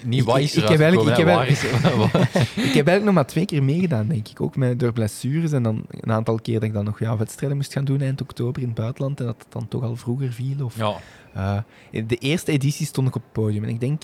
[0.05, 1.63] Niet, wat is ik heb eigenlijk- ik heb waar is-
[2.69, 4.41] Ik heb eigenlijk nog maar twee keer meegedaan, denk ik.
[4.41, 5.53] Ook met, door blessures.
[5.53, 8.21] En dan een aantal keer dat ik dan nog ja, wedstrijden moest gaan doen eind
[8.21, 9.21] oktober in het buitenland.
[9.21, 10.65] En dat het dan toch al vroeger viel.
[10.65, 10.95] Of, ja,
[11.35, 11.59] Eh,
[11.91, 13.63] in de eerste editie stond ik op het podium.
[13.65, 14.03] En ik denk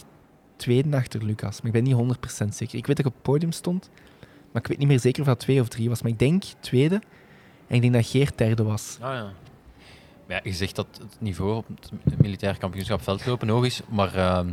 [0.61, 1.61] tweede achter Lucas.
[1.62, 2.78] Maar ik ben niet 100% zeker.
[2.78, 3.91] Ik weet dat ik op het podium stond.
[4.53, 6.03] Maar ik weet niet meer zeker of dat twee of drie was.
[6.03, 7.01] Maar ik denk tweede.
[7.66, 8.99] En ik denk dat Geert derde was.
[9.01, 9.15] Ah,
[10.28, 10.41] ja.
[10.43, 11.66] Je zegt dat het niveau op
[12.05, 14.49] het militair kampioenschap veldlopen hoog is, maar ehm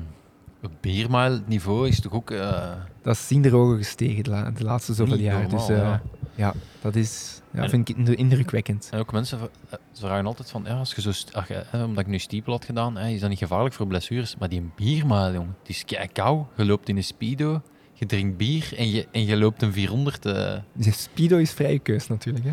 [0.62, 2.32] het biermile niveau is toch ook...
[2.32, 2.72] eh,
[3.02, 5.42] Dat is zien de ogen gestegen de, la- de laatste zoveel jaar.
[5.42, 6.02] normaal, dus eh, ja.
[6.36, 6.54] ja.
[6.82, 8.88] dat is, ja, En- vind ik indrukwekkend.
[8.92, 12.04] En ook mensen eh, ze vragen altijd van, ja, als je zo ach, eh, omdat
[12.04, 14.36] ik nu stiepel had gedaan, hè, is dat niet gevaarlijk voor blessures?
[14.38, 16.44] Maar die biermaal, jongen, die is kei kou.
[16.58, 17.62] Je loopt in een speedo,
[17.94, 20.26] je drinkt bier en je, en je loopt een 400.
[20.26, 22.46] eh, Dus Speedo is vrije keus natuurlijk.
[22.46, 22.52] Hè?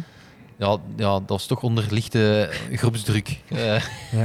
[0.56, 3.40] ja, ja, dat is toch onder lichte groepsdruk.
[3.48, 3.80] Eh,
[4.12, 4.24] Ja.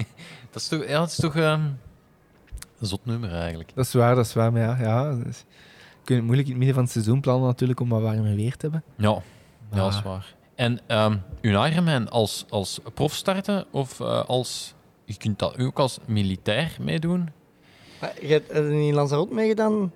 [0.50, 1.76] dat is toch, ja, dat is toch een
[2.80, 3.70] zot nummer eigenlijk.
[3.74, 4.52] Dat is waar, dat is waar.
[4.52, 5.38] Maar ja, ja dus,
[5.78, 8.34] je kunt het moeilijk in het midden van het seizoen plannen natuurlijk om wat warmer
[8.34, 8.82] weer te hebben.
[8.96, 9.22] Ja,
[9.70, 10.34] ja dat is waar.
[10.54, 14.74] En ehm uw Ironman als, als prof starten of eh, als...
[15.04, 17.28] Je kunt dat ook als militair meedoen.
[18.20, 19.72] Je hebt in Lanzarote meegedaan?
[19.72, 19.92] Aan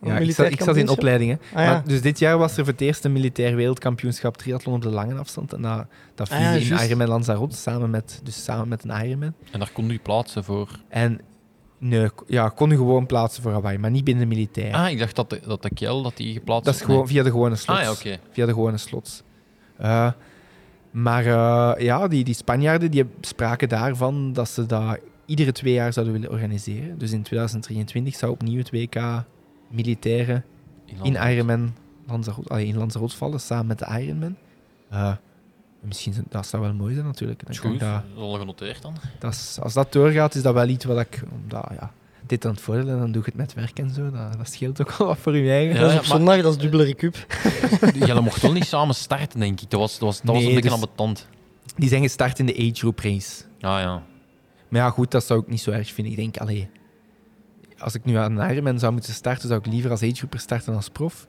[0.00, 0.98] Ja, ik, militair zat, ik zat in kampioenschap?
[0.98, 1.38] opleiding.
[1.50, 1.58] Hè.
[1.60, 1.82] Ah, ja.
[1.86, 5.14] dus dit jaar was er voor het eerst een militair wereldkampioenschap triathlon op de lange
[5.14, 5.52] afstand.
[5.52, 6.86] En dat, dat viel Ah, ja, in.
[6.86, 9.34] Ironman Lanzarote samen met, dus samen met een Ironman.
[9.50, 10.68] En daar kon u plaatsen voor...
[10.88, 11.20] En
[11.78, 14.74] nee, ja, kon je gewoon plaatsen voor Hawaii, maar niet binnen militair.
[14.74, 17.30] Ah, ik dacht dat de, dat de dat die geplaatst dat is gewoon via de
[17.30, 17.80] gewone slots.
[17.80, 18.18] Ah ja, oké.
[18.30, 19.22] Via de gewone slots.
[19.76, 20.10] Eh,
[20.90, 25.92] maar eh, ja, die, die Spanjaarden die spraken daarvan dat ze dat iedere twee jaar
[25.92, 26.98] zouden willen organiseren.
[26.98, 29.24] Dus in 2023 zou opnieuw het WK
[29.68, 30.42] militaire
[31.02, 31.74] in Ironman
[32.06, 34.36] Lanzarote, allee, in Lanzarote vallen, samen met de Ironman.
[34.90, 35.12] Eh,
[35.86, 37.46] misschien, dat zou wel mooi zijn natuurlijk.
[37.46, 38.96] Dan goed, dat, al genoteerd dan.
[39.18, 41.22] dat is- als dat doorgaat, is dat wel iets wat ik...
[41.42, 41.92] Omdat, ja,
[42.26, 44.10] dit aan het voordeel en dan doe ik het met werk en zo.
[44.10, 45.74] Dat, dat scheelt ook wel wat voor je eigen.
[45.74, 47.26] Ja, dat is ja, op maar- zondag, dat is dubbele recup.
[48.06, 49.70] Jij mocht wel niet samen starten, denk ik.
[49.70, 51.26] Dat was, dat was, dat was Nee, een beetje dus- aan betand.
[51.76, 53.42] Die zijn gestart in de age group race.
[53.60, 54.02] Ah ja.
[54.68, 56.12] Maar ja, goed, dat zou ik niet zo erg vinden.
[56.12, 56.68] Ik denk, allee,
[57.78, 60.66] als ik nu aan een Ironman zou moeten starten, zou ik liever als agegroeper starten
[60.66, 61.26] dan als prof.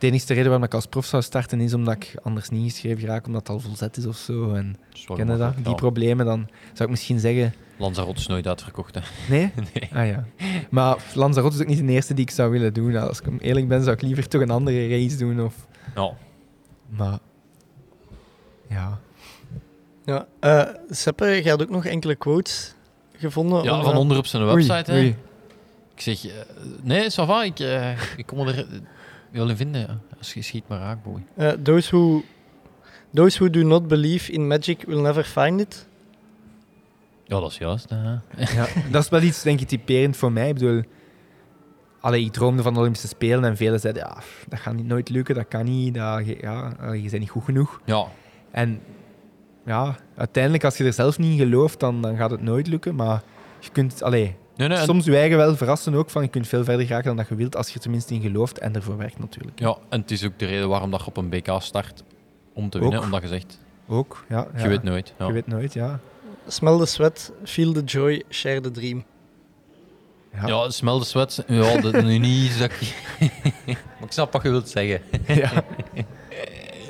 [0.00, 3.08] De enige reden waarom ik als prof zou starten is omdat ik anders niet ingeschreven
[3.08, 4.52] raak, omdat het al volzet is of zo.
[4.54, 5.54] En Dat is wel ken je dat?
[5.56, 5.72] Die ja.
[5.74, 7.54] problemen, dan zou ik misschien zeggen...
[7.78, 9.00] Lanzarote is nooit uitverkocht, hè.
[9.28, 9.52] Nee?
[9.74, 9.88] Nee.
[9.92, 10.24] Ah ja.
[10.70, 12.96] Maar Lanzarote is ook niet de eerste die ik zou willen doen.
[12.96, 15.40] Als ik eerlijk ben, zou ik liever toch een andere race doen.
[15.42, 15.54] Of...
[15.94, 16.10] Ja.
[16.88, 17.18] Maar...
[18.68, 18.98] Ja.
[20.04, 20.26] Ja.
[20.40, 22.74] eh Seppe, je had ook nog enkele quotes
[23.16, 23.62] gevonden.
[23.62, 24.98] ja, van onder op zijn Oei, website, hè.
[24.98, 25.16] oei.
[25.94, 26.32] Ik zeg, eh,
[26.82, 28.66] nee, ça va, ik, eh, ik kom er
[29.32, 29.80] in vinden.
[29.80, 29.98] ja.
[30.18, 31.22] Als je schiet maar raak, boy.
[31.36, 32.22] eh, those, who,
[33.14, 35.88] those who do not believe in magic will never find it.
[37.24, 37.90] Ja, dat is juist.
[37.90, 38.10] Hè.
[38.54, 40.48] Ja, dat is wel iets, denk ik, typerend voor mij.
[40.48, 40.82] Ik bedoel,
[42.00, 45.08] allee, ik droomde van de Olympische Spelen en velen zeiden, ja, dat gaat niet nooit
[45.08, 47.80] lukken, dat kan niet, dat, je- ja, je bent niet goed genoeg.
[47.84, 48.06] Ja,
[48.50, 48.80] En
[49.66, 52.94] ja, uiteindelijk, als je er zelf niet in gelooft, dan, dan gaat het nooit lukken.
[52.94, 53.22] Maar
[53.60, 54.36] je kunt, allee,
[54.68, 54.86] nee, nee.
[54.86, 57.34] soms je eigen wel verrassen ook, van je kunt veel verder geraken dan dat je
[57.34, 59.58] wilt, als je er tenminste in gelooft en ervoor werkt natuurlijk.
[59.58, 62.02] Ja, en het is ook de reden waarom dat je op een BK start
[62.52, 62.98] om te winnen.
[62.98, 63.04] Ook.
[63.04, 63.58] Omdat je zegt,
[63.88, 64.46] Ook, ja.
[64.54, 64.62] ja.
[64.62, 65.12] je weet nooit.
[65.18, 65.26] Ja.
[65.26, 66.00] Je weet nooit, ja.
[66.46, 69.04] Smell the sweat, feel the joy, share the dream.
[70.34, 70.46] Ja.
[70.46, 71.44] Ja, smel de sweat.
[71.46, 72.94] Ja, dat is nu niet dat ik...
[73.66, 75.00] maar ik snap wat je wilt zeggen.
[75.26, 75.50] ja.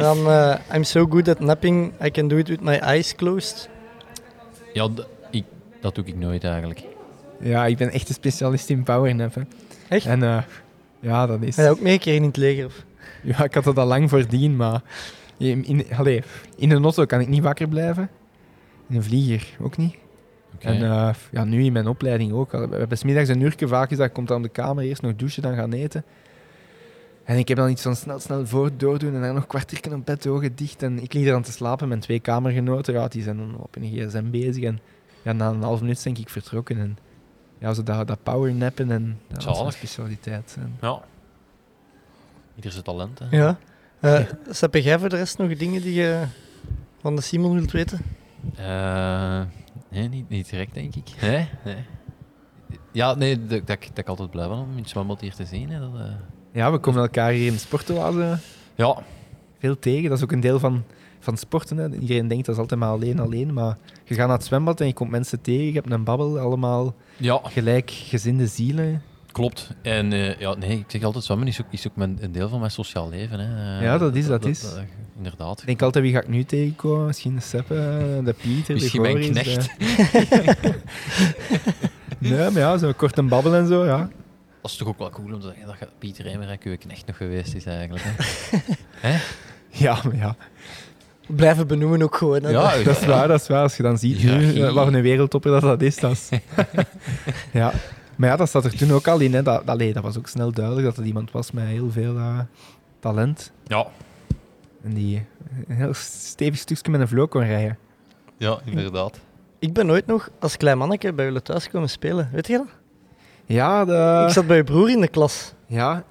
[0.00, 3.68] Dan, eh, I'm so good at napping, I can do it with my eyes closed.
[4.72, 4.88] Ja,
[5.30, 5.44] ik,
[5.80, 6.82] dat doe ik nooit eigenlijk.
[7.40, 9.34] Ja, ik ben echt een specialist in powernap.
[9.34, 9.42] hè.
[9.88, 10.06] Echt?
[10.06, 10.42] En eh,
[11.00, 11.56] ja, dat is...
[11.56, 12.66] Heb je ook meegekregen in het leger?
[12.66, 12.84] Of?
[13.22, 14.82] Ja, ik had dat al lang voordien, maar
[15.36, 16.22] In, in, allee,
[16.56, 18.10] in een auto kan ik niet wakker blijven.
[18.88, 19.96] In een vlieger ook niet.
[20.58, 22.52] En eh, ja, nu in mijn opleiding ook.
[22.52, 25.02] We hebben smiddags een uurtje vaak is dat ik kom dan op de kamer, eerst
[25.02, 26.04] nog douchen, dan gaan eten.
[27.24, 29.94] En ik heb dan iets van snel, snel voor doordoen en dan nog een kwartier
[29.94, 30.82] op bed, ogen dicht.
[30.82, 31.88] En ik lig er aan te slapen.
[31.88, 34.62] Mijn twee kamergenoten, ja, die zijn dan op een gsm bezig.
[34.62, 34.80] En
[35.22, 36.78] ja, na een half minuut denk ik vertrokken.
[36.78, 36.98] En
[37.60, 39.72] ja, zo dat, dat powernappen en dat Zalig.
[39.72, 40.56] specialiteit.
[40.58, 41.00] En, Ja.
[42.56, 43.26] Ieder zijn talent, hè.
[43.30, 43.58] Ja.
[44.00, 44.20] Eh
[44.50, 46.22] Sepp, heb jij voor de rest nog dingen die je
[47.00, 48.00] van de Simon wilt weten?
[48.56, 49.40] Eh,
[49.88, 51.08] nee, niet, niet direct, denk ik.
[51.20, 51.48] Nee?
[51.64, 51.76] nee.
[52.92, 55.44] Ja, nee, dat, dat, ik- dat ik altijd blij ben om iets zwembad hier te
[55.44, 55.70] zien.
[55.70, 55.78] Hè.
[55.80, 56.12] Dat, eh,
[56.52, 58.38] ja, we komen elkaar hier in de sportoase
[58.74, 58.96] Ja,
[59.58, 60.08] veel tegen.
[60.08, 60.84] Dat is ook een deel van,
[61.30, 61.76] van sporten.
[61.76, 61.88] Hè.
[61.98, 63.52] Iedereen denkt dat is altijd maar alleen, alleen.
[63.52, 65.64] Maar je gaat naar het zwembad en je komt mensen tegen.
[65.64, 69.02] Je hebt een babbel, allemaal ja, gelijkgezinde zielen.
[69.32, 69.70] klopt.
[69.82, 72.48] En eh, ja, nee, ik zeg altijd, zwemmen is ook, is ook mijn, een deel
[72.48, 73.38] van mijn sociaal leven.
[73.38, 73.76] Hè.
[73.78, 74.64] Eh, Ja, dat is, dat is.
[75.16, 75.60] inderdaad.
[75.60, 77.06] Ik denk altijd, wie ga ik nu tegenkomen?
[77.06, 77.74] Misschien de Seppe,
[78.24, 79.78] de Pieter, Misschien de mijn Goris, knecht.
[79.78, 80.74] de-
[82.28, 84.08] nee, maar ja, zo kort een babbel en zo, ja.
[84.62, 87.16] Dat is toch ook wel cool om te zeggen dat Pieter Emerijk uw knecht nog
[87.16, 88.04] geweest is eigenlijk.
[88.96, 89.16] Hè?
[89.72, 90.36] Ja, maar ja.
[91.36, 92.42] Blijven benoemen ook gewoon.
[92.42, 92.48] hè.
[92.50, 93.62] ja, Dat is waar, dat is waar.
[93.62, 94.66] Als je dan ziet Hiërarchie.
[94.66, 95.96] eh, wat een wereldtopper dat, dat is.
[95.96, 96.28] Dat is
[97.52, 97.72] ja.
[98.16, 99.34] Maar ja, dat zat er toen ook al in.
[99.34, 99.42] Hè.
[99.42, 102.38] Dat, allee, dat was ook snel duidelijk dat er iemand was met heel veel eh,
[103.00, 103.52] talent.
[103.66, 103.86] Ja,
[104.84, 105.26] En die
[105.68, 107.78] een heel stevig stukje met een vloer kon rijden.
[108.36, 109.18] ja, inderdaad.
[109.58, 112.28] Ik ben nooit nog als klein manneke bij jullie thuis komen spelen.
[112.32, 112.66] Weet je dat?
[113.46, 115.54] Ja, de, Ik zat bij je broer in de klas.
[115.66, 116.04] ja,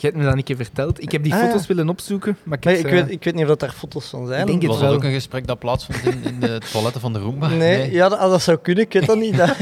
[0.00, 1.02] je hebt me dat een keer verteld.
[1.02, 1.66] Ik heb die Ah, foto's ja.
[1.66, 4.06] willen opzoeken, maar ik, Nee, heb ik, weet, ik weet niet of dat daar foto's
[4.08, 4.40] van zijn.
[4.40, 4.92] Ik denk het Was wel.
[4.92, 7.48] ook een gesprek dat plaatsvond in, in de toiletten van de Roomba?
[7.48, 8.84] Nee, Ja, dat, ah, dat zou kunnen.
[8.84, 9.36] Ik weet dat niet.
[9.36, 9.56] Dat,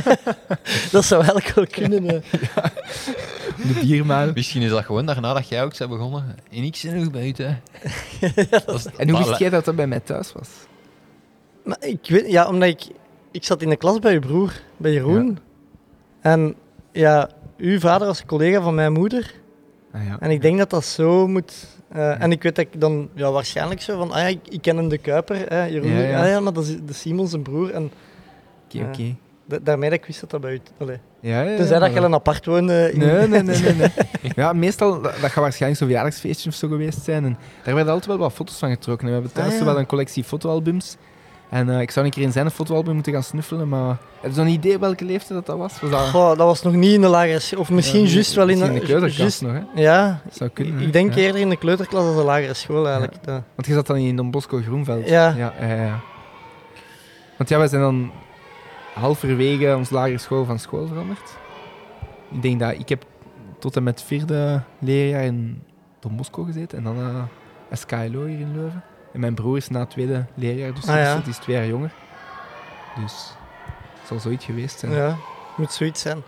[0.92, 2.06] dat zou eigenlijk wel kunnen.
[2.06, 2.22] eh.
[3.56, 4.30] de biermaal.
[4.34, 6.36] Misschien is dat gewoon daarna dat jij ook bent begonnen.
[6.50, 7.60] En ik zit nog buiten.
[8.96, 10.48] En hoe wist jij dat dat bij mij thuis was?
[11.64, 12.82] Maar ik weet, ja, omdat ik,
[13.30, 15.38] ik zat in de klas bij je broer, bij Jeroen.
[16.20, 16.54] En
[16.92, 19.34] ja, uw vader was collega van mijn moeder.
[19.96, 20.16] Ah, ja.
[20.20, 21.66] En ik denk dat dat zo moet.
[21.92, 24.62] eh, en ik weet dat ik dan ja, waarschijnlijk zo van, ah ja, ik, ik
[24.62, 25.90] ken hem de Kuiper, hè, Jeroen.
[25.90, 26.20] Ja, Ja, ja.
[26.22, 27.70] Ah ja, maar dat is de Simon zijn broer.
[27.70, 27.84] En
[28.68, 28.84] Oké, Ja.
[28.88, 29.14] oké.
[29.44, 30.60] da- daarmee dat ik wist dat dat bij u...
[30.78, 30.98] Allee.
[31.20, 32.90] Ja, ja, Tenzij dat je een apart woonde.
[32.92, 32.98] In...
[32.98, 33.74] Nee, nee, nee, nee.
[33.74, 33.90] nee.
[34.36, 37.24] Ja, meestal, dat, gaat waarschijnlijk zo'n verjaardagsfeestje of zo geweest zijn.
[37.24, 39.06] En daar werden altijd wel wat foto's van getrokken.
[39.08, 39.64] En we hebben thuis Ah, ja.
[39.64, 40.96] wel een collectie fotoalbums.
[41.48, 43.96] En eh, ik zou een keer in zijn fotoalbum moeten gaan snuffelen, maar...
[44.20, 45.80] Heb je zo'n idee welke leeftijd dat, dat was?
[45.80, 46.08] was dat...
[46.08, 47.58] Goh, dat was nog niet in de lagere.
[47.58, 49.60] Of misschien Ja, juist wel in in de kleuterklas nog, hè?
[49.82, 50.80] Ja, Dat zou kunnen.
[50.80, 51.20] ik, denk Ja.
[51.20, 53.16] eerder in de kleuterklas als de lagere school eigenlijk.
[53.24, 53.32] Ja.
[53.54, 55.08] Want je zat dan in Don Bosco Groenveld.
[55.08, 55.34] Ja.
[55.36, 56.00] Ja, ja.
[57.36, 58.10] Want ja, wij zijn dan
[58.94, 61.36] halverwege ons lagere school van school veranderd.
[62.30, 63.04] Ik denk dat ik heb
[63.58, 65.62] tot en met vierde leerjaar in
[66.00, 67.22] Don Bosco gezeten en dan uh,
[67.72, 68.82] SKLO hier in Leuven.
[69.16, 71.16] En mijn broer is na het tweede leerjaar, dus Ah, ja.
[71.18, 71.92] die is twee jaar jonger.
[73.00, 73.30] Dus
[73.98, 74.92] het zal zoiets geweest zijn.
[74.92, 75.16] Ja,
[75.56, 76.22] moet zoiets zijn.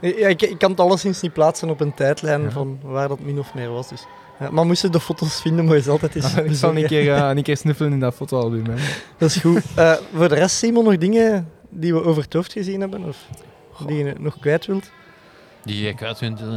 [0.00, 2.50] Ja, ik, ik kan het alleszins niet plaatsen op een tijdlijn Ja.
[2.50, 3.88] van waar dat min of meer was.
[3.88, 4.04] Dus.
[4.40, 7.14] Ja, maar moesten de foto's vinden, moet je ze altijd eens ik zal een keer,
[7.14, 8.64] eh, een keer snuffelen in dat fotoalbum.
[8.66, 8.74] Hè.
[9.18, 9.62] Dat is goed.
[9.74, 13.04] Eh, voor de rest, Simon, nog dingen die we over het hoofd gezien hebben?
[13.04, 13.16] Of
[13.86, 14.90] die je nog kwijt wilt?
[15.64, 16.52] Die je kwijt kunt in, eh,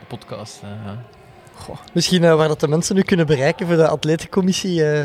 [0.00, 0.60] de podcast.
[0.62, 0.90] eh,
[1.92, 4.84] Misschien eh, waar dat de mensen nu kunnen bereiken voor de atletencommissie.
[4.92, 5.04] eh.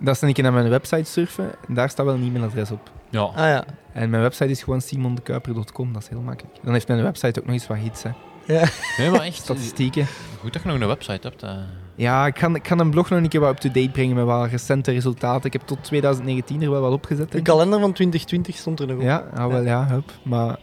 [0.00, 2.90] Dat is een keer naar mijn website surfen en daar staat wel een e-mailadres op.
[3.10, 3.20] ja.
[3.20, 3.64] ah ja.
[3.92, 6.56] En mijn website is gewoon simondekuiper.com, dat is heel makkelijk.
[6.62, 8.10] Dan heeft mijn website ook nog eens wat hits, hè.
[8.46, 8.68] ja.
[8.98, 9.36] Nee, maar echt.
[9.36, 10.06] statistieken.
[10.40, 11.42] Goed dat je nog een website hebt.
[11.42, 11.50] eh.
[11.94, 14.50] Ja, ik ga, ik ga een blog nog een keer wat up-to-date brengen met wat
[14.50, 15.44] recente resultaten.
[15.46, 17.32] Ik heb tot 2019 er wel wat opgezet.
[17.32, 19.02] De kalender van 2020 stond er nog op.
[19.02, 20.12] Ja, ah, wel ja, hup.
[20.22, 20.56] Maar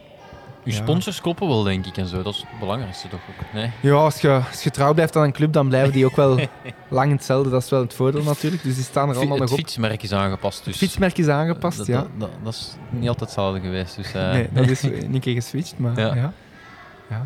[0.66, 0.78] Je Ja.
[0.82, 2.22] sponsors kloppen wel, denk ik, en zo.
[2.22, 3.52] Dat is het belangrijkste toch ook.
[3.52, 3.70] Nee?
[3.80, 6.38] ja, als je, als je trouw blijft aan een club, dan blijven die ook wel
[6.88, 7.50] lang hetzelfde.
[7.50, 8.62] Dat is wel het voordeel natuurlijk.
[8.62, 9.56] Dus die staan er allemaal het nog op.
[9.58, 10.66] fietsmerk is aangepast, dus...
[10.66, 11.94] Het fietsmerk is aangepast, dat, ja.
[12.00, 14.12] Dat, dat, dat is niet altijd hetzelfde geweest, dus...
[14.12, 14.82] eh, Nee, dat is
[15.12, 16.14] een keer geswitcht, maar ja.
[16.14, 16.32] Ja.
[17.10, 17.22] ja.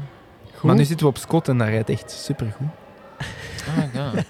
[0.55, 0.63] Goed.
[0.63, 2.69] Maar nu zitten we op Scott en dat rijdt echt supergoed.
[3.79, 4.11] Ah, ja.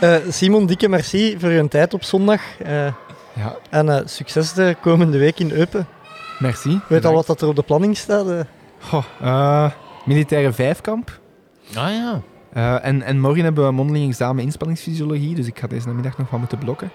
[0.00, 2.40] Eh, Simon, dikke merci voor je tijd op zondag.
[2.58, 2.86] Eh,
[3.34, 5.86] Ja, en eh, succes de komende week in Eupen.
[6.42, 6.80] Merci.
[6.88, 8.28] Weet al wat dat er op de planning staat.
[8.30, 8.40] eh.
[8.80, 9.70] Goh, eh,
[10.04, 11.20] militaire vijfkamp.
[11.76, 12.20] Ah ja.
[12.52, 16.18] Eh, en, en morgen hebben we een mondeling examen inspanningsfysiologie, dus ik ga deze namiddag
[16.18, 16.90] nog wat moeten blokken.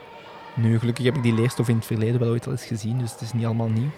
[0.55, 3.11] Nu, gelukkig heb ik die leerstof in het verleden wel ooit al eens gezien, dus
[3.11, 3.89] het is niet allemaal nieuw.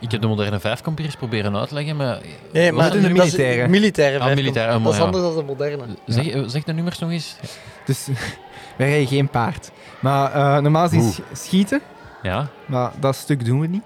[0.00, 2.18] Ik heb de moderne vijfkamp hier eens proberen uitleggen, maar...
[2.52, 3.68] Nee, Was maar het de dat is- militaire?
[3.68, 4.34] militaire Ah, vijfkamp.
[4.46, 5.04] militaire, ah, Dat is ja.
[5.04, 5.82] anders dan de moderne.
[6.06, 7.36] Zeg, zeg de nummers nog eens.
[7.84, 8.08] Dus
[8.78, 9.70] wij rijden geen paard.
[10.00, 11.16] Maar eh, normaal is Oeh.
[11.32, 11.80] schieten,
[12.22, 12.48] Ja.
[12.66, 13.82] maar dat stuk doen we niet.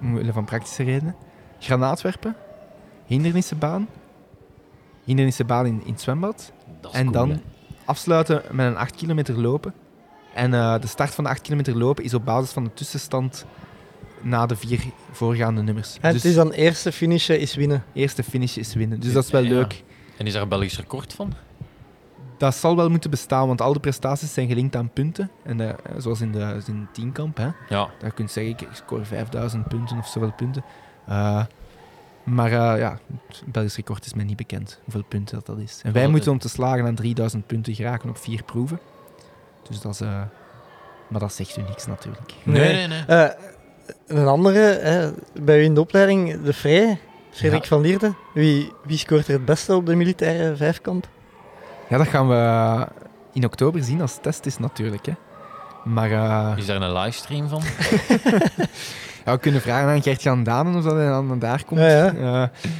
[0.00, 1.14] Omwille van praktische redenen.
[1.58, 2.36] Granaatwerpen,
[3.06, 3.88] hindernissenbaan,
[5.04, 6.52] hindernissenbaan in, in het zwembad.
[6.80, 7.36] Dat is En cool, dan hè.
[7.84, 9.74] afsluiten met een 8 kilometer lopen.
[10.34, 13.46] En eh, de start van de 8 kilometer lopen is op basis van de tussenstand
[14.20, 14.80] na de vier
[15.12, 15.94] voorgaande nummers.
[16.00, 17.84] En dus het is dan eerste finishen is winnen.
[17.92, 19.00] eerste finish is winnen.
[19.00, 19.48] Dus dat is wel Ja.
[19.48, 19.82] leuk.
[20.16, 21.32] En is daar een Belgisch record van?
[22.38, 25.30] Dat zal wel moeten bestaan, want al de prestaties zijn gelinkt aan punten.
[25.42, 27.48] En eh, zoals in de, in de teamkamp, hè.
[27.68, 27.88] Ja.
[27.98, 30.64] Daar kun je zeggen, ik score 5000 punten of zoveel punten.
[31.06, 31.44] Eh,
[32.24, 32.98] maar eh, ja,
[33.28, 35.80] het Belgisch record is mij niet bekend hoeveel punten dat, dat is.
[35.84, 38.78] En wij moeten om te slagen aan 3000 punten geraken op vier proeven.
[39.68, 40.00] Dus dat is...
[40.00, 40.22] eh,
[41.08, 42.32] maar dat zegt u niks natuurlijk.
[42.42, 42.86] Nee, Nee.
[42.86, 43.04] nee.
[43.06, 43.28] Eh,
[44.06, 45.10] een andere, hè,
[45.42, 46.98] bij u in de opleiding, de Vrij,
[47.30, 47.68] Frederik Ja.
[47.68, 48.14] van Lierde.
[48.34, 51.08] Wie, wie scoort er het beste op de militaire vijfkamp?
[51.88, 52.86] Ja, dat gaan we
[53.32, 55.06] in oktober zien als test is natuurlijk.
[55.06, 55.12] Hè.
[55.84, 57.62] Maar eh, Is daar een livestream van?
[59.24, 61.80] ja, we kunnen vragen aan Gert-Jan Danen of dat hij dan daar komt.
[61.80, 62.42] Ja, ja.
[62.42, 62.70] Eh,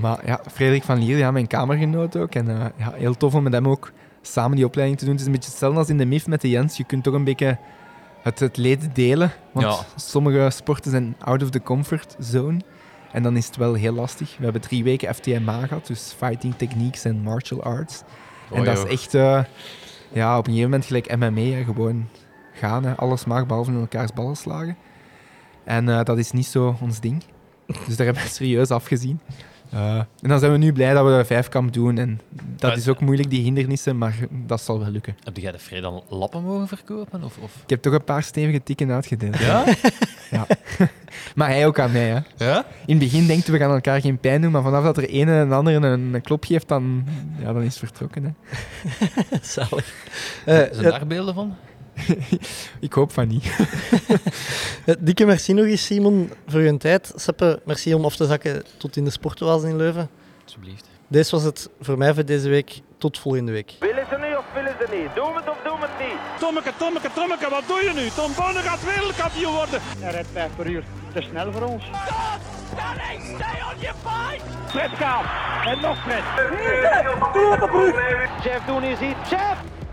[0.00, 2.34] maar ja, Frederik van Lier, ja, mijn kamergenoot ook.
[2.34, 5.12] En eh, ja, heel tof om met hem ook samen die opleiding te doen.
[5.14, 6.76] Het is een beetje hetzelfde als in de MIF met de Jens.
[6.76, 7.58] Je kunt toch een beetje
[8.22, 9.32] het, het leed delen.
[9.52, 9.78] Want Ja.
[9.96, 12.60] sommige sporten zijn out of the comfort zone.
[13.12, 14.34] En dan is het wel heel lastig.
[14.38, 18.02] We hebben drie weken FTMA gehad, dus Fighting Techniques en Martial Arts.
[18.54, 18.86] En Oh, dat joh.
[18.86, 19.44] is echt eh,
[20.12, 22.08] ja, op een gegeven moment gelijk MMA, hè, gewoon
[22.52, 22.84] gaan.
[22.84, 24.76] Hè, alles mag behalve in elkaars ballen slagen.
[25.64, 27.22] En eh, dat is niet zo ons ding.
[27.86, 29.20] Dus daar hebben we serieus afgezien.
[29.72, 31.98] Eh, en dan zijn we nu blij dat we de vijfkamp doen.
[31.98, 32.20] En
[32.56, 35.16] dat is ook moeilijk, die hindernissen, maar dat zal wel lukken.
[35.24, 37.24] Heb jij de dan lappen mogen verkopen?
[37.24, 37.56] Of, of?
[37.62, 39.38] Ik heb toch een paar stevige tikken uitgedeeld.
[39.38, 39.64] Ja?
[41.34, 42.08] Maar hij ook aan mij.
[42.08, 42.46] Hè.
[42.46, 42.64] Ja?
[42.86, 45.28] In het begin denken we gaan elkaar geen pijn doen, maar vanaf dat er een
[45.28, 47.04] en ander een, een klop geeft, dan,
[47.38, 48.24] ja, dan is het vertrokken.
[48.24, 48.30] Hè.
[49.42, 49.94] Zalig.
[50.44, 51.56] Eh, Zijn daar beelden van?
[52.80, 53.56] Ik hoop van niet.
[54.98, 57.12] dikke merci nog eens, Simon, voor je tijd.
[57.16, 60.08] Seppe, merci om af te zakken tot in de sportoase in Leuven.
[60.44, 60.88] Alsjeblieft.
[61.08, 62.80] Deze was het voor mij voor deze week.
[62.98, 63.72] Tot volgende week.
[63.80, 65.14] Willen ze nu of willen ze niet?
[65.14, 66.40] Doen we het of doen we het niet?
[66.40, 68.08] Tommeke, Tommeke, Tommeke, wat doe je nu?
[68.08, 69.80] Tom Bonne gaat wereldkampioen worden.
[69.98, 70.84] Hij rijdt 5 per uur.
[71.14, 71.84] Te snel voor ons.
[73.22, 74.42] Stay on your fight!
[74.70, 75.24] Fred gaat.
[75.66, 76.24] En nog Fred.
[78.44, 79.30] Jeff doen is iets.
[79.30, 79.81] Jeff!